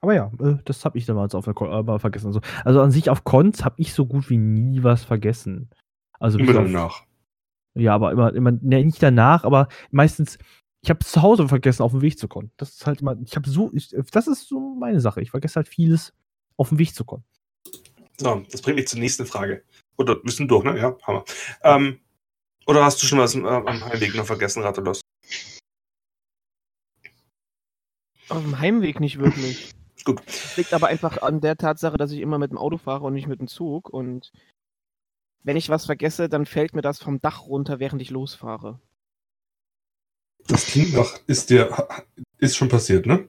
Aber 0.00 0.14
ja, 0.14 0.32
äh, 0.40 0.58
das 0.64 0.84
habe 0.84 0.98
ich 0.98 1.06
damals 1.06 1.34
auf 1.34 1.44
der 1.44 1.54
Con 1.54 1.70
aber 1.70 1.98
vergessen. 2.00 2.26
Also, 2.26 2.40
also 2.64 2.80
an 2.80 2.90
sich 2.90 3.08
auf 3.08 3.24
Cons 3.24 3.64
habe 3.64 3.76
ich 3.78 3.94
so 3.94 4.06
gut 4.06 4.30
wie 4.30 4.36
nie 4.36 4.82
was 4.82 5.04
vergessen. 5.04 5.70
Also 6.18 6.38
Immer 6.38 6.54
danach. 6.54 7.04
Ja, 7.74 7.94
aber 7.94 8.12
immer, 8.12 8.34
immer 8.34 8.52
ne, 8.52 8.84
nicht 8.84 9.02
danach, 9.02 9.44
aber 9.44 9.68
meistens, 9.90 10.38
ich 10.82 10.90
habe 10.90 11.00
es 11.00 11.12
zu 11.12 11.22
Hause 11.22 11.48
vergessen, 11.48 11.82
auf 11.82 11.92
dem 11.92 12.02
Weg 12.02 12.18
zu 12.18 12.28
Con. 12.28 12.50
Das 12.56 12.70
ist 12.70 12.86
halt 12.86 13.00
immer, 13.00 13.16
ich 13.24 13.34
habe 13.36 13.48
so, 13.48 13.70
ich, 13.72 13.94
das 14.10 14.26
ist 14.26 14.48
so 14.48 14.74
meine 14.74 15.00
Sache. 15.00 15.20
Ich 15.20 15.30
vergesse 15.30 15.56
halt 15.56 15.68
vieles 15.68 16.12
auf 16.56 16.68
dem 16.68 16.78
Weg 16.78 16.94
zu 16.94 17.04
Con. 17.04 17.22
So, 18.18 18.42
das 18.50 18.60
bringt 18.60 18.76
mich 18.76 18.88
zur 18.88 18.98
nächsten 18.98 19.24
Frage. 19.24 19.62
Oder 19.96 20.22
wir 20.22 20.32
sind 20.32 20.48
durch, 20.48 20.64
ne? 20.64 20.78
Ja, 20.78 20.96
Hammer. 21.02 21.24
Ähm, 21.62 22.00
oder 22.66 22.84
hast 22.84 23.02
du 23.02 23.06
schon 23.06 23.18
was 23.18 23.34
äh, 23.34 23.40
am 23.40 23.84
Heimweg 23.84 24.14
noch 24.14 24.26
vergessen, 24.26 24.62
Ratelos? 24.62 25.00
Auf 28.28 28.42
dem 28.42 28.58
Heimweg 28.58 29.00
nicht 29.00 29.18
wirklich. 29.18 29.72
Gut. 30.04 30.22
Das 30.26 30.56
liegt 30.56 30.72
aber 30.72 30.88
einfach 30.88 31.22
an 31.22 31.40
der 31.40 31.56
Tatsache, 31.56 31.96
dass 31.96 32.10
ich 32.10 32.20
immer 32.20 32.38
mit 32.38 32.50
dem 32.50 32.58
Auto 32.58 32.76
fahre 32.78 33.04
und 33.04 33.14
nicht 33.14 33.28
mit 33.28 33.40
dem 33.40 33.46
Zug. 33.46 33.88
Und 33.88 34.32
wenn 35.44 35.56
ich 35.56 35.68
was 35.68 35.86
vergesse, 35.86 36.28
dann 36.28 36.46
fällt 36.46 36.74
mir 36.74 36.82
das 36.82 36.98
vom 36.98 37.20
Dach 37.20 37.46
runter, 37.46 37.78
während 37.78 38.02
ich 38.02 38.10
losfahre. 38.10 38.80
Das 40.46 40.66
klingt 40.66 40.94
nach, 40.94 41.20
ist 41.26 41.50
dir, 41.50 41.86
ist 42.38 42.56
schon 42.56 42.68
passiert, 42.68 43.06
ne? 43.06 43.28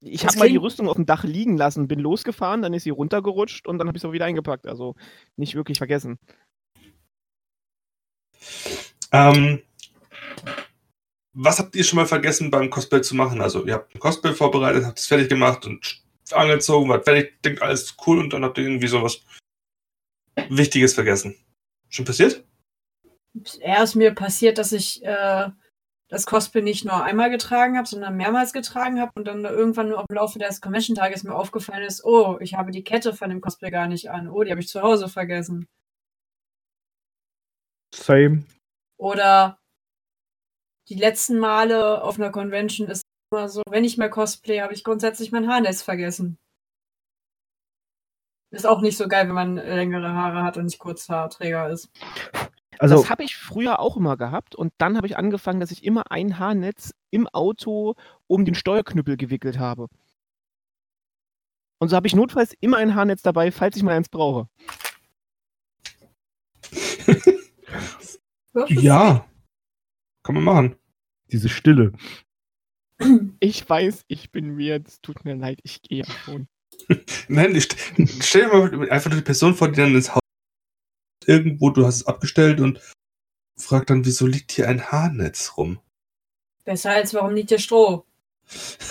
Ich 0.00 0.26
habe 0.26 0.38
mal 0.38 0.48
die 0.48 0.56
Rüstung 0.56 0.88
auf 0.88 0.96
dem 0.96 1.06
Dach 1.06 1.24
liegen 1.24 1.56
lassen, 1.56 1.88
bin 1.88 2.00
losgefahren, 2.00 2.62
dann 2.62 2.74
ist 2.74 2.84
sie 2.84 2.90
runtergerutscht 2.90 3.66
und 3.66 3.78
dann 3.78 3.88
habe 3.88 3.96
ich 3.96 4.02
sie 4.02 4.08
auch 4.08 4.12
wieder 4.12 4.26
eingepackt. 4.26 4.66
Also 4.66 4.94
nicht 5.36 5.54
wirklich 5.54 5.78
vergessen. 5.78 6.18
Ähm, 9.12 9.62
was 11.32 11.58
habt 11.58 11.76
ihr 11.76 11.84
schon 11.84 11.98
mal 11.98 12.06
vergessen 12.06 12.50
beim 12.50 12.70
Cosplay 12.70 13.02
zu 13.02 13.14
machen? 13.14 13.40
Also, 13.40 13.64
ihr 13.66 13.74
habt 13.74 13.94
ein 13.94 13.98
Cosplay 13.98 14.32
vorbereitet, 14.32 14.84
habt 14.84 14.98
es 14.98 15.06
fertig 15.06 15.28
gemacht 15.28 15.66
und 15.66 16.02
angezogen, 16.32 16.88
wart 16.88 17.04
fertig, 17.04 17.40
denkt 17.42 17.62
alles 17.62 17.96
cool 18.06 18.18
und 18.18 18.32
dann 18.32 18.44
habt 18.44 18.58
ihr 18.58 18.64
irgendwie 18.64 18.88
sowas 18.88 19.20
Wichtiges 20.48 20.94
vergessen. 20.94 21.36
Schon 21.88 22.04
passiert? 22.04 22.44
Er 23.60 23.82
ist 23.82 23.94
mir 23.94 24.14
passiert, 24.14 24.58
dass 24.58 24.72
ich 24.72 25.04
äh, 25.04 25.50
das 26.08 26.26
Cosplay 26.26 26.62
nicht 26.62 26.84
nur 26.84 27.02
einmal 27.02 27.30
getragen 27.30 27.76
habe, 27.76 27.88
sondern 27.88 28.16
mehrmals 28.16 28.52
getragen 28.52 29.00
habe 29.00 29.10
und 29.16 29.26
dann 29.26 29.44
irgendwann 29.44 29.90
im 29.90 30.14
Laufe 30.14 30.38
des 30.38 30.60
Convention-Tages 30.60 31.24
mir 31.24 31.34
aufgefallen 31.34 31.84
ist, 31.84 32.04
oh, 32.04 32.38
ich 32.40 32.54
habe 32.54 32.70
die 32.70 32.84
Kette 32.84 33.12
von 33.12 33.28
dem 33.28 33.40
Cosplay 33.40 33.70
gar 33.70 33.88
nicht 33.88 34.10
an. 34.10 34.28
Oh, 34.28 34.44
die 34.44 34.50
habe 34.50 34.60
ich 34.60 34.68
zu 34.68 34.82
Hause 34.82 35.08
vergessen. 35.08 35.66
Same. 37.92 38.44
Oder 38.98 39.58
die 40.88 40.94
letzten 40.94 41.38
Male 41.38 42.02
auf 42.02 42.18
einer 42.18 42.30
Convention 42.30 42.88
ist 42.88 43.02
immer 43.32 43.48
so, 43.48 43.62
wenn 43.68 43.84
ich 43.84 43.98
mal 43.98 44.10
Cosplay, 44.10 44.60
habe 44.60 44.74
ich 44.74 44.84
grundsätzlich 44.84 45.32
mein 45.32 45.48
Haarnetz 45.48 45.82
vergessen. 45.82 46.38
Ist 48.52 48.66
auch 48.66 48.80
nicht 48.80 48.96
so 48.96 49.08
geil, 49.08 49.26
wenn 49.26 49.34
man 49.34 49.56
längere 49.56 50.12
Haare 50.12 50.44
hat 50.44 50.56
und 50.56 50.66
nicht 50.66 50.78
Kurzhaarträger 50.78 51.68
ist. 51.68 51.90
Also, 52.78 52.96
das 52.96 53.10
habe 53.10 53.24
ich 53.24 53.36
früher 53.36 53.80
auch 53.80 53.96
immer 53.96 54.16
gehabt 54.16 54.54
und 54.54 54.72
dann 54.78 54.96
habe 54.96 55.06
ich 55.06 55.16
angefangen, 55.16 55.60
dass 55.60 55.70
ich 55.70 55.84
immer 55.84 56.10
ein 56.10 56.38
Haarnetz 56.38 56.94
im 57.10 57.26
Auto 57.28 57.94
um 58.26 58.44
den 58.44 58.54
Steuerknüppel 58.54 59.16
gewickelt 59.16 59.58
habe. 59.58 59.88
Und 61.78 61.88
so 61.88 61.96
habe 61.96 62.06
ich 62.06 62.14
notfalls 62.14 62.54
immer 62.60 62.78
ein 62.78 62.94
Haarnetz 62.94 63.22
dabei, 63.22 63.52
falls 63.52 63.76
ich 63.76 63.82
mal 63.82 63.96
eins 63.96 64.08
brauche. 64.08 64.48
Ja. 68.68 69.28
Kann 70.22 70.34
man 70.34 70.44
machen. 70.44 70.76
diese 71.30 71.48
Stille. 71.48 71.92
Ich 73.40 73.68
weiß, 73.68 74.04
ich 74.08 74.32
bin 74.32 74.58
weird, 74.58 74.88
es 74.88 75.02
tut 75.02 75.26
mir 75.26 75.34
leid, 75.34 75.60
ich 75.62 75.82
gehe 75.82 76.06
schon. 76.06 76.48
Nein, 77.28 77.54
ich, 77.54 77.68
stell 78.22 78.48
dir 78.48 78.78
mal 78.78 78.90
einfach 78.90 79.10
die 79.10 79.20
Person 79.20 79.54
vor, 79.54 79.68
die 79.68 79.76
dann 79.76 79.94
ins 79.94 80.14
Haus 80.14 80.22
irgendwo, 81.28 81.70
du 81.70 81.86
hast 81.86 81.96
es 81.96 82.06
abgestellt 82.06 82.60
und 82.60 82.80
fragt 83.56 83.90
dann, 83.90 84.04
wieso 84.04 84.26
liegt 84.26 84.52
hier 84.52 84.68
ein 84.68 84.90
Haarnetz 84.90 85.54
rum? 85.56 85.78
Besser 86.64 86.90
als 86.92 87.14
warum 87.14 87.34
liegt 87.34 87.48
hier 87.50 87.58
Stroh? 87.58 88.04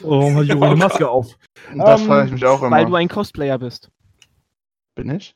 Warum 0.00 0.36
hat 0.36 0.44
Juri 0.46 0.60
Ja, 0.60 0.66
eine 0.66 0.76
Maske 0.76 1.08
auf? 1.08 1.36
Und 1.72 1.78
das 1.78 2.00
Ähm, 2.00 2.06
frage 2.06 2.26
ich 2.26 2.32
mich 2.32 2.44
auch 2.46 2.62
immer. 2.62 2.70
Weil 2.76 2.86
du 2.86 2.94
ein 2.94 3.08
Cosplayer 3.08 3.58
bist. 3.58 3.90
Bin 4.94 5.10
ich? 5.10 5.34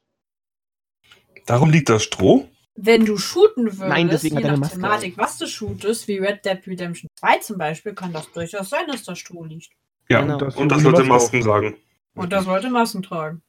Darum 1.46 1.70
liegt 1.70 1.88
das 1.88 2.04
Stroh? 2.04 2.48
Wenn 2.74 3.04
du 3.04 3.18
shooten 3.18 3.64
würdest, 3.64 3.88
Nein, 3.88 4.08
deswegen 4.08 4.38
je 4.38 4.44
nach 4.44 4.56
Maske 4.56 4.74
Thematik, 4.76 5.18
was 5.18 5.36
du 5.38 5.46
shootest, 5.46 6.08
wie 6.08 6.18
Red 6.18 6.44
Dead 6.44 6.66
Redemption 6.66 7.08
2 7.18 7.38
zum 7.38 7.58
Beispiel, 7.58 7.92
kann 7.94 8.12
das 8.12 8.30
durchaus 8.32 8.70
sein, 8.70 8.86
dass 8.86 9.02
da 9.02 9.14
Stroh 9.14 9.44
liegt. 9.44 9.72
Ja, 10.08 10.20
Genau. 10.22 10.34
und 10.34 10.42
das, 10.42 10.56
Und 10.56 10.68
Leute 10.70 11.04
Maske 11.04 11.08
Masken 11.08 11.40
tragen. 11.42 11.76
Und 12.14 12.32
das 12.32 12.44
sollte 12.44 12.70
Massen 12.70 13.02
tragen. 13.02 13.42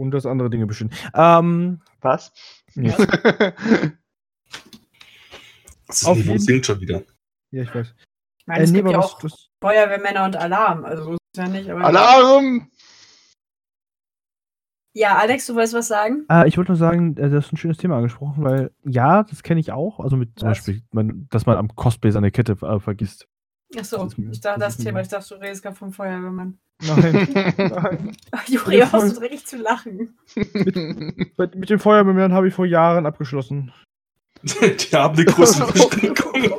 Und 0.00 0.12
das 0.12 0.24
andere 0.24 0.48
Dinge 0.48 0.66
bestimmt. 0.66 0.94
Ähm, 1.14 1.82
Was? 2.00 2.32
ja. 2.74 2.96
Das 5.86 6.04
Auf 6.04 6.16
Niveau 6.18 6.32
jeden- 6.32 6.44
sinkt 6.44 6.66
schon 6.66 6.80
wieder. 6.80 7.02
ja, 7.50 7.62
ich 7.62 7.74
weiß. 7.74 7.92
Ich 8.38 8.46
meine, 8.46 8.62
es 8.62 8.70
nee, 8.70 8.78
gibt 8.78 8.90
ja 8.92 8.98
auch 9.00 9.18
das- 9.20 9.48
Feuerwehrmänner 9.60 10.24
und 10.24 10.36
Alarm. 10.36 10.84
Also 10.84 11.02
so 11.04 11.12
ist 11.14 11.18
ja 11.36 11.48
nicht. 11.48 11.68
Aber 11.68 11.84
Alarm! 11.84 12.70
Ja, 14.94 15.18
Alex, 15.18 15.46
du 15.46 15.54
wolltest 15.56 15.74
was 15.74 15.88
sagen? 15.88 16.26
Äh, 16.30 16.48
ich 16.48 16.56
wollte 16.56 16.70
nur 16.72 16.78
sagen, 16.78 17.16
äh, 17.16 17.28
das 17.28 17.46
ist 17.46 17.52
ein 17.52 17.56
schönes 17.56 17.76
Thema 17.76 17.96
angesprochen, 17.96 18.42
weil 18.44 18.70
ja, 18.84 19.24
das 19.24 19.42
kenne 19.42 19.58
ich 19.60 19.72
auch. 19.72 19.98
Also 20.00 20.16
mit 20.16 20.38
zum 20.38 20.48
Was? 20.48 20.58
Beispiel, 20.58 20.82
man, 20.92 21.26
dass 21.30 21.46
man 21.46 21.56
am 21.56 21.68
Cosplay 21.74 22.10
seine 22.12 22.30
Kette 22.30 22.52
äh, 22.62 22.78
vergisst. 22.80 23.26
Ist 23.70 23.92
mir- 24.18 24.30
ich 24.30 24.40
dachte 24.40 24.60
das 24.60 24.76
das 24.76 24.84
Thema. 24.84 25.00
Ich 25.00 25.08
dachte, 25.08 25.34
du 25.34 25.40
redest 25.40 25.62
gerade 25.62 25.76
vom 25.76 25.92
Feuerwehrmann. 25.92 26.58
Nein. 26.82 27.28
nein. 27.58 28.16
Ach, 28.32 28.48
Juri, 28.48 28.78
Ja, 28.78 28.90
hast 28.92 29.16
du 29.16 29.20
dreckig 29.20 29.46
zu 29.46 29.56
lachen. 29.58 30.18
mit, 30.34 31.54
mit 31.54 31.70
den 31.70 31.78
Feuerwehrmännern 31.78 32.32
habe 32.32 32.48
ich 32.48 32.54
vor 32.54 32.66
Jahren 32.66 33.06
abgeschlossen. 33.06 33.72
Die 34.42 34.96
haben 34.96 35.16
die 35.16 35.24
großen 35.24 35.66
Beschränkungen. 35.72 36.52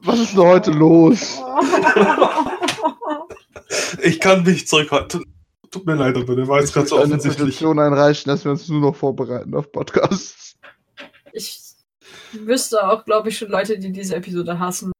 Was 0.00 0.20
ist 0.20 0.32
denn 0.32 0.40
heute 0.44 0.70
los? 0.70 1.40
Ich 4.02 4.20
kann 4.20 4.42
mich 4.44 4.66
zurückhalten. 4.68 5.24
Tut, 5.70 5.84
mir 5.84 5.94
leid, 5.96 6.16
aber 6.16 6.36
der 6.36 6.46
war 6.48 6.60
jetzt 6.60 6.72
gerade 6.72 6.86
so 6.86 6.96
eine 6.96 7.04
offensichtlich. 7.06 7.44
Petition 7.46 7.78
einreichen, 7.78 8.30
dass 8.30 8.44
wir 8.44 8.52
uns 8.52 8.68
nur 8.68 8.80
noch 8.80 8.94
vorbereiten 8.96 9.54
auf 9.54 9.70
Podcasts. 9.72 10.54
ich 11.32 11.60
wüsste 12.32 12.88
auch, 12.88 13.04
glaube 13.04 13.28
ich, 13.28 13.38
schon 13.38 13.50
Leute, 13.50 13.78
die 13.78 13.90
diese 13.92 14.14
Episode 14.16 14.58
hassen. 14.58 14.92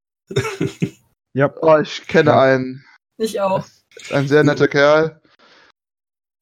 Ja. 1.35 1.51
Oh, 1.63 1.79
ich 1.79 2.07
kenne 2.07 2.31
Ja. 2.31 2.41
einen. 2.43 2.85
Ich 3.19 3.41
auch. 3.41 3.65
Ein 4.11 4.29
sehr 4.29 4.45
netter 4.45 4.69
Kerl. 4.69 5.21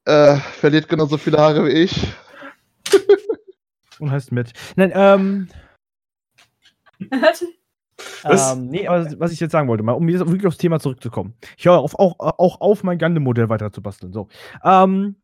Äh, 0.06 0.36
verliert 0.36 0.88
genauso 0.88 1.16
viele 1.16 1.38
Haare 1.38 1.64
wie 1.64 1.70
ich. 1.70 2.12
Und 3.98 4.10
heißt 4.10 4.32
Matt. 4.32 4.52
Nein, 4.76 4.92
ähm. 4.94 5.48
Was? 8.22 8.52
Ähm, 8.52 8.66
nee, 8.70 8.88
aber 8.88 9.06
was 9.20 9.32
ich 9.32 9.40
jetzt 9.40 9.52
sagen 9.52 9.68
wollte, 9.68 9.82
mal, 9.82 9.92
um 9.92 10.08
jetzt 10.08 10.20
wirklich 10.20 10.46
aufs 10.46 10.58
Thema 10.58 10.80
zurückzukommen. 10.80 11.34
Ich 11.56 11.64
höre 11.66 11.78
auf, 11.78 11.94
auch, 11.98 12.18
auch 12.18 12.60
auf, 12.60 12.82
mein 12.82 12.98
Gundam-Modell 12.98 13.48
weiter 13.48 13.72
zu 13.72 13.82
basteln. 13.82 14.12
So. 14.12 14.28
Ähm, 14.62 15.16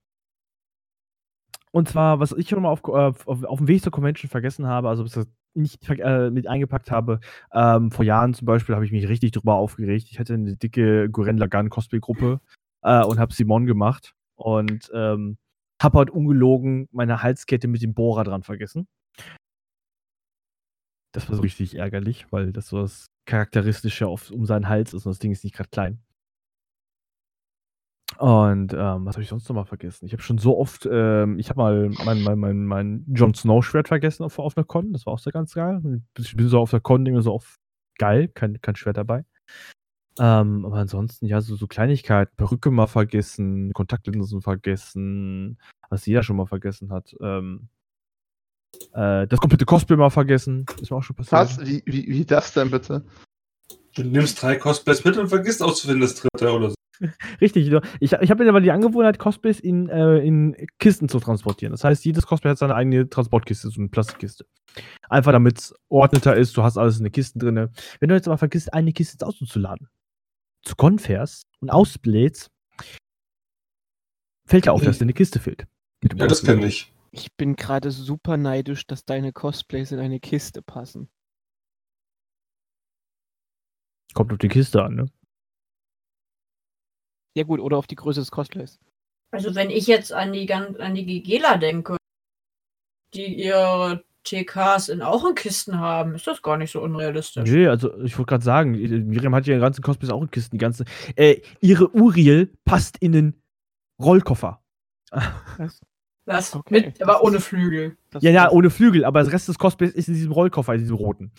und 1.72 1.88
zwar, 1.88 2.20
was 2.20 2.32
ich 2.32 2.48
schon 2.48 2.62
mal 2.62 2.70
auf, 2.70 2.82
äh, 2.84 2.90
auf, 2.90 3.26
auf 3.26 3.58
dem 3.58 3.68
Weg 3.68 3.82
zur 3.82 3.92
Convention 3.92 4.30
vergessen 4.30 4.66
habe, 4.66 4.88
also 4.88 5.02
bis 5.02 5.12
das 5.12 5.26
nicht 5.54 5.88
äh, 5.88 6.30
mit 6.30 6.46
eingepackt 6.46 6.90
habe, 6.90 7.20
ähm, 7.52 7.90
vor 7.90 8.04
Jahren 8.04 8.34
zum 8.34 8.46
Beispiel 8.46 8.74
habe 8.74 8.84
ich 8.84 8.92
mich 8.92 9.08
richtig 9.08 9.32
drüber 9.32 9.54
aufgeregt. 9.54 10.08
Ich 10.10 10.18
hatte 10.18 10.34
eine 10.34 10.56
dicke 10.56 11.10
Guren 11.10 11.38
Lagan 11.38 11.70
Cosplay-Gruppe 11.70 12.40
äh, 12.82 13.04
und 13.04 13.18
habe 13.18 13.34
Simon 13.34 13.66
gemacht 13.66 14.14
und 14.36 14.90
ähm, 14.94 15.38
habe 15.80 15.98
halt 15.98 16.10
ungelogen 16.10 16.88
meine 16.92 17.22
Halskette 17.22 17.68
mit 17.68 17.82
dem 17.82 17.94
Bohrer 17.94 18.24
dran 18.24 18.42
vergessen. 18.42 18.86
Das 21.12 21.28
war 21.28 21.36
so 21.36 21.42
richtig 21.42 21.74
ärgerlich, 21.76 22.26
weil 22.30 22.52
das 22.52 22.68
so 22.68 22.82
das 22.82 23.06
Charakteristische 23.26 24.06
auf, 24.06 24.30
um 24.30 24.46
seinen 24.46 24.68
Hals 24.68 24.94
ist 24.94 25.06
und 25.06 25.10
das 25.10 25.18
Ding 25.18 25.32
ist 25.32 25.42
nicht 25.42 25.56
gerade 25.56 25.70
klein. 25.70 26.00
Und 28.18 28.74
ähm, 28.74 29.06
was 29.06 29.14
habe 29.14 29.22
ich 29.22 29.28
sonst 29.28 29.48
noch 29.48 29.56
mal 29.56 29.64
vergessen? 29.64 30.04
Ich 30.04 30.12
habe 30.12 30.22
schon 30.22 30.38
so 30.38 30.58
oft, 30.58 30.86
ähm, 30.90 31.38
ich 31.38 31.48
habe 31.48 31.60
mal 31.60 31.90
mein, 32.04 32.22
mein, 32.22 32.38
mein, 32.38 32.66
mein 32.66 33.04
Jon 33.08 33.34
Snow 33.34 33.64
Schwert 33.64 33.88
vergessen 33.88 34.24
auf, 34.24 34.38
auf 34.38 34.56
einer 34.56 34.64
Con. 34.64 34.92
Das 34.92 35.06
war 35.06 35.14
auch 35.14 35.18
so 35.18 35.30
ganz 35.30 35.54
geil. 35.54 36.02
Ich 36.18 36.36
bin 36.36 36.48
so 36.48 36.58
auf 36.58 36.70
der 36.70 36.80
Con, 36.80 37.02
mir 37.02 37.22
so 37.22 37.32
auf 37.32 37.56
geil, 37.98 38.28
kein, 38.28 38.60
kein 38.60 38.76
Schwert 38.76 38.96
dabei. 38.96 39.24
Ähm, 40.18 40.66
aber 40.66 40.76
ansonsten, 40.76 41.26
ja, 41.26 41.40
so, 41.40 41.54
so 41.56 41.66
Kleinigkeiten, 41.66 42.34
Perücke 42.36 42.70
mal 42.70 42.88
vergessen, 42.88 43.72
Kontaktlinsen 43.72 44.42
vergessen, 44.42 45.58
was 45.88 46.04
jeder 46.04 46.22
schon 46.22 46.36
mal 46.36 46.46
vergessen 46.46 46.92
hat. 46.92 47.14
Ähm, 47.20 47.68
äh, 48.92 49.26
das 49.26 49.40
komplette 49.40 49.64
Cosplay 49.64 49.96
mal 49.96 50.10
vergessen. 50.10 50.66
Ist 50.80 50.90
mir 50.90 50.96
auch 50.96 51.02
schon 51.02 51.16
passiert. 51.16 51.40
Was? 51.40 51.66
Wie, 51.66 51.82
wie, 51.86 52.06
wie 52.08 52.24
das 52.24 52.52
denn 52.52 52.70
bitte? 52.70 53.04
Du 53.94 54.03
nimmst 54.03 54.40
drei 54.40 54.57
Cosplays 54.57 55.05
mit 55.05 55.16
und 55.16 55.29
vergisst 55.29 55.62
auszufinden, 55.62 56.00
das 56.00 56.14
dritte 56.14 56.53
oder 56.53 56.70
so. 56.70 56.74
Richtig, 57.40 57.72
ich, 58.00 58.12
ich 58.12 58.31
habe 58.31 58.44
mir 58.44 58.50
aber 58.50 58.61
die 58.61 58.70
Angewohnheit, 58.70 59.18
Cosplays 59.18 59.59
in, 59.59 59.88
äh, 59.88 60.18
in 60.18 60.55
Kisten 60.79 61.09
zu 61.09 61.18
transportieren. 61.18 61.72
Das 61.72 61.85
heißt, 61.85 62.05
jedes 62.05 62.26
Cosplay 62.26 62.50
hat 62.50 62.59
seine 62.59 62.74
eigene 62.74 63.09
Transportkiste, 63.09 63.70
so 63.70 63.81
eine 63.81 63.88
Plastikkiste. 63.88 64.44
Einfach 65.09 65.33
damit 65.33 65.59
es 65.59 65.74
ordneter 65.88 66.37
ist, 66.37 66.57
du 66.57 66.62
hast 66.62 66.76
alles 66.76 66.98
in 66.98 67.05
der 67.05 67.12
Kiste 67.12 67.38
drin. 67.38 67.70
Wenn 67.98 68.09
du 68.09 68.14
jetzt 68.14 68.29
aber 68.29 68.38
vergisst, 68.38 68.72
eine 68.74 68.92
Kiste 68.92 69.14
ins 69.14 69.22
Auto 69.22 69.44
zu 69.46 69.59
laden, 69.59 69.88
zu 70.62 70.76
Con 70.76 70.98
fährst 70.98 71.46
und 71.61 71.70
ausblähst, 71.70 72.50
fällt 74.46 74.66
ja 74.66 74.72
auf, 74.72 74.83
dass 74.83 74.98
dir 74.98 75.05
eine 75.05 75.14
Kiste 75.14 75.38
fehlt. 75.38 75.66
Ja, 76.05 76.26
das 76.26 76.42
kenne 76.42 76.66
ich. 76.66 76.92
Ich 77.12 77.35
bin 77.37 77.57
gerade 77.57 77.90
super 77.90 78.37
neidisch, 78.37 78.87
dass 78.87 79.05
deine 79.05 79.33
Cosplays 79.33 79.90
in 79.90 79.98
eine 79.98 80.20
Kiste 80.20 80.62
passen. 80.62 81.09
Kommt 84.14 84.32
auf 84.32 84.38
die 84.38 84.48
Kiste 84.48 84.82
an, 84.82 84.94
ne? 84.94 85.06
Ja 87.36 87.44
gut, 87.44 87.60
oder 87.60 87.76
auf 87.76 87.86
die 87.86 87.96
Größe 87.96 88.20
des 88.20 88.30
Cosplays. 88.30 88.78
Also 89.32 89.54
wenn 89.54 89.70
ich 89.70 89.86
jetzt 89.86 90.12
an 90.12 90.32
die, 90.32 90.52
an 90.52 90.94
die 90.94 91.06
Gigela 91.06 91.56
denke, 91.56 91.96
die 93.14 93.26
ihre 93.26 94.04
TKs 94.24 94.88
in 94.88 95.02
auch 95.02 95.24
in 95.26 95.34
Kisten 95.34 95.78
haben, 95.78 96.14
ist 96.14 96.26
das 96.26 96.42
gar 96.42 96.56
nicht 96.56 96.72
so 96.72 96.82
unrealistisch. 96.82 97.48
Nee, 97.48 97.68
also 97.68 97.96
ich 98.02 98.18
wollte 98.18 98.30
gerade 98.30 98.44
sagen, 98.44 98.72
Miriam 98.72 99.34
hat 99.34 99.46
ja 99.46 99.54
ihre 99.54 99.62
ganzen 99.62 99.82
Cosplays 99.82 100.10
auch 100.10 100.22
in 100.22 100.30
Kisten. 100.30 100.56
Die 100.56 100.60
ganzen, 100.60 100.86
äh, 101.16 101.40
ihre 101.60 101.94
Uriel 101.94 102.52
passt 102.64 102.98
in 102.98 103.12
den 103.12 103.42
Rollkoffer. 104.00 104.62
Was? 106.26 106.54
Okay. 106.54 106.74
Mit, 106.74 107.02
aber 107.02 107.22
ohne 107.24 107.40
Flügel. 107.40 107.96
Das, 108.10 108.22
Ja, 108.22 108.30
ja, 108.30 108.50
ohne 108.50 108.70
Flügel, 108.70 109.04
aber 109.04 109.20
das 109.20 109.32
Rest 109.32 109.48
des 109.48 109.58
Cosplays 109.58 109.92
ist 109.92 110.08
in 110.08 110.14
diesem 110.14 110.32
Rollkoffer, 110.32 110.74
in 110.74 110.80
diesem 110.80 110.96
roten. 110.96 111.32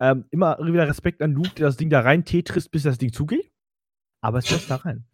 Ähm, 0.00 0.26
immer 0.30 0.58
wieder 0.60 0.86
Respekt 0.86 1.22
an 1.22 1.32
Luke, 1.32 1.50
der 1.56 1.66
das 1.66 1.76
Ding 1.76 1.90
da 1.90 2.00
rein 2.00 2.24
tetrist, 2.24 2.70
bis 2.70 2.84
das 2.84 2.98
Ding 2.98 3.12
zugeht. 3.12 3.50
Aber 4.22 4.38
es 4.38 4.48
passt 4.48 4.70
da 4.70 4.76
rein. 4.76 5.06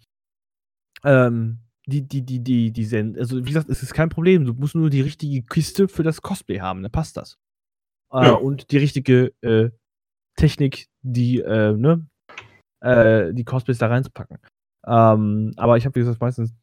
Ähm, 1.05 1.59
die, 1.87 2.07
die, 2.07 2.23
die, 2.23 2.41
die, 2.41 2.73
die 2.73 2.85
Sen 2.85 3.19
also 3.19 3.39
wie 3.39 3.49
gesagt, 3.49 3.69
es 3.69 3.83
ist 3.83 3.95
kein 3.95 4.09
Problem. 4.09 4.45
Du 4.45 4.55
musst 4.55 4.75
nur 4.75 4.91
die 4.91 5.03
richtige 5.03 5.43
Kiste 5.43 5.89
für 5.89 6.03
das 6.03 6.23
Cosplay 6.23 6.61
haben, 6.61 6.83
dann 6.83 6.93
passt 6.93 7.17
das. 7.17 7.39
Äh, 8.13 8.25
Ja. 8.27 8.33
Und 8.33 8.71
die 8.71 8.79
richtige 8.79 9.33
äh, 9.43 9.71
Technik, 10.37 10.89
die, 11.03 11.41
äh, 11.41 11.73
ne, 11.73 12.07
äh, 12.81 13.33
die 13.35 13.45
Cosplays 13.45 13.79
da 13.79 13.89
reinzupacken. 13.89 14.39
Ähm, 14.87 15.53
aber 15.57 15.77
ich 15.77 15.85
habe, 15.87 15.95
wie 15.95 16.01
gesagt, 16.01 16.21
meistens 16.21 16.55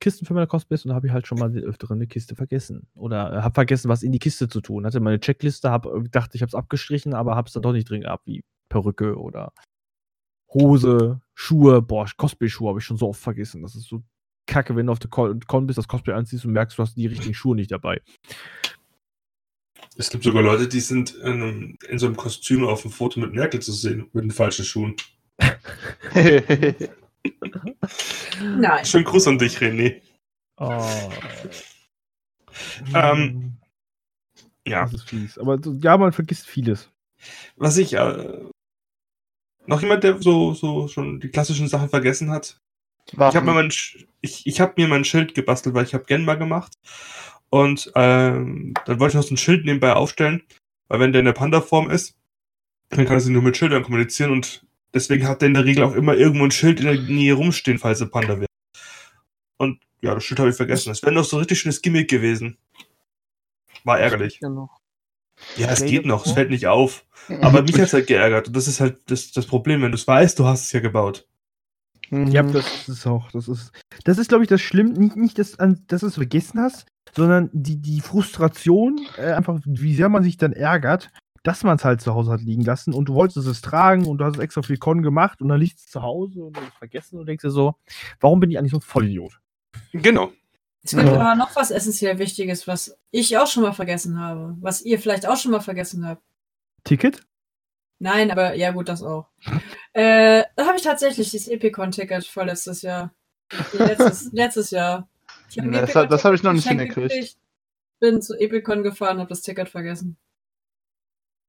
Kisten 0.00 0.26
für 0.26 0.34
meine 0.34 0.46
Cosplays 0.46 0.84
und 0.84 0.92
habe 0.92 1.06
ich 1.06 1.12
halt 1.12 1.26
schon 1.26 1.38
mal 1.38 1.50
den 1.50 1.64
öfteren 1.64 1.98
eine 1.98 2.06
Kiste 2.06 2.36
vergessen. 2.36 2.86
Oder 2.94 3.42
habe 3.42 3.54
vergessen, 3.54 3.88
was 3.88 4.02
in 4.02 4.12
die 4.12 4.18
Kiste 4.18 4.48
zu 4.48 4.60
tun. 4.60 4.86
Hatte 4.86 5.00
meine 5.00 5.20
Checkliste, 5.20 5.70
habe 5.70 6.02
gedacht, 6.02 6.34
ich 6.34 6.42
habe 6.42 6.48
es 6.48 6.54
abgestrichen, 6.54 7.14
aber 7.14 7.36
habe 7.36 7.46
es 7.46 7.52
dann 7.52 7.62
doch 7.62 7.72
nicht 7.72 7.88
drin 7.88 8.02
gehabt, 8.02 8.26
wie 8.26 8.44
Perücke 8.68 9.18
oder 9.18 9.52
Hose, 10.52 11.20
Schuhe. 11.34 11.82
Boah, 11.82 12.06
Cosplay-Schuhe 12.16 12.68
habe 12.68 12.78
ich 12.78 12.84
schon 12.84 12.96
so 12.96 13.08
oft 13.08 13.20
vergessen. 13.20 13.62
Das 13.62 13.74
ist 13.74 13.88
so 13.88 14.02
kacke, 14.46 14.76
wenn 14.76 14.86
du 14.86 14.92
auf 14.92 14.98
der 14.98 15.10
Con 15.10 15.40
Con 15.40 15.66
bist, 15.66 15.78
das 15.78 15.88
Cosplay 15.88 16.14
anziehst 16.14 16.44
und 16.44 16.52
merkst, 16.52 16.78
du 16.78 16.82
hast 16.82 16.96
die 16.96 17.06
richtigen 17.06 17.34
Schuhe 17.34 17.56
nicht 17.56 17.70
dabei. 17.70 18.00
Es 19.96 20.10
gibt 20.10 20.24
sogar 20.24 20.42
Leute, 20.42 20.68
die 20.68 20.80
sind 20.80 21.14
in, 21.16 21.76
in 21.88 21.98
so 21.98 22.06
einem 22.06 22.16
Kostüm 22.16 22.64
auf 22.64 22.82
dem 22.82 22.90
Foto 22.90 23.20
mit 23.20 23.32
Merkel 23.32 23.60
zu 23.60 23.72
sehen, 23.72 24.08
mit 24.12 24.24
den 24.24 24.30
falschen 24.30 24.64
Schuhen. 24.64 24.96
Nein. 28.40 28.84
Schönen 28.84 29.04
Gruß 29.04 29.28
an 29.28 29.38
dich, 29.38 29.58
René. 29.58 30.00
Oh. 30.56 31.10
Ähm, 32.94 33.58
Ja. 34.66 34.82
Das 34.84 34.94
ist 34.94 35.08
fies. 35.08 35.38
Aber 35.38 35.58
ja, 35.80 35.96
man 35.96 36.12
vergisst 36.12 36.46
vieles. 36.46 36.90
Was 37.56 37.78
ich, 37.78 37.94
äh, 37.94 38.44
noch 39.66 39.82
jemand, 39.82 40.04
der 40.04 40.20
so, 40.22 40.54
so 40.54 40.88
schon 40.88 41.20
die 41.20 41.28
klassischen 41.30 41.68
Sachen 41.68 41.88
vergessen 41.88 42.30
hat? 42.30 42.60
Ich 43.10 43.18
habe 43.18 43.42
mir, 43.46 43.54
mein, 43.54 43.72
ich, 44.20 44.46
ich 44.46 44.60
hab 44.60 44.76
mir 44.76 44.86
mein 44.86 45.04
Schild 45.04 45.34
gebastelt, 45.34 45.74
weil 45.74 45.84
ich 45.84 45.94
habe 45.94 46.04
Genma 46.04 46.34
gemacht. 46.34 46.74
Und 47.48 47.90
ähm, 47.94 48.74
dann 48.84 49.00
wollte 49.00 49.12
ich 49.12 49.14
noch 49.14 49.22
so 49.22 49.34
ein 49.34 49.38
Schild 49.38 49.64
nebenbei 49.64 49.94
aufstellen, 49.94 50.42
weil 50.88 51.00
wenn 51.00 51.12
der 51.12 51.20
in 51.20 51.26
der 51.26 51.32
Panda-Form 51.32 51.90
ist, 51.90 52.18
dann 52.90 53.06
kann 53.06 53.16
er 53.16 53.20
sich 53.20 53.32
nur 53.32 53.42
mit 53.42 53.56
Schildern 53.56 53.82
kommunizieren 53.82 54.30
und 54.30 54.66
deswegen 54.94 55.26
hat 55.28 55.40
der 55.42 55.48
in 55.48 55.54
der 55.54 55.64
Regel 55.64 55.84
auch 55.84 55.94
immer 55.94 56.14
irgendwo 56.14 56.44
ein 56.44 56.50
Schild 56.50 56.80
in 56.80 56.86
der 56.86 57.00
Nähe 57.00 57.34
rumstehen, 57.34 57.78
falls 57.78 58.00
er 58.00 58.06
Panda 58.08 58.38
wird. 58.40 58.48
Und 59.58 59.80
ja, 60.00 60.14
das 60.14 60.24
Schild 60.24 60.38
habe 60.40 60.50
ich 60.50 60.56
vergessen. 60.56 60.90
Das 60.90 61.02
wäre 61.02 61.12
noch 61.12 61.24
so 61.24 61.36
ein 61.36 61.40
richtig 61.40 61.60
schönes 61.60 61.82
Gimmick 61.82 62.08
gewesen. 62.08 62.56
War 63.84 63.98
ärgerlich. 63.98 64.40
Ja. 64.40 64.68
Ja, 65.56 65.68
es 65.70 65.84
geht 65.84 66.04
noch, 66.04 66.26
es 66.26 66.32
fällt 66.32 66.50
nicht 66.50 66.66
auf. 66.66 67.04
Aber 67.42 67.62
mich 67.62 67.78
hat's 67.78 67.92
halt 67.92 68.06
geärgert. 68.08 68.48
Und 68.48 68.56
das 68.56 68.66
ist 68.66 68.80
halt 68.80 68.98
das, 69.06 69.30
das 69.32 69.46
Problem, 69.46 69.82
wenn 69.82 69.92
du 69.92 69.96
es 69.96 70.06
weißt, 70.06 70.38
du 70.38 70.44
hast 70.46 70.64
es 70.64 70.72
ja 70.72 70.80
gebaut. 70.80 71.26
Ja, 72.10 72.42
Mhm. 72.42 72.52
das 72.52 72.88
ist 72.88 73.06
auch, 73.06 73.30
das 73.32 73.48
ist, 73.48 73.70
das 74.04 74.18
ist, 74.18 74.28
glaube 74.28 74.42
ich, 74.42 74.48
das 74.48 74.62
Schlimme, 74.62 74.92
nicht, 74.94 75.14
nicht 75.16 75.38
dass, 75.38 75.58
an- 75.58 75.84
dass 75.88 76.00
du 76.00 76.06
es 76.06 76.14
vergessen 76.14 76.58
hast, 76.58 76.86
sondern 77.14 77.50
die, 77.52 77.76
die 77.76 78.00
Frustration, 78.00 78.98
äh, 79.18 79.32
einfach, 79.32 79.60
wie 79.64 79.94
sehr 79.94 80.08
man 80.08 80.22
sich 80.24 80.38
dann 80.38 80.52
ärgert, 80.54 81.10
dass 81.48 81.64
man 81.64 81.76
es 81.76 81.84
halt 81.84 82.00
zu 82.02 82.14
Hause 82.14 82.30
hat 82.32 82.42
liegen 82.42 82.62
lassen 82.62 82.92
und 82.92 83.06
du 83.08 83.14
wolltest 83.14 83.46
es 83.46 83.60
tragen 83.62 84.06
und 84.06 84.18
du 84.18 84.24
hast 84.26 84.38
extra 84.38 84.62
viel 84.62 84.76
Con 84.76 85.02
gemacht 85.02 85.40
und 85.40 85.48
dann 85.48 85.58
liegt 85.58 85.78
es 85.78 85.86
zu 85.86 86.02
Hause 86.02 86.44
und 86.44 86.56
du 86.56 86.60
hast 86.60 86.68
es 86.68 86.74
vergessen 86.78 87.18
und 87.18 87.26
denkst 87.26 87.42
dir 87.42 87.50
so, 87.50 87.74
warum 88.20 88.38
bin 88.40 88.50
ich 88.50 88.58
eigentlich 88.58 88.72
so 88.72 88.78
ein 88.78 88.82
Vollidiot? 88.82 89.40
Genau. 89.92 90.30
Es 90.84 90.90
gibt 90.92 91.04
Ja. 91.04 91.14
aber 91.14 91.34
noch 91.34 91.56
was 91.56 91.70
essentiell 91.70 92.18
Wichtiges, 92.18 92.66
was 92.68 92.96
ich 93.10 93.36
auch 93.38 93.46
schon 93.46 93.62
mal 93.62 93.72
vergessen 93.72 94.18
habe. 94.20 94.56
Was 94.60 94.82
ihr 94.82 94.98
vielleicht 94.98 95.26
auch 95.26 95.36
schon 95.36 95.50
mal 95.52 95.60
vergessen 95.60 96.06
habt. 96.06 96.22
Ticket? 96.84 97.22
Nein, 97.98 98.30
aber 98.30 98.54
ja 98.54 98.70
gut, 98.70 98.88
das 98.88 99.02
auch. 99.02 99.26
Äh, 99.94 100.44
da 100.54 100.66
habe 100.66 100.76
ich 100.76 100.82
tatsächlich 100.84 101.30
dieses 101.30 101.48
Epicon-Ticket 101.48 102.24
vorletztes 102.24 102.82
Jahr. 102.82 103.12
Letztes, 103.72 104.30
letztes 104.32 104.70
Jahr. 104.70 105.08
Das 105.48 105.56
Epicon-Ticket 105.56 105.94
hab- 105.96 106.08
das 106.10 106.24
hab 106.24 106.34
ich 106.34 106.42
noch 106.44 106.52
nicht 106.52 106.68
hingekriegt. 106.68 107.10
gekriegt, 107.10 107.36
Bin 107.98 108.22
zu 108.22 108.34
Epicon 108.38 108.84
gefahren, 108.84 109.18
habe 109.18 109.30
das 109.30 109.42
Ticket 109.42 109.68
vergessen. 109.68 110.16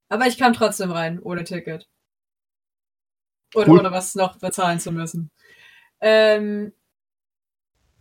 Aber 0.10 0.26
ich 0.28 0.38
kam 0.38 0.54
trotzdem 0.54 0.92
rein, 0.92 1.20
ohne 1.20 1.44
Ticket. 1.44 1.88
Und 3.54 3.68
Cool. 3.68 3.80
ohne 3.80 3.92
was 3.92 4.16
noch 4.16 4.38
bezahlen 4.38 4.80
zu 4.80 4.92
müssen. 4.92 5.32
Ähm, 6.02 6.74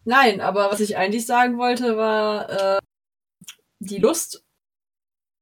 nein, 0.04 0.40
aber 0.40 0.70
was 0.70 0.80
ich 0.80 0.96
eigentlich 0.96 1.26
sagen 1.26 1.58
wollte, 1.58 1.96
war 1.96 2.50
äh, 2.50 2.78
die 3.78 3.98
Lust, 3.98 4.44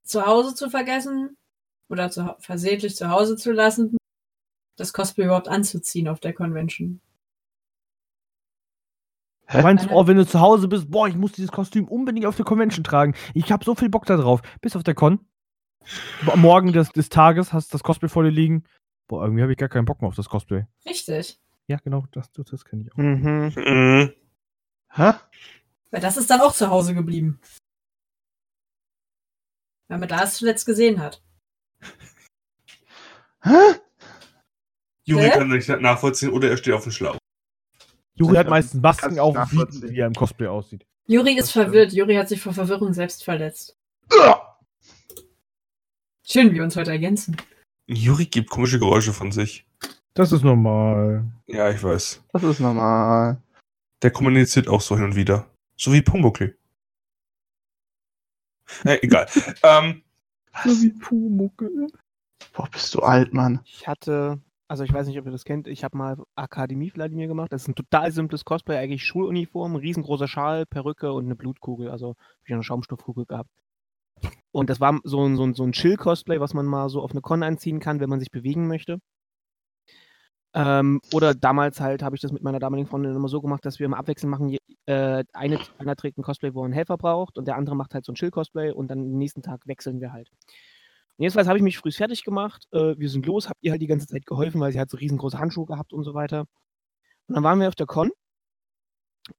zu 0.04 0.24
Hause 0.24 0.54
zu 0.54 0.70
vergessen 0.70 1.36
oder 1.88 2.10
zu, 2.10 2.36
versehentlich 2.38 2.96
zu 2.96 3.10
Hause 3.10 3.36
zu 3.36 3.52
lassen, 3.52 3.96
das 4.76 4.92
Cosplay 4.92 5.24
überhaupt 5.24 5.48
anzuziehen 5.48 6.08
auf 6.08 6.20
der 6.20 6.32
Convention. 6.32 7.00
Du 9.50 9.62
meinst, 9.62 9.88
oh, 9.90 10.06
wenn 10.06 10.16
du 10.16 10.26
zu 10.26 10.40
Hause 10.40 10.66
bist, 10.66 10.90
boah, 10.90 11.06
ich 11.06 11.14
muss 11.14 11.32
dieses 11.32 11.52
Kostüm 11.52 11.86
unbedingt 11.86 12.26
auf 12.26 12.36
der 12.36 12.44
Convention 12.44 12.82
tragen. 12.82 13.14
Ich 13.32 13.52
habe 13.52 13.64
so 13.64 13.74
viel 13.74 13.88
Bock 13.88 14.04
da 14.04 14.16
drauf. 14.16 14.42
Bis 14.60 14.74
auf 14.74 14.82
der 14.82 14.94
Con. 14.94 15.20
Am 16.26 16.40
Morgen 16.40 16.72
des, 16.72 16.90
des 16.90 17.08
Tages 17.08 17.52
hast 17.52 17.72
du 17.72 17.72
das 17.76 17.82
Cosplay 17.82 18.08
vor 18.08 18.24
dir 18.24 18.30
liegen. 18.30 18.64
Boah, 19.08 19.22
irgendwie 19.24 19.42
habe 19.42 19.52
ich 19.52 19.58
gar 19.58 19.68
keinen 19.68 19.84
Bock 19.84 20.00
mehr 20.00 20.08
auf 20.08 20.16
das 20.16 20.28
Cosplay. 20.28 20.64
Richtig. 20.84 21.38
Ja, 21.68 21.78
genau, 21.82 22.06
das, 22.12 22.30
das, 22.32 22.46
das 22.46 22.64
kenne 22.64 22.82
ich 22.82 22.92
auch. 22.92 22.96
Mhm. 22.96 23.52
Mhm. 23.56 24.12
Hä? 24.92 25.12
Weil 25.90 26.00
das 26.00 26.16
ist 26.16 26.30
dann 26.30 26.40
auch 26.40 26.52
zu 26.54 26.68
Hause 26.70 26.94
geblieben. 26.94 27.40
Weil 29.88 29.98
man 29.98 30.08
da 30.08 30.24
es 30.24 30.34
zuletzt 30.34 30.66
gesehen 30.66 31.00
hat. 31.00 31.22
Hä? 33.42 33.50
Juri 35.04 35.22
Hä? 35.22 35.30
kann 35.30 35.48
nicht 35.48 35.68
nachvollziehen 35.68 36.32
oder 36.32 36.50
er 36.50 36.56
steht 36.56 36.74
auf 36.74 36.82
dem 36.82 36.92
Schlauch. 36.92 37.16
Juri 38.14 38.36
hat 38.36 38.48
meistens 38.48 38.80
Masken 38.80 39.18
auf, 39.20 39.36
wie, 39.52 39.90
wie 39.90 39.98
er 40.00 40.06
im 40.08 40.14
Cosplay 40.14 40.48
aussieht. 40.48 40.84
Juri 41.06 41.36
Das 41.36 41.44
ist 41.44 41.50
stimmt. 41.50 41.66
verwirrt. 41.66 41.92
Juri 41.92 42.16
hat 42.16 42.28
sich 42.28 42.40
vor 42.40 42.52
Verwirrung 42.54 42.92
selbst 42.92 43.22
verletzt. 43.22 43.76
Schön, 46.28 46.50
wie 46.50 46.56
wir 46.56 46.64
uns 46.64 46.74
heute 46.74 46.90
ergänzen. 46.90 47.36
Juri 47.86 48.26
gibt 48.26 48.50
komische 48.50 48.80
Geräusche 48.80 49.12
von 49.12 49.30
sich. 49.30 49.64
Das 50.14 50.32
ist 50.32 50.42
normal. 50.42 51.24
Ja, 51.46 51.70
ich 51.70 51.80
weiß. 51.80 52.24
Das 52.32 52.42
ist 52.42 52.58
normal. 52.58 53.40
Der 54.02 54.10
kommuniziert 54.10 54.66
auch 54.66 54.80
so 54.80 54.96
hin 54.96 55.04
und 55.04 55.14
wieder. 55.14 55.48
So 55.76 55.92
wie 55.92 56.02
Pumuckl. 56.02 56.58
Äh, 58.84 58.98
egal. 59.02 59.28
ähm, 59.62 60.02
Was? 60.52 60.82
wie 60.82 60.90
Pumuckel. 60.90 61.86
Boah, 62.54 62.68
bist 62.72 62.92
du 62.96 63.02
alt, 63.02 63.32
Mann. 63.32 63.60
Ich 63.64 63.86
hatte, 63.86 64.40
also 64.66 64.82
ich 64.82 64.92
weiß 64.92 65.06
nicht, 65.06 65.20
ob 65.20 65.26
ihr 65.26 65.32
das 65.32 65.44
kennt, 65.44 65.68
ich 65.68 65.84
habe 65.84 65.96
mal 65.96 66.16
Akademie 66.34 66.90
Vladimir 66.90 67.28
gemacht. 67.28 67.52
Das 67.52 67.62
ist 67.62 67.68
ein 67.68 67.76
total 67.76 68.10
simples 68.10 68.44
Cosplay, 68.44 68.78
eigentlich 68.78 69.04
Schuluniform, 69.04 69.76
riesengroßer 69.76 70.26
Schal, 70.26 70.66
Perücke 70.66 71.12
und 71.12 71.26
eine 71.26 71.36
Blutkugel, 71.36 71.88
also 71.88 72.16
hab 72.18 72.46
ich 72.46 72.52
eine 72.52 72.64
Schaumstoffkugel 72.64 73.26
gehabt. 73.26 73.50
Und 74.52 74.70
das 74.70 74.80
war 74.80 74.98
so 75.04 75.24
ein, 75.24 75.36
so 75.36 75.44
ein, 75.44 75.54
so 75.54 75.64
ein 75.64 75.72
Chill-Cosplay, 75.72 76.40
was 76.40 76.54
man 76.54 76.66
mal 76.66 76.88
so 76.88 77.02
auf 77.02 77.10
eine 77.10 77.20
Con 77.20 77.42
anziehen 77.42 77.80
kann, 77.80 78.00
wenn 78.00 78.08
man 78.08 78.20
sich 78.20 78.30
bewegen 78.30 78.68
möchte. 78.68 78.98
Ähm, 80.54 81.00
oder 81.12 81.34
damals 81.34 81.80
halt 81.80 82.02
habe 82.02 82.16
ich 82.16 82.22
das 82.22 82.32
mit 82.32 82.42
meiner 82.42 82.58
damaligen 82.58 82.88
Freundin 82.88 83.14
immer 83.14 83.28
so 83.28 83.42
gemacht, 83.42 83.66
dass 83.66 83.78
wir 83.78 83.84
immer 83.84 83.98
abwechselnd 83.98 84.30
machen. 84.30 84.56
Äh, 84.86 85.24
eine, 85.34 85.58
einer 85.78 85.96
trägt 85.96 86.16
ein 86.16 86.22
Cosplay, 86.22 86.54
wo 86.54 86.62
er 86.62 86.64
einen 86.64 86.72
Helfer 86.72 86.96
braucht 86.96 87.36
und 87.36 87.46
der 87.46 87.56
andere 87.56 87.76
macht 87.76 87.92
halt 87.92 88.06
so 88.06 88.12
ein 88.12 88.14
Chill-Cosplay 88.14 88.70
und 88.72 88.88
dann 88.88 89.02
den 89.02 89.18
nächsten 89.18 89.42
Tag 89.42 89.66
wechseln 89.66 90.00
wir 90.00 90.12
halt. 90.12 90.30
Und 90.30 91.22
jedenfalls 91.22 91.48
habe 91.48 91.58
ich 91.58 91.62
mich 91.62 91.76
früh 91.76 91.92
fertig 91.92 92.24
gemacht. 92.24 92.66
Äh, 92.72 92.98
wir 92.98 93.10
sind 93.10 93.26
los, 93.26 93.50
habt 93.50 93.62
ihr 93.62 93.72
halt 93.72 93.82
die 93.82 93.86
ganze 93.86 94.06
Zeit 94.06 94.24
geholfen, 94.24 94.60
weil 94.60 94.72
sie 94.72 94.78
halt 94.78 94.90
so 94.90 94.96
riesengroße 94.96 95.38
Handschuhe 95.38 95.66
gehabt 95.66 95.92
und 95.92 96.04
so 96.04 96.14
weiter. 96.14 96.46
Und 97.28 97.34
dann 97.34 97.44
waren 97.44 97.60
wir 97.60 97.68
auf 97.68 97.74
der 97.74 97.86
Con 97.86 98.10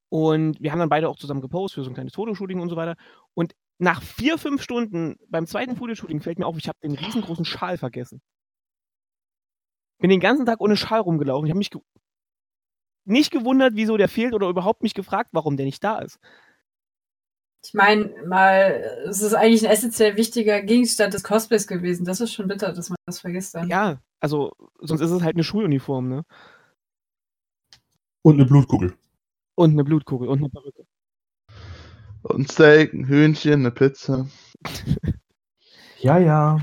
und 0.10 0.62
wir 0.62 0.72
haben 0.72 0.80
dann 0.80 0.90
beide 0.90 1.10
auch 1.10 1.18
zusammen 1.18 1.42
gepostet 1.42 1.76
für 1.76 1.84
so 1.84 1.92
ein 1.92 1.94
kleines 1.94 2.14
Fotoshooting 2.14 2.60
und 2.60 2.70
so 2.70 2.76
weiter. 2.76 2.96
Und 3.34 3.54
nach 3.80 4.02
vier, 4.02 4.38
fünf 4.38 4.62
Stunden 4.62 5.18
beim 5.30 5.48
zweiten 5.48 5.76
Fotoshooting 5.76 6.22
fällt 6.22 6.40
mir 6.40 6.48
auf, 6.48 6.58
ich 6.58 6.68
habe 6.68 6.80
den 6.82 6.96
riesengroßen 6.96 7.46
Schal 7.46 7.78
vergessen. 7.78 8.22
Bin 10.00 10.10
den 10.10 10.20
ganzen 10.20 10.46
Tag 10.46 10.62
ohne 10.62 10.78
Schal 10.78 11.00
rumgelaufen. 11.00 11.46
Ich 11.46 11.52
habe 11.52 11.58
mich 11.58 11.70
ge 11.70 11.82
nicht 13.06 13.32
gewundert, 13.32 13.76
wieso 13.76 13.96
der 13.96 14.10
fehlt 14.10 14.34
oder 14.34 14.50
überhaupt 14.50 14.84
mich 14.84 14.94
gefragt, 14.94 15.30
warum 15.32 15.56
der 15.56 15.66
nicht 15.66 15.82
da 15.84 16.00
ist. 16.00 16.20
Ich 17.64 17.74
meine, 17.74 18.14
mal, 18.26 19.06
es 19.08 19.22
ist 19.22 19.34
eigentlich 19.34 19.66
ein 19.66 19.72
essentiell 19.72 20.18
wichtiger 20.18 20.62
Gegenstand 20.62 21.14
des 21.14 21.24
Cosplays 21.24 21.68
gewesen. 21.68 22.06
Das 22.06 22.20
ist 22.20 22.34
schon 22.34 22.48
bitter, 22.48 22.74
dass 22.74 22.90
man 22.90 22.98
das 23.06 23.20
vergisst 23.20 23.56
dann. 23.56 23.70
Ja, 23.70 24.02
also 24.20 24.52
sonst 24.80 25.02
ist 25.02 25.12
es 25.12 25.24
halt 25.24 25.36
eine 25.36 25.44
Schuluniform, 25.44 26.10
ne? 26.10 26.24
und 28.28 28.34
eine 28.34 28.46
Blutkugel. 28.46 28.94
Und 29.56 29.72
eine 29.72 29.86
Blutkugel 29.86 30.28
und 30.28 30.40
eine 30.40 30.50
Perücke. 30.50 30.86
Und 32.30 32.40
ein 32.42 32.48
Steak, 32.48 32.94
ein 32.94 33.08
Hühnchen, 33.08 33.54
eine 33.54 33.72
Pizza. 33.72 34.28
Ja, 36.00 36.20
ja. 36.20 36.60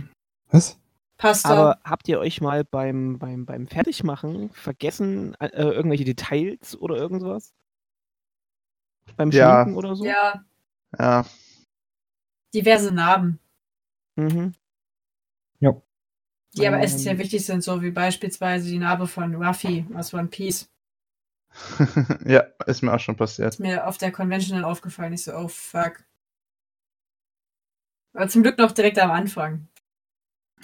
Was? 0.50 0.78
Passt 1.16 1.44
Aber 1.44 1.80
habt 1.84 2.08
ihr 2.08 2.20
euch 2.20 2.40
mal 2.40 2.64
beim, 2.64 3.18
beim, 3.18 3.46
beim 3.46 3.66
Fertigmachen 3.66 4.50
vergessen, 4.50 5.34
äh, 5.40 5.48
irgendwelche 5.48 6.04
Details 6.04 6.76
oder 6.76 6.96
irgendwas? 6.96 7.52
Beim 9.16 9.32
Ja. 9.32 9.62
Schminken 9.62 9.76
oder 9.76 9.96
so? 9.96 10.04
Ja, 10.04 10.44
Ja. 10.98 11.24
diverse 12.54 12.92
Narben, 12.92 13.40
Mhm. 14.16 14.52
die 16.56 16.68
aber 16.68 16.76
Ähm. 16.76 16.82
essentiell 16.84 17.18
wichtig 17.18 17.44
sind, 17.44 17.64
so 17.64 17.82
wie 17.82 17.90
beispielsweise 17.90 18.68
die 18.70 18.78
Narbe 18.78 19.08
von 19.08 19.34
Ruffy 19.34 19.84
aus 19.94 20.14
One 20.14 20.28
Piece. 20.28 20.68
ja, 22.24 22.40
ist 22.66 22.82
mir 22.82 22.92
auch 22.92 23.00
schon 23.00 23.16
passiert. 23.16 23.54
Ist 23.54 23.60
mir 23.60 23.86
auf 23.86 23.98
der 23.98 24.12
Convention 24.12 24.56
dann 24.60 24.70
aufgefallen. 24.70 25.12
Ich 25.12 25.24
so, 25.24 25.32
oh 25.34 25.48
fuck. 25.48 26.04
Aber 28.14 28.28
zum 28.28 28.42
Glück 28.42 28.58
noch 28.58 28.72
direkt 28.72 28.98
am 28.98 29.10
Anfang. 29.10 29.68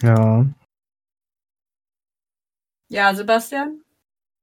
Ja. 0.01 0.45
Ja, 2.89 3.13
Sebastian? 3.13 3.83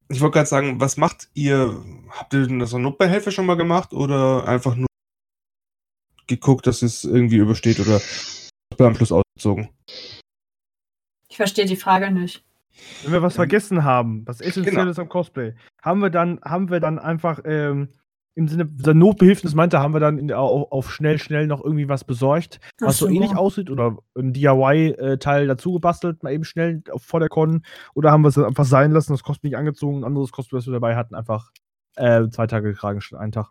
Ich 0.08 0.20
wollte 0.20 0.34
gerade 0.34 0.48
sagen, 0.48 0.80
was 0.80 0.96
macht 0.96 1.28
ihr? 1.34 1.84
Habt 2.10 2.32
ihr 2.32 2.46
denn 2.46 2.58
das 2.58 2.72
an 2.72 2.82
Notbeihilfe 2.82 3.30
schon 3.30 3.44
mal 3.46 3.56
gemacht 3.56 3.92
oder 3.92 4.48
einfach 4.48 4.74
nur 4.74 4.86
geguckt, 6.26 6.66
dass 6.66 6.82
es 6.82 7.04
irgendwie 7.04 7.36
übersteht 7.36 7.80
oder 7.80 8.00
beim 8.76 8.94
Plus 8.94 9.12
ausgezogen? 9.12 9.68
Ich 11.28 11.36
verstehe 11.36 11.66
die 11.66 11.76
Frage 11.76 12.10
nicht. 12.10 12.42
Wenn 13.02 13.12
wir 13.12 13.22
was 13.22 13.34
vergessen 13.36 13.84
haben, 13.84 14.26
was 14.26 14.40
essentiell 14.40 14.74
Genau. 14.76 14.90
ist 14.90 14.98
am 14.98 15.08
Cosplay, 15.08 15.54
haben 15.82 16.00
wir 16.00 16.10
dann, 16.10 16.40
haben 16.44 16.70
wir 16.70 16.80
dann 16.80 16.98
einfach 16.98 17.40
ähm, 17.44 17.88
im 18.34 18.46
Sinne 18.46 18.66
der 18.66 18.94
Notbehilfen, 18.94 19.42
das 19.48 19.54
meinte, 19.54 19.80
haben 19.80 19.92
wir 19.94 20.00
dann 20.00 20.16
in, 20.18 20.32
auf, 20.32 20.70
auf 20.70 20.92
schnell, 20.92 21.18
schnell 21.18 21.48
noch 21.48 21.62
irgendwie 21.64 21.88
was 21.88 22.04
besorgt, 22.04 22.60
was 22.78 22.94
Ach 22.94 22.98
so 23.00 23.08
ähnlich 23.08 23.34
aussieht 23.34 23.68
oder 23.68 23.98
ein 24.16 24.32
DIY-Teil 24.32 25.48
dazu 25.48 25.72
gebastelt, 25.72 26.22
mal 26.22 26.32
eben 26.32 26.44
schnell 26.44 26.82
auf- 26.92 27.02
vor 27.02 27.18
der 27.18 27.28
Con 27.28 27.62
oder 27.94 28.12
haben 28.12 28.22
wir 28.22 28.28
es 28.28 28.36
dann 28.36 28.44
einfach 28.44 28.64
sein 28.64 28.92
lassen, 28.92 29.12
das 29.12 29.24
Cosplay 29.24 29.50
nicht 29.50 29.58
angezogen, 29.58 29.98
ein 29.98 30.04
anderes 30.04 30.30
Cosplay, 30.30 30.58
was 30.58 30.66
wir 30.66 30.72
dabei 30.72 30.94
hatten, 30.94 31.16
einfach 31.16 31.50
äh, 31.96 32.28
zwei 32.28 32.46
Tage 32.46 32.72
getragen 32.72 33.00
statt 33.00 33.18
einen 33.18 33.32
Tag. 33.32 33.50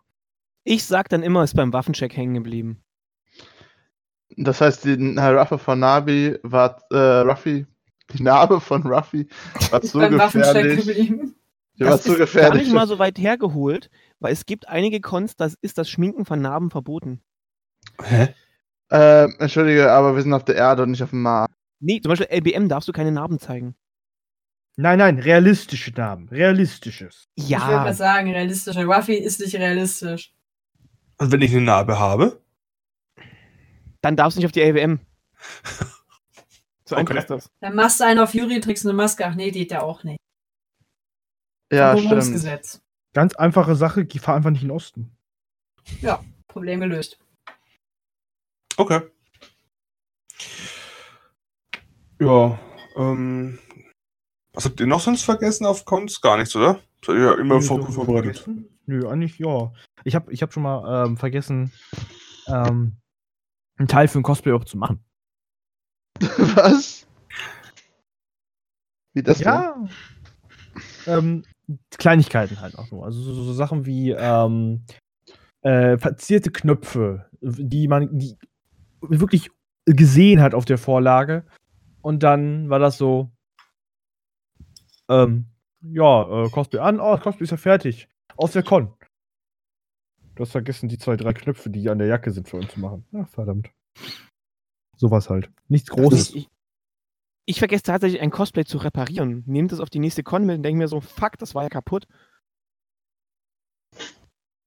Ich 0.64 0.84
sag 0.84 1.08
dann 1.10 1.22
immer, 1.22 1.44
ist 1.44 1.54
beim 1.54 1.72
Waffencheck 1.74 2.16
hängen 2.16 2.34
geblieben. 2.34 2.82
Das 4.36 4.60
heißt, 4.60 4.84
die 4.84 4.96
Narbe 4.96 5.58
von 5.58 5.78
Nabi 5.80 6.38
war, 6.42 6.82
äh, 6.90 6.96
Ruffy, 7.20 7.66
die 8.12 8.22
Narbe 8.22 8.60
von 8.60 8.82
Ruffy 8.86 9.28
war 9.70 9.82
zu 9.82 9.98
gefährlich. 9.98 10.86
geblieben. 10.86 11.34
Die 11.78 11.84
war 11.84 11.92
Das 11.92 12.02
zu 12.02 12.12
ist 12.12 12.18
gar 12.18 12.26
gefährlich. 12.26 12.62
nicht 12.64 12.72
mal 12.74 12.86
so 12.88 12.98
weit 12.98 13.18
hergeholt, 13.18 13.90
weil 14.18 14.32
es 14.32 14.46
gibt 14.46 14.68
einige 14.68 15.00
Cons, 15.00 15.36
da 15.36 15.48
ist 15.60 15.78
das 15.78 15.88
Schminken 15.88 16.24
von 16.24 16.40
Narben 16.40 16.70
verboten. 16.70 17.20
Hä? 18.02 18.34
äh, 18.90 19.24
Entschuldige, 19.38 19.92
aber 19.92 20.14
wir 20.16 20.22
sind 20.22 20.32
auf 20.32 20.44
der 20.44 20.56
Erde 20.56 20.82
und 20.82 20.90
nicht 20.92 21.02
auf 21.02 21.10
dem 21.10 21.22
Mars. 21.22 21.48
Nee, 21.80 22.00
zum 22.00 22.10
Beispiel 22.10 22.28
LBM 22.30 22.68
darfst 22.68 22.88
du 22.88 22.92
keine 22.92 23.12
Narben 23.12 23.38
zeigen. 23.38 23.76
Nein, 24.76 24.98
nein, 24.98 25.18
realistische 25.18 25.90
Namen, 25.92 26.28
realistisches. 26.28 27.28
Ich 27.34 27.44
würde 27.50 27.52
Ja, 27.62 27.66
mal 27.82 27.94
sagen, 27.94 28.30
realistischer. 28.30 28.84
Ruffy 28.84 29.14
ist 29.14 29.40
nicht 29.40 29.54
realistisch. 29.56 30.32
Und 31.18 31.32
wenn 31.32 31.42
ich 31.42 31.52
eine 31.52 31.62
Narbe 31.62 31.98
habe? 31.98 32.40
dann 34.00 34.14
darfst 34.16 34.36
du 34.36 34.40
nicht 34.40 34.46
auf 34.46 34.52
die 34.52 34.60
LBM. 34.62 35.00
So 36.88 36.96
einfach 36.96 37.14
Okay. 37.14 37.20
ist 37.22 37.30
das. 37.30 37.50
Dann 37.60 37.74
machst 37.74 38.00
du 38.00 38.04
einen 38.04 38.18
auf 38.18 38.32
Yuri, 38.34 38.60
trägst 38.60 38.86
eine 38.86 38.94
Maske. 38.94 39.26
Ach 39.26 39.34
nee, 39.34 39.50
die 39.50 39.62
hat 39.62 39.70
ja 39.70 39.82
auch 39.82 40.04
nicht. 40.04 40.18
Ja, 41.70 41.96
stimmt. 41.98 42.80
Ganz 43.12 43.34
einfache 43.34 43.76
Sache, 43.76 44.06
fahr 44.20 44.36
einfach 44.36 44.50
nicht 44.50 44.62
in 44.62 44.68
den 44.68 44.76
Osten. 44.76 45.16
Problem 46.46 46.80
gelöst. 46.80 47.18
Okay. 48.78 49.02
Ja, 52.20 52.58
ähm. 52.96 53.58
Was 54.54 54.64
habt 54.64 54.80
ihr 54.80 54.86
noch 54.86 55.00
sonst 55.00 55.22
vergessen 55.22 55.66
auf 55.66 55.84
Cons? 55.84 56.20
Gar 56.20 56.38
nichts, 56.38 56.56
oder? 56.56 56.80
Seid 57.04 57.16
ihr 57.16 57.22
ja 57.24 57.34
immer 57.34 57.56
Nö, 57.56 57.60
vor 57.62 57.82
so 57.82 57.92
vorbereitet. 57.92 58.38
vergessen? 58.38 58.78
Nö, 58.86 59.06
eigentlich 59.08 59.38
ja. 59.38 59.72
Ich 60.04 60.14
habe 60.14 60.32
ich 60.32 60.42
hab 60.42 60.52
schon 60.52 60.62
mal 60.62 61.06
ähm, 61.06 61.16
vergessen, 61.18 61.70
ähm, 62.46 62.96
einen 63.76 63.88
Teil 63.88 64.08
für 64.08 64.18
ein 64.18 64.22
Cosplay 64.22 64.52
auch 64.52 64.64
zu 64.64 64.78
machen. 64.78 65.04
Was? 66.56 67.06
Wie 69.14 69.22
das 69.22 69.40
ja. 69.40 69.74
Ähm, 71.06 71.44
Kleinigkeiten 71.98 72.60
halt 72.60 72.78
auch 72.78 72.86
so. 72.86 73.02
Also 73.02 73.20
so, 73.20 73.42
so 73.42 73.52
Sachen 73.52 73.86
wie 73.86 74.10
ähm, 74.10 74.84
äh, 75.62 75.98
verzierte 75.98 76.50
Knöpfe, 76.50 77.26
die 77.40 77.88
man 77.88 78.18
die 78.18 78.36
wirklich 79.00 79.50
gesehen 79.84 80.40
hat 80.40 80.54
auf 80.54 80.64
der 80.64 80.78
Vorlage. 80.78 81.44
Und 82.00 82.22
dann 82.22 82.70
war 82.70 82.78
das 82.78 82.98
so, 82.98 83.30
ähm, 85.08 85.46
ja, 85.80 86.44
äh, 86.44 86.50
Cosplay 86.50 86.80
an, 86.80 87.00
oh, 87.00 87.16
Cosplay 87.18 87.44
ist 87.44 87.50
ja 87.50 87.56
fertig. 87.56 88.08
Aus 88.36 88.52
der 88.52 88.62
Con. 88.62 88.92
Du 90.34 90.42
hast 90.42 90.52
vergessen, 90.52 90.88
die 90.88 90.98
zwei, 90.98 91.16
drei 91.16 91.32
Knöpfe, 91.32 91.70
die 91.70 91.88
an 91.90 91.98
der 91.98 92.06
Jacke 92.06 92.30
sind, 92.30 92.48
für 92.48 92.58
uns 92.58 92.72
zu 92.72 92.80
machen. 92.80 93.04
Ach, 93.12 93.28
verdammt. 93.28 93.70
Sowas 94.98 95.30
halt. 95.30 95.50
Nichts 95.68 95.88
Großes. 95.90 96.30
Ich, 96.30 96.36
ich, 96.36 96.48
ich 97.46 97.58
vergesse 97.58 97.84
tatsächlich 97.84 98.20
ein 98.20 98.30
Cosplay 98.30 98.64
zu 98.64 98.78
reparieren. 98.78 99.44
Nehmt 99.46 99.72
es 99.72 99.80
auf 99.80 99.88
die 99.88 100.00
nächste 100.00 100.22
Con 100.22 100.44
mit 100.44 100.56
und 100.56 100.62
denke 100.64 100.78
mir 100.78 100.88
so, 100.88 101.00
fuck, 101.00 101.38
das 101.38 101.54
war 101.54 101.62
ja 101.62 101.68
kaputt. 101.70 102.06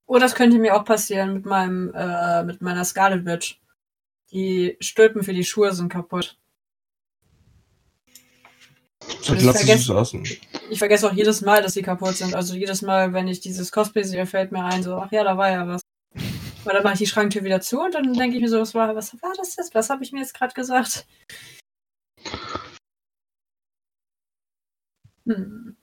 Oh, 0.08 0.17
das 0.17 0.34
könnte 0.34 0.58
mir 0.58 0.76
auch 0.76 0.86
passieren 0.86 1.34
mit 1.34 1.46
meinem, 1.46 1.94
äh, 1.94 2.44
mit 2.44 2.62
meiner 2.62 2.84
Scarlet 2.86 3.26
Witch. 3.26 3.62
Die 4.32 4.78
Stülpen 4.80 5.24
für 5.24 5.34
die 5.34 5.44
Schuhe 5.44 5.74
sind 5.74 5.89
kaputt. 5.89 6.38
Seid 9.22 9.41
ich 9.41 9.52
vergesse-. 9.52 10.24
Ich 10.70 10.80
vergesse 10.80 11.10
auch 11.10 11.13
jedes 11.13 11.41
Mal, 11.41 11.62
dass 11.62 11.74
sie 11.74 11.82
kaputt 11.82 12.15
sind. 12.15 12.34
Also 12.36 12.56
jedes 12.56 12.82
Mal, 12.82 13.13
wenn 13.13 13.28
ich 13.28 13.41
dieses 13.41 13.72
Cosplay 13.72 14.04
sehe, 14.04 14.26
fällt 14.26 14.52
mir 14.52 14.63
ein, 14.63 14.84
so, 14.84 14.96
ach 14.96 15.12
ja, 15.12 15.24
da 15.24 15.38
war 15.38 15.50
ja 15.50 15.67
was. 15.67 15.82
Weil 16.63 16.76
dann 16.76 16.84
mache 16.84 16.93
ich 16.93 17.00
die 17.00 17.08
Schranktür 17.08 17.43
wieder 17.43 17.62
zu 17.62 17.82
und 17.82 17.95
dann 17.95 18.13
denke 18.13 18.36
ich 18.36 18.41
mir 18.41 18.50
so, 18.50 18.60
was 18.60 18.76
war, 18.76 18.95
was 18.95 19.13
war 19.21 19.34
das 19.36 19.56
jetzt? 19.56 19.74
Was 19.74 19.89
habe 19.89 20.04
ich 20.04 20.12
mir 20.12 20.19
jetzt 20.19 20.34
gerade 20.34 20.54
gesagt? 20.54 21.08
Hm. 25.26 25.76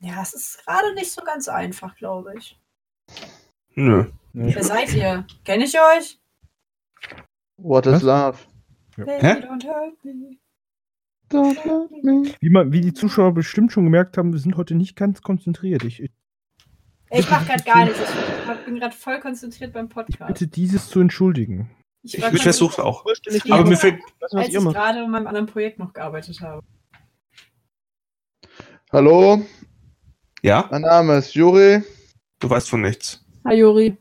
Ja, 0.00 0.22
es 0.22 0.32
ist 0.32 0.64
gerade 0.64 0.94
nicht 0.94 1.12
so 1.12 1.22
ganz 1.22 1.48
einfach, 1.48 1.94
glaube 1.96 2.34
ich. 2.36 2.58
Nö. 3.74 4.06
Wer 4.32 4.64
seid 4.64 4.94
ihr? 4.94 5.26
Kenne 5.44 5.64
ich 5.64 5.76
euch? 5.78 6.18
What 7.56 7.86
is 7.86 7.94
Was? 7.94 8.02
love? 8.02 8.38
Baby, 8.96 9.10
Hä? 9.20 9.32
don't 9.40 9.64
hurt 9.64 10.04
me. 10.04 10.38
Don't 11.30 11.64
hurt 11.64 11.90
me. 12.02 12.34
Wie, 12.40 12.50
man, 12.50 12.72
wie 12.72 12.80
die 12.80 12.94
Zuschauer 12.94 13.32
bestimmt 13.32 13.72
schon 13.72 13.84
gemerkt 13.84 14.16
haben, 14.16 14.32
wir 14.32 14.40
sind 14.40 14.56
heute 14.56 14.74
nicht 14.74 14.96
ganz 14.96 15.22
konzentriert. 15.22 15.84
Ich, 15.84 16.00
ich 16.02 16.10
Ich 17.10 17.28
mache 17.28 17.44
gerade 17.44 17.64
gar 17.64 17.84
nichts. 17.84 17.98
Ich 18.00 18.64
bin 18.64 18.78
gerade 18.78 18.94
voll 18.94 19.20
konzentriert 19.20 19.72
beim 19.72 19.88
Podcast. 19.88 20.26
bitte 20.28 20.46
dieses 20.46 20.88
zu 20.88 21.00
entschuldigen. 21.00 21.70
Ich, 22.02 22.14
ich 22.16 22.42
versuch's 22.42 22.76
konzentriert, 22.76 23.52
auch. 23.52 23.58
Aber 23.58 23.68
mir 23.68 23.76
fällt. 23.76 24.00
Als 24.32 24.48
ich 24.48 24.54
gerade 24.54 25.00
an 25.04 25.10
meinem 25.10 25.26
anderen 25.26 25.46
Projekt 25.46 25.78
noch 25.78 25.92
gearbeitet 25.92 26.40
habe. 26.40 26.62
Hallo, 28.92 29.42
Ja? 30.42 30.66
mein 30.70 30.82
Name 30.82 31.18
ist 31.18 31.34
Juri. 31.34 31.82
Du 32.40 32.48
weißt 32.50 32.68
von 32.70 32.80
nichts. 32.80 33.24
Hi, 33.44 33.54
Juri. 33.54 33.96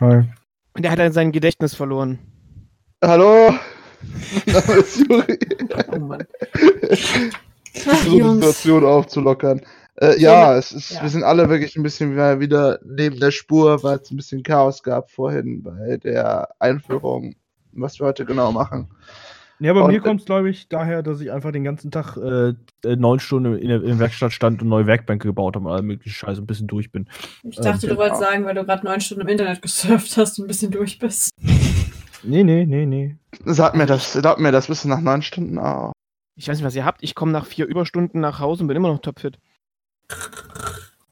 Hi. 0.00 0.24
Und 0.74 0.82
der 0.82 0.90
hat 0.90 0.98
dann 0.98 1.12
sein 1.12 1.32
Gedächtnis 1.32 1.74
verloren. 1.74 2.18
Hallo, 3.02 3.54
mein 4.46 4.54
Name 4.54 4.72
ist 4.80 4.96
Juri. 4.98 5.38
Oh 5.92 5.98
Mann. 5.98 6.26
Ich 7.72 7.82
versuche 7.82 8.10
die. 8.10 8.22
Situation 8.34 8.84
aufzulockern. 8.84 9.60
Äh, 9.98 10.20
ja, 10.20 10.56
es 10.56 10.72
ist, 10.72 10.90
Ja. 10.92 11.02
wir 11.02 11.08
sind 11.08 11.22
alle 11.24 11.48
wirklich 11.48 11.76
ein 11.76 11.82
bisschen 11.82 12.12
wieder- 12.12 12.38
wieder 12.40 12.78
neben 12.84 13.18
der 13.18 13.30
Spur, 13.30 13.82
weil 13.82 13.98
es 13.98 14.10
ein 14.10 14.16
bisschen 14.16 14.42
Chaos 14.42 14.82
gab 14.82 15.10
vorhin 15.10 15.62
bei 15.62 15.96
der 15.96 16.48
Einführung, 16.58 17.34
was 17.72 17.98
wir 17.98 18.06
heute 18.06 18.24
genau 18.26 18.52
machen. 18.52 18.88
Ja, 19.58 19.72
bei 19.72 19.80
Und- 19.80 19.90
mir 19.92 20.00
kommt 20.00 20.20
es, 20.20 20.26
glaube 20.26 20.50
ich, 20.50 20.68
daher, 20.68 21.02
dass 21.02 21.18
ich 21.22 21.32
einfach 21.32 21.50
den 21.50 21.64
ganzen 21.64 21.90
Tag 21.90 22.18
äh, 22.18 22.48
äh, 22.84 22.96
neun 22.96 23.18
Stunden 23.20 23.56
in 23.56 23.68
der, 23.68 23.78
in 23.80 23.86
der 23.88 23.98
Werkstatt 24.00 24.32
stand 24.34 24.60
und 24.60 24.68
neue 24.68 24.86
Werkbänke 24.86 25.28
gebaut 25.28 25.56
habe 25.56 25.64
und 25.66 25.72
alle 25.72 25.82
möglichen 25.82 26.12
Scheiße 26.14 26.42
ein 26.42 26.46
bisschen 26.46 26.66
durch 26.66 26.92
bin. 26.92 27.08
Ich 27.42 27.56
dachte, 27.56 27.86
Ähm, 27.86 27.94
du 27.94 27.96
wolltest 27.98 28.20
sagen, 28.20 28.44
weil 28.44 28.54
du 28.54 28.64
gerade 28.64 28.84
neun 28.84 29.00
Stunden 29.00 29.22
im 29.22 29.28
Internet 29.28 29.62
gesurft 29.62 30.14
hast 30.18 30.38
und 30.38 30.44
ein 30.44 30.48
bisschen 30.48 30.72
durch 30.72 30.98
bist. 30.98 31.30
Nee, 32.22 32.44
nee, 32.44 32.66
nee, 32.66 32.84
nee. 32.84 33.16
Sag 33.46 33.74
mir 33.76 33.86
das, 33.86 34.12
sag 34.12 34.38
mir 34.40 34.52
das, 34.52 34.66
bist 34.66 34.84
du 34.84 34.88
nach 34.88 35.00
neun 35.00 35.22
Stunden 35.22 35.58
auch. 35.58 35.92
Ich 36.34 36.48
weiß 36.48 36.58
nicht, 36.58 36.66
was 36.66 36.74
ihr 36.76 36.84
habt. 36.84 37.02
Ich 37.02 37.14
komme 37.14 37.32
nach 37.32 37.46
vier 37.46 37.64
Überstunden 37.66 38.20
nach 38.20 38.40
Hause 38.40 38.62
und 38.62 38.66
bin 38.68 38.76
immer 38.76 38.88
noch 38.88 38.98
topfit. 38.98 39.38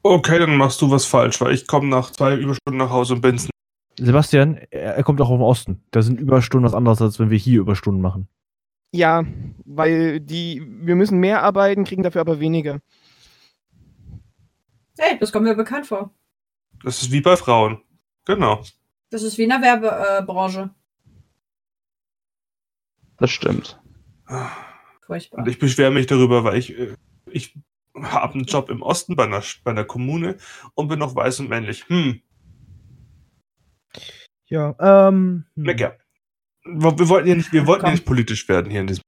Okay, 0.02 0.38
dann 0.38 0.57
machst 0.57 0.83
du 0.83 0.90
was 0.90 1.07
falsch, 1.07 1.40
weil 1.40 1.54
ich 1.54 1.66
komme 1.66 1.88
nach 1.88 2.11
zwei 2.11 2.37
Überstunden 2.37 2.78
nach 2.78 2.90
Hause 2.90 3.14
und 3.14 3.20
bin's. 3.20 3.48
Sebastian, 3.98 4.57
er, 4.70 5.02
kommt 5.02 5.20
auch 5.20 5.30
aus 5.30 5.38
dem 5.38 5.42
Osten. 5.42 5.85
Da 5.92 6.02
sind 6.02 6.20
Überstunden 6.20 6.66
was 6.66 6.74
anderes, 6.74 7.00
als 7.00 7.18
wenn 7.18 7.30
wir 7.30 7.38
hier 7.38 7.61
Überstunden 7.61 8.02
machen. 8.02 8.28
Ja, 8.92 9.24
weil 9.64 10.20
die, 10.20 10.62
wir 10.66 10.94
müssen 10.94 11.18
mehr 11.18 11.42
arbeiten, 11.42 11.85
kriegen 11.85 12.02
dafür 12.02 12.20
aber 12.20 12.38
weniger. 12.38 12.80
Hey, 14.98 15.18
das 15.18 15.33
kommt 15.33 15.46
mir 15.46 15.54
bekannt 15.54 15.87
vor. 15.87 16.11
Das 16.83 17.02
ist 17.02 17.11
wie 17.11 17.20
bei 17.20 17.37
Frauen. 17.37 17.80
Genau. 18.24 18.62
Das 19.11 19.22
ist 19.22 19.38
wie 19.38 19.44
in 19.44 19.50
der 19.50 19.62
Werbebranche. 19.62 20.18
Äh, 20.18 20.22
Branche. 20.22 20.74
Das 23.16 23.30
stimmt. 23.30 23.80
Furchtbar. 25.07 25.38
Und 25.38 25.48
ich 25.48 25.59
beschwere 25.59 25.90
mich 25.90 26.07
darüber, 26.07 26.44
weil 26.44 26.59
ich, 26.59 26.78
äh, 26.78 26.94
ich 27.30 27.57
habe 28.02 28.35
einen 28.35 28.44
Job 28.44 28.70
im 28.70 28.83
Osten 28.83 29.16
bei 29.16 29.24
einer, 29.24 29.42
bei 29.62 29.70
einer 29.70 29.85
Kommune 29.85 30.37
und 30.74 30.88
bin 30.88 30.98
noch 30.98 31.14
weiß 31.14 31.40
und 31.40 31.48
männlich. 31.48 31.88
Hm, 31.88 32.20
Ja, 34.48 34.74
ähm. 35.09 35.44
hm. 35.54 35.64
lecker. 35.64 35.96
Wir 36.64 37.09
wollten 37.09 37.28
ja 37.28 37.35
nicht, 37.35 37.52
wir 37.52 37.66
wollten 37.66 37.85
ja 37.87 37.92
nicht 37.92 38.07
politisch 38.07 38.48
werden 38.48 38.70
hier 38.70 38.80
in 38.80 38.87
diesem. 38.87 39.02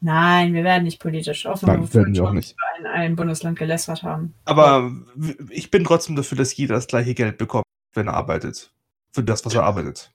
Nein, 0.00 0.54
wir 0.54 0.62
werden 0.64 0.84
nicht 0.84 1.00
politisch. 1.00 1.44
Auch 1.46 1.60
wenn 1.62 1.68
Nein, 1.68 1.82
wir 1.82 1.94
werden 1.94 2.14
wir 2.14 2.24
auch 2.24 2.32
nicht. 2.32 2.52
über 2.52 2.88
ein, 2.90 3.00
ein 3.00 3.16
Bundesland 3.16 3.58
gelästert 3.58 4.02
haben. 4.02 4.32
Aber 4.44 4.90
w- 5.16 5.34
ich 5.50 5.70
bin 5.70 5.84
trotzdem 5.84 6.16
dafür, 6.16 6.38
dass 6.38 6.56
jeder 6.56 6.76
das 6.76 6.86
gleiche 6.86 7.14
Geld 7.14 7.36
bekommt, 7.36 7.64
wenn 7.94 8.06
er 8.06 8.14
arbeitet. 8.14 8.72
Für 9.12 9.24
das, 9.24 9.44
was 9.44 9.54
er 9.54 9.64
arbeitet. 9.64 10.12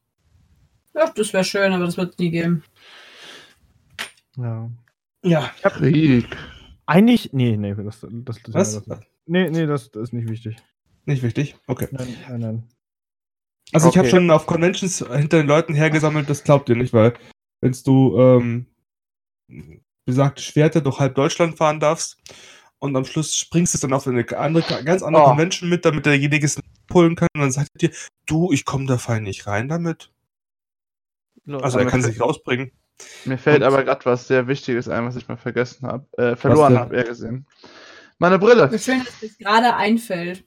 Ja, 0.95 1.11
das 1.13 1.33
wäre 1.33 1.43
schön, 1.43 1.73
aber 1.73 1.85
das 1.85 1.97
wird 1.97 2.13
es 2.13 2.17
nie 2.17 2.31
geben. 2.31 2.63
Ja. 4.37 4.69
Ja. 5.23 5.51
Krieg. 5.63 6.25
Eigentlich, 6.87 7.33
nee, 7.33 7.57
nee, 7.57 7.73
das, 7.73 8.01
das, 8.01 8.41
das, 8.43 8.53
Was? 8.53 8.83
das 8.85 8.99
Nee, 9.27 9.49
nee, 9.49 9.65
das, 9.65 9.89
das 9.91 10.03
ist 10.03 10.13
nicht 10.13 10.29
wichtig. 10.29 10.57
Nicht 11.05 11.23
wichtig? 11.23 11.55
Okay. 11.67 11.87
Nein, 11.91 12.15
nein, 12.29 12.39
nein. 12.39 12.69
Also 13.73 13.89
ich 13.89 13.97
habe 13.97 14.07
Okay. 14.07 14.17
schon 14.17 14.29
auf 14.29 14.45
Conventions 14.45 14.99
hinter 14.99 15.37
den 15.37 15.47
Leuten 15.47 15.73
hergesammelt, 15.73 16.29
das 16.29 16.43
glaubt 16.43 16.69
ihr 16.69 16.75
nicht, 16.75 16.93
weil 16.93 17.13
wenn 17.61 17.75
du 17.83 18.19
ähm, 18.19 18.65
besagte 20.05 20.41
Schwerter 20.43 20.81
durch 20.81 20.99
halb 20.99 21.15
Deutschland 21.15 21.57
fahren 21.57 21.79
darfst 21.79 22.17
und 22.77 22.95
am 22.95 23.05
Schluss 23.05 23.35
springst 23.35 23.73
du 23.73 23.79
dann 23.79 23.93
auf 23.93 24.07
eine 24.07 24.25
andere, 24.37 24.83
ganz 24.83 25.01
andere 25.01 25.23
Oh. 25.23 25.27
Convention 25.29 25.69
mit, 25.69 25.83
damit 25.85 26.05
derjenige 26.05 26.45
es 26.45 26.59
pullen 26.87 27.15
kann 27.15 27.27
und 27.35 27.41
dann 27.41 27.51
sagt 27.51 27.69
er 27.73 27.89
dir, 27.89 27.95
du, 28.27 28.51
ich 28.51 28.65
komme 28.65 28.85
da 28.85 28.99
fein 28.99 29.23
nicht 29.23 29.47
rein 29.47 29.67
damit. 29.67 30.11
Lol. 31.45 31.63
Also 31.63 31.79
er 31.79 31.87
kann 31.87 32.01
sich 32.03 32.21
rausbringen. 32.21 32.71
Mir 33.25 33.37
fällt 33.37 33.61
Und- 33.61 33.67
aber 33.67 33.83
gerade 33.83 34.05
was 34.05 34.27
sehr 34.27 34.47
Wichtiges 34.47 34.87
ein, 34.87 35.05
was 35.05 35.15
ich 35.15 35.27
mal 35.27 35.37
vergessen 35.37 35.87
habe. 35.87 36.05
Äh, 36.17 36.35
verloren 36.35 36.77
habe, 36.77 36.95
eher 36.95 37.03
gesehen. 37.03 37.45
Meine 38.19 38.39
Brille. 38.39 38.71
Wie 38.71 38.79
schön, 38.79 39.03
dass 39.03 39.21
es 39.21 39.37
gerade 39.37 39.75
einfällt. 39.75 40.45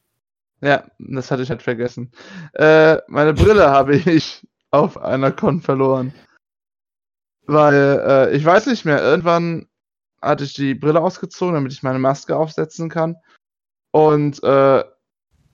Ja, 0.61 0.85
das 0.99 1.31
hatte 1.31 1.43
ich 1.43 1.51
halt 1.51 1.63
vergessen. 1.63 2.11
Äh, 2.55 2.97
meine 3.09 3.35
Brille 3.35 3.69
habe 3.71 3.97
ich 3.97 4.47
auf 4.71 4.97
einer 5.01 5.31
Con 5.33 5.61
verloren. 5.61 6.13
Weil, 7.47 7.75
äh, 8.07 8.37
ich 8.37 8.45
weiß 8.45 8.67
nicht 8.67 8.85
mehr, 8.85 9.03
irgendwann 9.03 9.69
hatte 10.21 10.45
ich 10.45 10.55
die 10.55 10.75
Brille 10.75 11.01
ausgezogen, 11.01 11.55
damit 11.55 11.73
ich 11.73 11.83
meine 11.83 11.99
Maske 11.99 12.37
aufsetzen 12.37 12.89
kann. 12.89 13.17
Und 13.91 14.43
äh, 14.43 14.85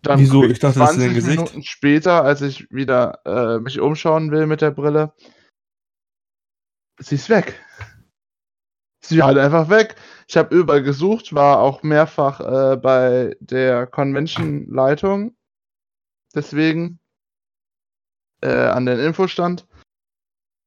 dann 0.03 0.19
Wieso? 0.21 0.45
Ich 0.45 0.59
dachte, 0.59 0.79
das 0.81 0.97
ist 0.97 1.01
20. 1.01 1.27
Minuten 1.27 1.63
später, 1.63 2.25
als 2.25 2.43
ich 2.43 2.71
wieder 2.71 3.21
äh, 3.25 3.59
mich 3.61 3.81
umschauen 3.81 4.31
will 4.31 4.47
mit 4.47 4.61
der 4.61 4.71
Brille, 4.71 5.13
sie 6.99 7.15
ist 7.17 7.29
weg. 7.29 7.61
Sie 9.01 9.19
war 9.19 9.29
halt 9.29 9.39
einfach 9.39 9.69
weg. 9.69 9.97
Ich 10.29 10.37
habe 10.37 10.55
überall 10.55 10.83
gesucht, 10.83 11.35
war 11.35 11.61
auch 11.61 11.83
mehrfach 11.83 12.41
äh, 12.41 12.77
bei 12.77 13.37
der 13.41 13.87
Convention-Leitung. 13.87 15.37
Deswegen 16.35 16.99
äh, 18.41 18.49
an 18.49 18.87
den 18.87 18.99
Infostand. 18.99 19.67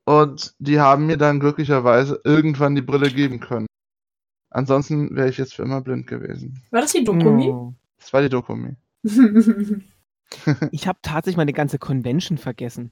Und 0.06 0.54
die 0.60 0.80
haben 0.80 1.08
mir 1.08 1.18
dann 1.18 1.40
glücklicherweise 1.40 2.22
irgendwann 2.24 2.76
die 2.76 2.82
Brille 2.82 3.10
geben 3.12 3.40
können. 3.40 3.68
Ansonsten 4.50 5.16
wäre 5.16 5.30
ich 5.30 5.38
jetzt 5.38 5.56
für 5.56 5.64
immer 5.64 5.82
blind 5.82 6.08
gewesen. 6.08 6.64
War 6.72 6.82
das 6.82 6.94
die 6.94 7.04
Dokumi? 7.04 7.50
Oh. 7.50 7.74
Das 7.98 8.14
war 8.14 8.22
die 8.22 8.30
Dokumi. 8.30 8.76
Ich 10.72 10.90
habe 10.90 11.00
tatsächlich 11.02 11.38
meine 11.38 11.54
ganze 11.54 11.80
Convention 11.80 12.38
vergessen. 12.38 12.92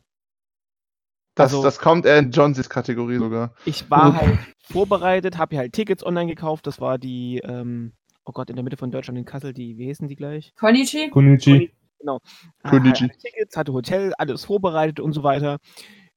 Das, 1.36 1.51
Also- 1.51 1.63
das 1.63 1.79
kommt 1.79 2.05
eher 2.05 2.17
in 2.17 2.31
Johnsys 2.31 2.69
Kategorie 2.69 3.17
sogar. 3.17 3.53
Ich 3.65 3.89
war 3.89 4.13
halt 4.21 4.39
vorbereitet, 4.63 5.38
habe 5.38 5.51
hier 5.55 5.59
halt 5.59 5.73
Tickets 5.73 6.03
online 6.05 6.27
gekauft. 6.27 6.65
Das 6.65 6.79
war 6.81 6.97
die, 6.97 7.39
ähm, 7.43 7.93
oh 8.25 8.31
Gott, 8.31 8.49
in 8.49 8.55
der 8.55 8.63
Mitte 8.63 8.77
von 8.77 8.89
Deutschland 8.91 9.19
in 9.19 9.25
Kassel, 9.25 9.53
die, 9.53 9.77
wie 9.77 9.89
heißen 9.89 10.07
die 10.07 10.15
gleich? 10.15 10.53
Konnichi? 10.55 11.09
Konichi. 11.09 11.71
Konichi. 12.63 13.05
Hatte 13.05 13.17
Tickets, 13.17 13.57
hatte 13.57 13.73
Hotel, 13.73 14.13
alles 14.17 14.45
vorbereitet 14.45 14.99
und 14.99 15.13
so 15.13 15.23
weiter. 15.23 15.57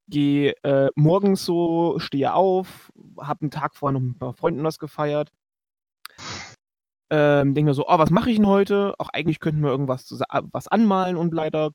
Gehe 0.08 0.52
äh, 0.62 0.88
morgens 0.96 1.44
so, 1.44 1.98
stehe 1.98 2.32
auf, 2.34 2.90
habe 3.20 3.42
einen 3.42 3.50
Tag 3.50 3.74
vorher 3.74 3.94
noch 3.94 4.00
mit 4.00 4.16
ein 4.16 4.18
paar 4.18 4.34
Freunden 4.34 4.64
was 4.64 4.78
gefeiert. 4.78 5.30
Ähm, 7.10 7.54
denke 7.54 7.70
mir 7.70 7.74
so, 7.74 7.86
oh, 7.88 7.98
was 7.98 8.10
mache 8.10 8.30
ich 8.30 8.36
denn 8.36 8.46
heute? 8.46 8.94
Auch 8.98 9.08
eigentlich 9.10 9.40
könnten 9.40 9.62
wir 9.62 9.70
irgendwas 9.70 10.12
was 10.52 10.68
anmalen 10.68 11.16
und 11.16 11.32
leider 11.32 11.70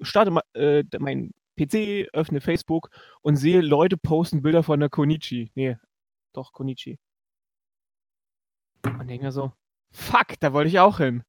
starte 0.00 0.32
äh, 0.54 0.84
mein 0.98 1.32
PC, 1.56 2.08
öffne 2.12 2.40
Facebook 2.40 2.90
und 3.22 3.36
sehe 3.36 3.60
Leute 3.60 3.96
posten 3.96 4.42
Bilder 4.42 4.62
von 4.62 4.80
der 4.80 4.88
Konichi. 4.90 5.50
Nee, 5.54 5.76
doch, 6.32 6.52
Konichi. 6.52 6.98
Und 8.84 9.08
denke 9.08 9.24
mir 9.24 9.32
so, 9.32 9.52
fuck, 9.90 10.38
da 10.40 10.52
wollte 10.52 10.68
ich 10.68 10.78
auch 10.78 10.98
hin. 10.98 11.24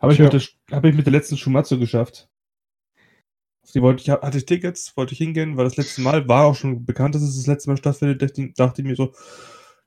Habe 0.00 0.12
ich, 0.12 0.18
mit 0.20 0.32
der- 0.32 0.42
hab 0.70 0.84
ich 0.84 0.94
mit 0.94 1.06
der 1.06 1.12
letzten 1.12 1.36
Shumatsu 1.36 1.78
geschafft. 1.78 2.28
Auf 3.62 3.72
die 3.72 3.82
wollte 3.82 4.02
ich, 4.02 4.10
hatte 4.10 4.38
ich 4.38 4.46
Tickets, 4.46 4.96
wollte 4.96 5.12
ich 5.12 5.18
hingehen, 5.18 5.56
weil 5.56 5.64
das 5.64 5.76
letzte 5.76 6.00
Mal 6.02 6.28
war 6.28 6.46
auch 6.46 6.54
schon 6.54 6.86
bekannt, 6.86 7.14
dass 7.14 7.22
es 7.22 7.36
das 7.36 7.46
letzte 7.46 7.70
Mal 7.70 7.76
stattfindet. 7.76 8.22
Dachte, 8.22 8.52
dachte 8.52 8.82
ich 8.82 8.86
mir 8.88 8.94
so, 8.96 9.12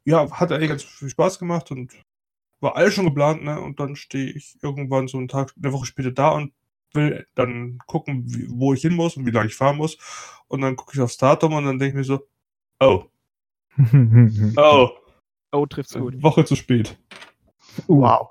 ja, 0.04 0.30
hat 0.32 0.52
eigentlich 0.52 0.70
ganz 0.70 0.84
viel 0.84 1.10
Spaß 1.10 1.40
gemacht 1.40 1.72
und 1.72 1.94
war 2.60 2.76
alles 2.76 2.94
schon 2.94 3.06
geplant, 3.06 3.44
ne? 3.44 3.60
Und 3.60 3.80
dann 3.80 3.96
stehe 3.96 4.32
ich 4.32 4.58
irgendwann 4.62 5.08
so 5.08 5.18
einen 5.18 5.28
Tag, 5.30 5.54
eine 5.62 5.74
Woche 5.74 5.86
später 5.86 6.12
da 6.12 6.30
und 6.30 6.54
will 6.94 7.26
dann 7.36 7.78
gucken, 7.88 8.24
wie, 8.28 8.48
wo 8.50 8.74
ich 8.74 8.82
hin 8.82 8.96
muss 8.96 9.18
und 9.18 9.26
wie 9.26 9.32
lange 9.32 9.48
ich 9.48 9.56
fahren 9.56 9.78
muss. 9.78 9.98
Und 10.48 10.62
dann 10.62 10.76
gucke 10.76 10.94
ich 10.96 11.02
aufs 11.02 11.18
Datum 11.18 11.54
und 11.54 11.66
dann 11.66 11.80
denke 11.80 11.90
ich 11.90 11.96
mir 11.96 12.04
so, 12.04 12.28
oh, 12.80 13.06
oh, 14.58 14.90
Oh, 15.54 15.66
trifft's 15.66 15.94
gut. 15.94 16.22
Woche 16.24 16.46
zu 16.46 16.56
spät. 16.56 16.98
Wow. 17.88 18.30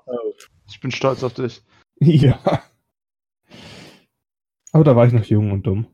Ich 0.67 0.79
bin 0.79 0.91
stolz 0.91 1.23
auf 1.23 1.33
dich. 1.33 1.61
Ja. 2.03 2.63
Aber 4.71 4.83
da 4.83 4.95
war 4.95 5.05
ich 5.05 5.13
noch 5.13 5.25
jung 5.25 5.51
und 5.51 5.67
dumm. 5.67 5.85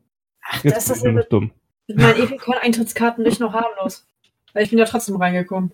Ach, 0.41 0.63
Jetzt 0.63 0.75
das 0.77 0.85
bin 0.85 0.93
ist 0.95 1.05
ich 1.05 1.13
noch 1.15 1.29
dumm. 1.29 1.51
mit 1.87 1.97
meinen 1.97 2.21
Epicon-Eintrittskarten 2.23 3.23
nicht 3.25 3.41
noch 3.41 3.51
harmlos. 3.53 4.07
Weil 4.53 4.63
ich 4.63 4.69
bin 4.69 4.79
ja 4.79 4.85
trotzdem 4.85 5.17
reingekommen. 5.17 5.73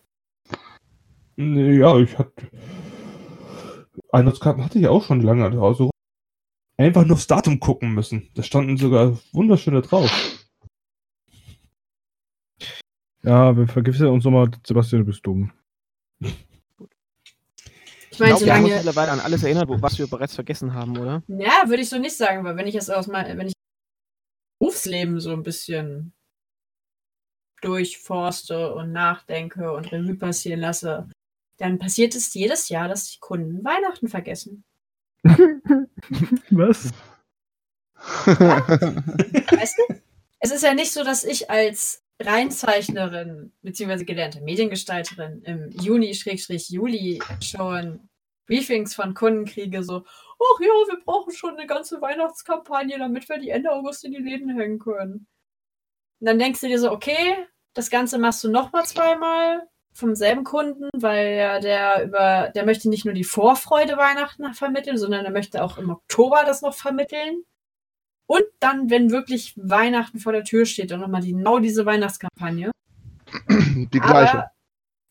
Nee, 1.35 1.77
Ja, 1.77 1.97
ich 1.99 2.17
hatte. 2.17 2.49
Eintrittskarten 4.11 4.63
hatte 4.63 4.79
ich 4.79 4.87
auch 4.87 5.03
schon 5.03 5.21
lange. 5.21 5.45
Also 5.61 5.91
einfach 6.83 7.05
nur 7.05 7.15
aufs 7.15 7.27
Datum 7.27 7.59
gucken 7.59 7.93
müssen. 7.93 8.29
Da 8.35 8.43
standen 8.43 8.77
sogar 8.77 9.17
wunderschöne 9.31 9.81
drauf. 9.81 10.11
Ja, 13.23 13.55
wir 13.55 13.67
vergiften 13.67 14.07
uns 14.07 14.25
nochmal, 14.25 14.51
Sebastian, 14.65 15.01
du 15.01 15.05
bist 15.05 15.25
dumm. 15.25 15.51
Ich 16.19 18.19
meine, 18.19 18.31
glaube, 18.31 18.45
wir 18.45 18.53
haben 18.53 18.63
uns 18.63 18.71
solange. 18.71 18.75
mittlerweile 18.75 19.11
an 19.11 19.19
alles 19.21 19.43
erinnert, 19.43 19.69
was 19.69 19.97
wir 19.97 20.07
bereits 20.07 20.35
vergessen 20.35 20.73
haben, 20.73 20.97
oder? 20.97 21.23
Ja, 21.27 21.67
würde 21.67 21.81
ich 21.81 21.89
so 21.89 21.97
nicht 21.97 22.15
sagen, 22.15 22.43
weil 22.43 22.57
wenn 22.57 22.67
ich 22.67 22.75
jetzt 22.75 22.91
aus 22.91 23.07
meinem, 23.07 23.37
wenn 23.37 23.47
ich 23.47 23.53
Berufsleben 24.59 25.19
so 25.19 25.31
ein 25.31 25.43
bisschen 25.43 26.13
durchforste 27.61 28.75
und 28.75 28.91
nachdenke 28.91 29.71
und 29.71 29.91
Revue 29.91 30.15
passieren 30.15 30.59
lasse, 30.59 31.07
dann 31.57 31.79
passiert 31.79 32.13
es 32.13 32.33
jedes 32.33 32.69
Jahr, 32.69 32.87
dass 32.87 33.09
die 33.09 33.19
Kunden 33.19 33.63
Weihnachten 33.63 34.09
vergessen. 34.09 34.63
Was? 36.49 36.91
Weißt 38.25 39.77
du? 39.77 39.95
Es 40.39 40.51
ist 40.51 40.63
ja 40.63 40.73
nicht 40.73 40.91
so, 40.91 41.03
dass 41.03 41.23
ich 41.23 41.49
als 41.49 42.03
Reinzeichnerin 42.19 43.53
bzw. 43.61 44.03
gelernte 44.03 44.41
Mediengestalterin 44.41 45.41
im 45.43 45.71
Juni-Juli 45.71 47.21
schon 47.41 48.09
Briefings 48.45 48.93
von 48.93 49.13
Kunden 49.13 49.45
kriege, 49.45 49.83
so, 49.83 50.03
ach 50.05 50.59
ja, 50.59 50.67
wir 50.67 50.99
brauchen 51.05 51.33
schon 51.33 51.55
eine 51.57 51.65
ganze 51.65 52.01
Weihnachtskampagne, 52.01 52.97
damit 52.99 53.29
wir 53.29 53.37
die 53.39 53.49
Ende 53.49 53.71
August 53.71 54.03
in 54.03 54.11
die 54.11 54.21
Läden 54.21 54.49
hängen 54.57 54.79
können. 54.79 55.27
Und 56.19 56.27
dann 56.27 56.39
denkst 56.39 56.61
du 56.61 56.67
dir 56.67 56.79
so, 56.79 56.91
okay, 56.91 57.47
das 57.73 57.89
Ganze 57.89 58.17
machst 58.17 58.43
du 58.43 58.49
nochmal 58.49 58.85
zweimal 58.85 59.67
vom 59.93 60.15
selben 60.15 60.43
Kunden, 60.43 60.89
weil 60.95 61.35
ja 61.35 61.59
der 61.59 62.03
über, 62.03 62.51
der 62.53 62.65
möchte 62.65 62.89
nicht 62.89 63.05
nur 63.05 63.13
die 63.13 63.23
Vorfreude 63.23 63.97
Weihnachten 63.97 64.53
vermitteln, 64.53 64.97
sondern 64.97 65.25
er 65.25 65.31
möchte 65.31 65.63
auch 65.63 65.77
im 65.77 65.89
Oktober 65.89 66.43
das 66.45 66.61
noch 66.61 66.73
vermitteln. 66.73 67.43
Und 68.25 68.43
dann, 68.59 68.89
wenn 68.89 69.11
wirklich 69.11 69.53
Weihnachten 69.57 70.19
vor 70.19 70.31
der 70.31 70.43
Tür 70.43 70.65
steht, 70.65 70.91
dann 70.91 71.01
nochmal 71.01 71.21
genau 71.21 71.59
diese 71.59 71.85
Weihnachtskampagne. 71.85 72.71
Die 73.49 73.99
gleiche. 73.99 74.33
Aber, 74.33 74.51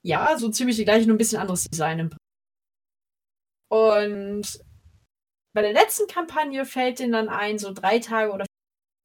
ja, 0.04 0.36
so 0.38 0.48
ziemlich 0.48 0.76
die 0.76 0.84
gleiche, 0.84 1.06
nur 1.06 1.14
ein 1.14 1.18
bisschen 1.18 1.40
anderes 1.40 1.64
Design. 1.64 1.98
Im 1.98 2.10
Prinzip. 2.10 2.18
Und 3.70 4.64
bei 5.54 5.62
der 5.62 5.72
letzten 5.72 6.06
Kampagne 6.06 6.64
fällt 6.64 6.98
denen 6.98 7.12
dann 7.12 7.28
ein, 7.28 7.58
so 7.58 7.72
drei 7.72 7.98
Tage 7.98 8.32
oder 8.32 8.46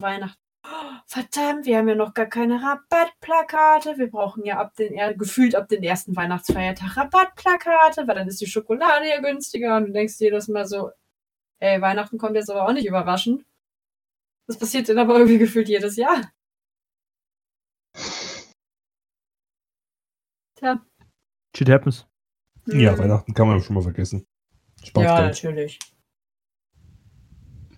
Weihnachten. 0.00 0.38
Oh, 0.64 0.92
verdammt, 1.06 1.64
wir 1.66 1.78
haben 1.78 1.88
ja 1.88 1.94
noch 1.94 2.12
gar 2.14 2.26
keine 2.26 2.60
Rabattplakate. 2.62 3.96
Wir 3.96 4.10
brauchen 4.10 4.44
ja 4.44 4.58
ab 4.58 4.74
den, 4.76 4.92
er- 4.92 5.14
gefühlt 5.14 5.54
ab 5.54 5.68
den 5.68 5.82
ersten 5.82 6.14
Weihnachtsfeiertag 6.16 6.96
Rabattplakate, 6.96 8.06
weil 8.06 8.14
dann 8.16 8.28
ist 8.28 8.40
die 8.40 8.46
Schokolade 8.46 9.08
ja 9.08 9.20
günstiger 9.20 9.76
und 9.76 9.86
du 9.86 9.92
denkst 9.92 10.18
dir 10.18 10.30
das 10.30 10.48
mal 10.48 10.66
so, 10.66 10.90
ey, 11.60 11.80
Weihnachten 11.80 12.18
kommt 12.18 12.36
jetzt 12.36 12.50
aber 12.50 12.66
auch 12.68 12.72
nicht 12.72 12.86
überraschend. 12.86 13.44
Das 14.46 14.58
passiert 14.58 14.88
dann 14.88 14.98
aber 14.98 15.14
irgendwie 15.18 15.38
gefühlt 15.38 15.68
jedes 15.68 15.96
Jahr. 15.96 16.22
Tja. 20.56 20.80
Shit 21.56 21.68
happens. 21.68 22.06
Ja, 22.66 22.92
hm. 22.92 22.98
Weihnachten 22.98 23.32
kann 23.34 23.48
man 23.48 23.62
schon 23.62 23.74
mal 23.74 23.82
vergessen. 23.82 24.26
Spaß 24.82 25.04
Ja, 25.04 25.32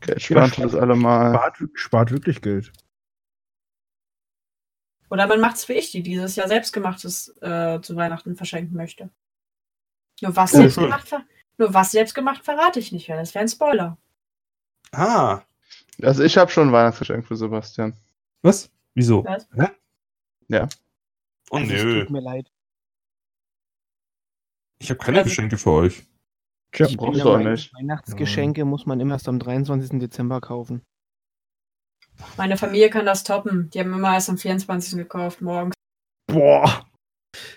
Geld. 0.00 0.08
natürlich. 0.16 0.30
Okay, 0.30 0.48
spannend 0.50 0.58
das 0.74 0.80
alle 0.80 0.96
mal. 0.96 1.34
Spart, 1.34 1.58
spart 1.74 2.10
wirklich 2.10 2.40
Geld. 2.42 2.72
Oder 5.10 5.26
man 5.26 5.40
macht's 5.40 5.68
wie 5.68 5.72
ich, 5.74 5.90
die 5.90 6.02
dieses 6.02 6.36
Jahr 6.36 6.46
selbstgemachtes 6.48 7.36
äh, 7.40 7.80
zu 7.82 7.96
Weihnachten 7.96 8.36
verschenken 8.36 8.76
möchte. 8.76 9.10
Nur 10.20 10.36
was, 10.36 10.52
Oh, 10.54 10.58
selbstgemacht, 10.58 11.08
ver 11.08 11.24
nur 11.58 11.74
was 11.74 11.90
selbstgemacht 11.90 12.44
verrate 12.44 12.78
ich 12.78 12.92
nicht, 12.92 13.08
weil 13.08 13.16
das 13.18 13.34
wäre 13.34 13.42
ein 13.44 13.48
Spoiler. 13.48 13.98
Ah, 14.92 15.42
Also 16.02 16.22
ich 16.22 16.36
habe 16.38 16.50
schon 16.50 16.68
ein 16.68 16.72
Weihnachtsgeschenk 16.72 17.26
für 17.26 17.36
Sebastian. 17.36 17.94
was? 18.42 18.70
Wieso? 18.94 19.24
Was? 19.24 19.48
Hä? 19.54 19.68
Ja. 20.48 20.68
Oh 21.50 21.56
Also, 21.56 21.74
es 21.74 21.82
nö, 21.84 22.00
Tut 22.02 22.10
mir 22.10 22.20
leid. 22.22 22.50
ich 24.78 24.90
habe 24.90 24.98
keine 24.98 25.18
Also- 25.18 25.28
Geschenke 25.28 25.58
für 25.58 25.70
euch. 25.70 26.02
Tja, 26.72 26.86
Ich 26.86 26.96
brauchst 26.96 27.20
du 27.20 27.30
auch 27.30 27.38
nicht. 27.38 27.74
Weihnachtsgeschenke 27.74 28.64
muss 28.64 28.86
man 28.86 29.00
immer 29.00 29.14
erst 29.14 29.28
am 29.28 29.38
23. 29.38 29.98
Dezember 29.98 30.40
kaufen. 30.40 30.82
Meine 32.36 32.56
Familie 32.56 32.90
kann 32.90 33.06
das 33.06 33.24
toppen. 33.24 33.70
Die 33.70 33.80
haben 33.80 33.92
immer 33.92 34.14
erst 34.14 34.30
am 34.30 34.38
24. 34.38 34.98
gekauft, 34.98 35.40
morgens. 35.40 35.74
Boah. 36.26 36.86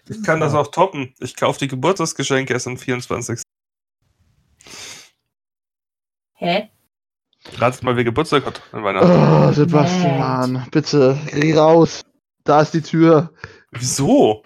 Ich 0.08 0.24
kann 0.24 0.40
das 0.40 0.54
auch 0.54 0.68
toppen. 0.68 1.14
Ich 1.20 1.36
kaufe 1.36 1.60
die 1.60 1.68
Geburtstagsgeschenke 1.68 2.54
erst 2.54 2.68
am 2.68 2.78
24. 2.78 3.42
Hä? 6.34 6.70
Ratet 7.58 7.84
mal, 7.84 7.96
wer 7.96 8.04
Geburtstag 8.04 8.46
hat 8.46 8.62
an 8.72 8.84
Weihnachten. 8.84 9.12
Oh, 9.12 9.52
Sebastian, 9.52 10.66
bitte, 10.72 11.18
geh 11.34 11.54
raus. 11.54 12.02
Da 12.44 12.62
ist 12.62 12.74
die 12.74 12.82
Tür. 12.82 13.34
Wieso? 13.72 14.44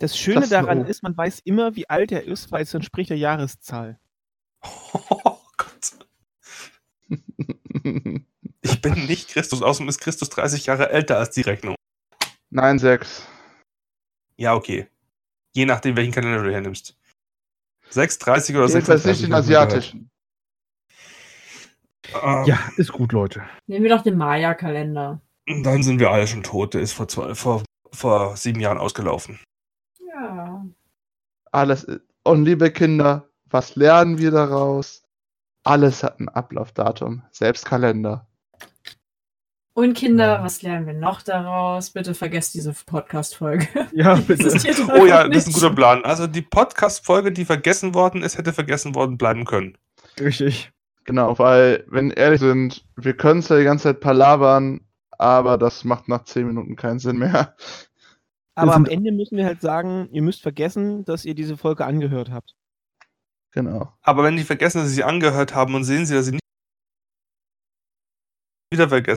Das 0.00 0.18
Schöne 0.18 0.40
Das- 0.40 0.48
daran 0.50 0.84
ist, 0.86 1.02
man 1.02 1.16
weiß 1.16 1.40
immer, 1.44 1.76
wie 1.76 1.88
alt 1.88 2.10
er 2.10 2.24
ist, 2.24 2.50
weil 2.50 2.62
es 2.64 2.74
entspricht 2.74 3.10
der 3.10 3.18
Jahreszahl. 3.18 3.98
Oh 5.24 5.38
Gott. 5.56 6.06
Ich 8.62 8.80
bin 8.82 9.06
nicht 9.06 9.28
Christus. 9.28 9.62
Außerdem 9.62 9.88
ist 9.88 10.00
Christus 10.00 10.28
30 10.30 10.66
Jahre 10.66 10.90
älter 10.90 11.18
als 11.18 11.30
die 11.34 11.42
Rechnung. 11.42 11.74
Nein, 12.50 12.78
sechs. 12.78 13.26
Ja, 14.36 14.54
okay. 14.54 14.88
Je 15.52 15.66
nachdem, 15.66 15.96
welchen 15.96 16.12
Kalender 16.12 16.42
du 16.42 16.50
hernimmst. 16.52 16.96
6, 17.90 18.18
30 18.18 18.56
oder 18.56 18.66
Jedenfalls 18.68 19.02
36. 19.02 19.20
nicht 19.22 19.28
den 19.28 19.34
asiatischen. 19.34 20.10
Ähm, 22.22 22.44
Ja, 22.46 22.58
ist 22.76 22.92
gut, 22.92 23.12
Leute. 23.12 23.44
Nehmen 23.66 23.82
wir 23.84 23.90
doch 23.96 24.02
den 24.02 24.16
Maya-Kalender. 24.16 25.20
Dann 25.46 25.82
sind 25.82 25.98
wir 26.00 26.10
alle 26.10 26.26
schon 26.26 26.42
tot. 26.42 26.74
Der 26.74 26.80
ist 26.80 26.92
vor, 26.92 27.08
zwei, 27.08 27.34
vor, 27.34 27.62
vor 27.92 28.36
sieben 28.36 28.60
Jahren 28.60 28.78
ausgelaufen. 28.78 29.40
Ja. 31.52 31.60
Alles. 31.60 31.86
Und 32.24 32.44
liebe 32.44 32.70
Kinder, 32.70 33.28
was 33.46 33.76
lernen 33.76 34.18
wir 34.18 34.30
daraus? 34.30 35.02
Alles 35.64 36.02
hat 36.02 36.20
ein 36.20 36.28
Ablaufdatum, 36.28 37.22
selbst 37.30 37.66
Kalender. 37.66 38.26
Und 39.74 39.94
Kinder, 39.94 40.26
Ja. 40.38 40.44
was 40.44 40.62
lernen 40.62 40.86
wir 40.86 40.94
noch 40.94 41.22
daraus? 41.22 41.90
Bitte 41.90 42.14
vergesst 42.14 42.54
diese 42.54 42.72
Podcast-Folge. 42.86 43.68
Ja, 43.92 44.14
bitte. 44.14 44.48
Oh 44.98 45.06
ja, 45.06 45.26
das 45.28 45.46
ist 45.46 45.48
ein 45.48 45.52
guter 45.52 45.74
Plan. 45.74 46.04
Also 46.04 46.26
die 46.26 46.42
Podcast-Folge, 46.42 47.32
die 47.32 47.44
vergessen 47.44 47.94
worden 47.94 48.22
ist, 48.22 48.36
hätte 48.36 48.52
vergessen 48.52 48.94
worden 48.94 49.16
bleiben 49.16 49.44
können. 49.44 49.76
Richtig. 50.18 50.70
Genau, 51.04 51.38
weil, 51.38 51.84
wenn 51.88 52.10
wir 52.10 52.16
ehrlich 52.16 52.40
sind, 52.40 52.84
wir 52.96 53.16
können 53.16 53.42
zwar 53.42 53.58
die 53.58 53.64
ganze 53.64 53.84
Zeit 53.84 54.00
palabern, 54.00 54.80
aber 55.18 55.56
das 55.58 55.84
macht 55.84 56.08
nach 56.08 56.24
10 56.24 56.46
Minuten 56.46 56.76
keinen 56.76 56.98
Sinn 56.98 57.18
mehr. 57.18 57.54
Aber 58.54 58.74
am 58.74 58.86
Ende 58.86 59.12
müssen 59.12 59.36
wir 59.36 59.44
halt 59.46 59.60
sagen, 59.60 60.08
ihr 60.12 60.22
müsst 60.22 60.42
vergessen, 60.42 61.04
dass 61.04 61.24
ihr 61.24 61.34
diese 61.34 61.56
Folge 61.56 61.84
angehört 61.86 62.30
habt. 62.30 62.54
Genau. 63.52 63.92
Aber 64.02 64.22
wenn 64.24 64.36
die 64.36 64.44
vergessen, 64.44 64.78
dass 64.78 64.88
sie 64.88 64.94
sie 64.96 65.04
angehört 65.04 65.54
haben 65.54 65.74
und 65.74 65.84
sehen 65.84 66.06
sie, 66.06 66.14
dass 66.14 66.26
sie 66.26 66.32
nicht 66.32 66.40
wieder 68.72 68.88
vergessen. 68.88 69.16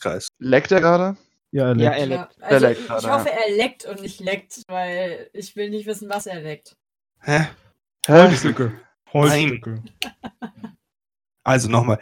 Kreis. 0.00 0.28
Leckt 0.38 0.72
er 0.72 0.80
gerade? 0.80 1.16
Ja, 1.52 1.72
Ja, 1.72 1.72
leckt. 1.72 1.82
er 1.82 1.98
Ja, 1.98 2.04
leckt. 2.04 2.42
also 2.42 2.66
leckt 2.66 2.80
ich, 2.80 2.86
gerade, 2.86 3.06
ich 3.06 3.12
hoffe, 3.12 3.30
er 3.30 3.56
leckt 3.56 3.84
und 3.86 4.02
nicht 4.02 4.20
leckt, 4.20 4.62
weil 4.68 5.30
ich 5.32 5.56
will 5.56 5.70
nicht 5.70 5.86
wissen, 5.86 6.08
was 6.10 6.26
er 6.26 6.40
leckt. 6.42 6.76
Hä? 7.20 7.46
Hä? 8.06 8.12
Holzstücke. 8.28 8.72
Nein. 9.14 9.90
Also 11.44 11.70
nochmal. 11.70 12.00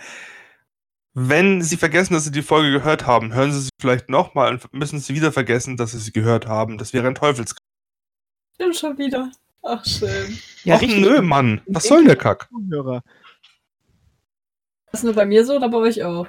Wenn 1.14 1.62
Sie 1.62 1.76
vergessen, 1.76 2.14
dass 2.14 2.24
Sie 2.24 2.32
die 2.32 2.42
Folge 2.42 2.72
gehört 2.72 3.06
haben, 3.06 3.32
hören 3.34 3.52
Sie 3.52 3.60
sie 3.60 3.70
vielleicht 3.80 4.08
nochmal 4.10 4.52
und 4.52 4.72
müssen 4.74 4.98
Sie 4.98 5.14
wieder 5.14 5.30
vergessen, 5.32 5.76
dass 5.76 5.92
Sie 5.92 5.98
sie 5.98 6.12
gehört 6.12 6.46
haben. 6.48 6.76
Das 6.76 6.92
wäre 6.92 7.06
ein 7.06 7.14
Teufelskreis. 7.14 7.58
Stimmt 8.56 8.76
schon 8.76 8.98
wieder. 8.98 9.30
Ach, 9.62 9.84
schön. 9.84 10.38
Ja, 10.64 10.76
Och, 10.76 10.82
nö, 10.82 11.22
Mann. 11.22 11.60
Was 11.66 11.84
soll 11.84 12.04
der 12.04 12.16
Kack? 12.16 12.48
Zuhörer. 12.50 13.02
Das 14.90 15.00
ist 15.00 15.04
nur 15.04 15.14
bei 15.14 15.24
mir 15.26 15.44
so 15.44 15.56
oder 15.56 15.68
bei 15.68 15.78
euch 15.78 16.02
auch? 16.04 16.26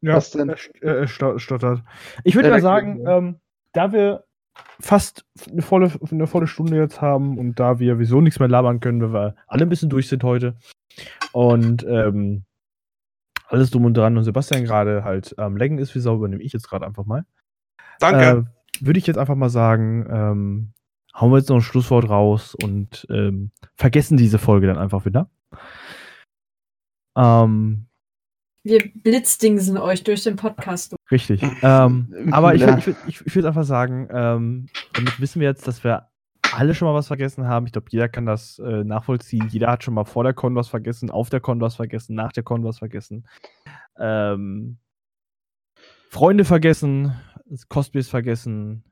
Ja, 0.00 0.14
Was 0.16 0.30
denn? 0.30 0.48
er 0.48 0.56
äh, 0.80 1.00
er 1.00 1.08
sto- 1.08 1.38
stottert. 1.38 1.82
Ich 2.24 2.34
würde 2.34 2.48
Ja, 2.48 2.54
mal 2.54 2.60
da- 2.60 2.62
sagen, 2.62 3.06
ähm, 3.06 3.40
da 3.72 3.92
wir 3.92 4.24
fast 4.80 5.24
eine 5.50 5.62
volle, 5.62 5.92
eine 6.10 6.26
volle 6.26 6.46
Stunde 6.46 6.76
jetzt 6.76 7.00
haben 7.00 7.38
und 7.38 7.60
da 7.60 7.78
wir 7.78 7.98
wieso 7.98 8.20
nichts 8.20 8.38
mehr 8.40 8.48
labern 8.48 8.80
können, 8.80 9.00
weil 9.02 9.12
wir 9.12 9.34
alle 9.46 9.62
ein 9.64 9.68
bisschen 9.68 9.90
durch 9.90 10.08
sind 10.08 10.24
heute 10.24 10.56
und 11.32 11.84
ähm, 11.84 12.44
alles 13.50 13.70
drum 13.70 13.84
und 13.84 13.94
dran 13.94 14.16
und 14.16 14.24
Sebastian 14.24 14.64
gerade 14.64 15.04
halt 15.04 15.38
am 15.38 15.56
Lecken 15.56 15.78
ist 15.78 15.94
wie 15.94 16.00
Sau, 16.00 16.16
übernehme 16.16 16.42
ich 16.42 16.52
jetzt 16.52 16.68
gerade 16.68 16.86
einfach 16.86 17.04
mal. 17.04 17.24
Danke. 17.98 18.46
Äh, 18.48 18.86
würde 18.86 18.98
ich 18.98 19.06
jetzt 19.06 19.18
einfach 19.18 19.34
mal 19.34 19.50
sagen, 19.50 20.06
ähm, 20.08 20.72
hauen 21.14 21.32
wir 21.32 21.38
jetzt 21.38 21.48
noch 21.48 21.56
ein 21.56 21.62
Schlusswort 21.62 22.08
raus 22.08 22.54
und 22.54 23.06
ähm, 23.10 23.50
vergessen 23.74 24.16
diese 24.16 24.38
Folge 24.38 24.68
dann 24.68 24.78
einfach 24.78 25.04
wieder. 25.04 25.28
Ähm, 27.16 27.86
Wir 28.62 28.90
blitzdingsen 28.94 29.76
euch 29.76 30.04
durch 30.04 30.22
den 30.22 30.36
Podcast. 30.36 30.94
Richtig. 31.10 31.42
Ähm, 31.62 32.30
aber 32.30 32.54
ich, 32.54 32.62
ich, 32.78 32.94
ich, 33.06 33.26
ich 33.26 33.34
würde 33.34 33.48
einfach 33.48 33.64
sagen, 33.64 34.08
ähm, 34.12 34.68
damit 34.92 35.20
wissen 35.20 35.40
wir 35.40 35.48
jetzt, 35.48 35.66
dass 35.66 35.82
wir 35.82 36.09
alle 36.52 36.74
schon 36.74 36.88
mal 36.88 36.94
was 36.94 37.06
vergessen 37.08 37.46
haben. 37.46 37.66
Ich 37.66 37.72
glaube, 37.72 37.88
jeder 37.90 38.08
kann 38.08 38.26
das 38.26 38.58
äh, 38.58 38.84
nachvollziehen. 38.84 39.48
Jeder 39.48 39.68
hat 39.70 39.84
schon 39.84 39.94
mal 39.94 40.04
vor 40.04 40.24
der 40.24 40.34
Con 40.34 40.54
was 40.54 40.68
vergessen, 40.68 41.10
auf 41.10 41.30
der 41.30 41.40
Con 41.40 41.60
was 41.60 41.76
vergessen, 41.76 42.14
nach 42.14 42.32
der 42.32 42.42
Con 42.42 42.64
was 42.64 42.78
vergessen. 42.78 43.26
Ähm, 43.98 44.78
Freunde 46.10 46.44
vergessen, 46.44 47.14
Cosplays 47.68 48.08
vergessen, 48.08 48.84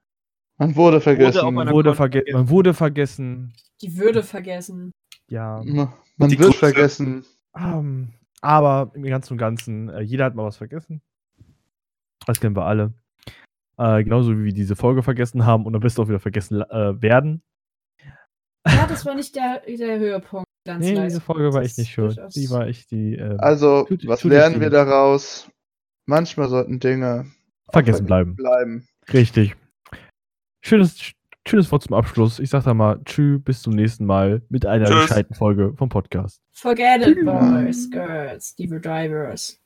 Man 0.56 0.76
wurde 0.76 1.00
vergessen. 1.00 1.40
auf 1.40 1.46
einer- 1.56 1.72
wurde 1.72 1.94
verge 1.94 2.18
vergessen. 2.18 2.38
man 2.38 2.48
wurde 2.50 2.74
vergessen. 2.74 3.52
Die 3.82 3.96
Würde 3.96 4.22
vergessen. 4.22 4.92
Ja. 5.28 5.62
Ma- 5.64 5.92
Man 6.16 6.28
Die 6.30 6.38
wird 6.38 6.50
Grüße. 6.50 6.58
vergessen. 6.58 7.24
Ähm, 7.56 8.12
aber 8.40 8.90
im 8.94 9.02
Ganzen 9.04 9.34
und 9.34 9.38
Ganzen, 9.38 9.88
äh, 9.88 10.00
jeder 10.00 10.24
hat 10.26 10.34
mal 10.34 10.44
was 10.44 10.56
vergessen. 10.56 11.00
Das 12.26 12.40
kennen 12.40 12.56
wir 12.56 12.64
alle. 12.66 12.92
Äh, 13.78 14.02
genauso 14.04 14.36
wie 14.38 14.44
wir 14.44 14.52
diese 14.52 14.74
Folge 14.76 15.02
vergessen 15.02 15.46
haben 15.46 15.64
und 15.64 15.74
am 15.74 15.80
besten 15.80 16.02
auch 16.02 16.08
wieder 16.08 16.18
vergessen 16.20 16.60
äh, 16.62 17.00
werden. 17.00 17.42
Ja, 18.66 18.86
das 18.86 19.06
war 19.06 19.14
nicht 19.14 19.34
der, 19.36 19.60
der 19.66 19.98
Höhepunkt. 19.98 20.46
Ganz 20.66 20.84
Nee, 20.84 20.92
leise. 20.94 21.06
diese 21.06 21.20
Folge 21.20 21.52
war 21.54 21.60
Das 21.62 21.70
echt 21.70 21.78
nicht 21.78 21.90
schön. 21.92 22.14
Die 22.34 22.50
war 22.50 22.66
echt 22.66 22.90
die. 22.90 23.14
ähm, 23.14 23.36
Also, 23.38 23.84
Tut- 23.84 24.06
was 24.06 24.20
tut 24.20 24.32
lernen 24.32 24.60
wir 24.60 24.68
daraus? 24.70 25.48
Manchmal 26.06 26.48
sollten 26.48 26.78
Dinge 26.80 27.26
vergessen 27.70 28.04
bleiben. 28.06 28.34
bleiben. 28.34 28.86
Richtig. 29.12 29.54
Schönes, 30.62 31.12
schönes 31.46 31.70
Wort 31.72 31.84
zum 31.84 31.94
Abschluss. 31.94 32.38
Ich 32.40 32.50
sag 32.50 32.64
da 32.64 32.74
mal 32.74 33.00
Tschüss, 33.04 33.40
bis 33.42 33.62
zum 33.62 33.74
nächsten 33.74 34.04
Mal 34.04 34.42
mit 34.48 34.66
einer 34.66 34.86
Tschüss. 34.86 35.08
gescheiten 35.08 35.34
Folge 35.34 35.72
vom 35.76 35.88
Podcast. 35.88 36.42
Forget 36.52 37.06
it, 37.06 37.24
boys, 37.24 37.88
girls, 37.90 38.54
diva 38.56 38.78
drivers. 38.78 39.58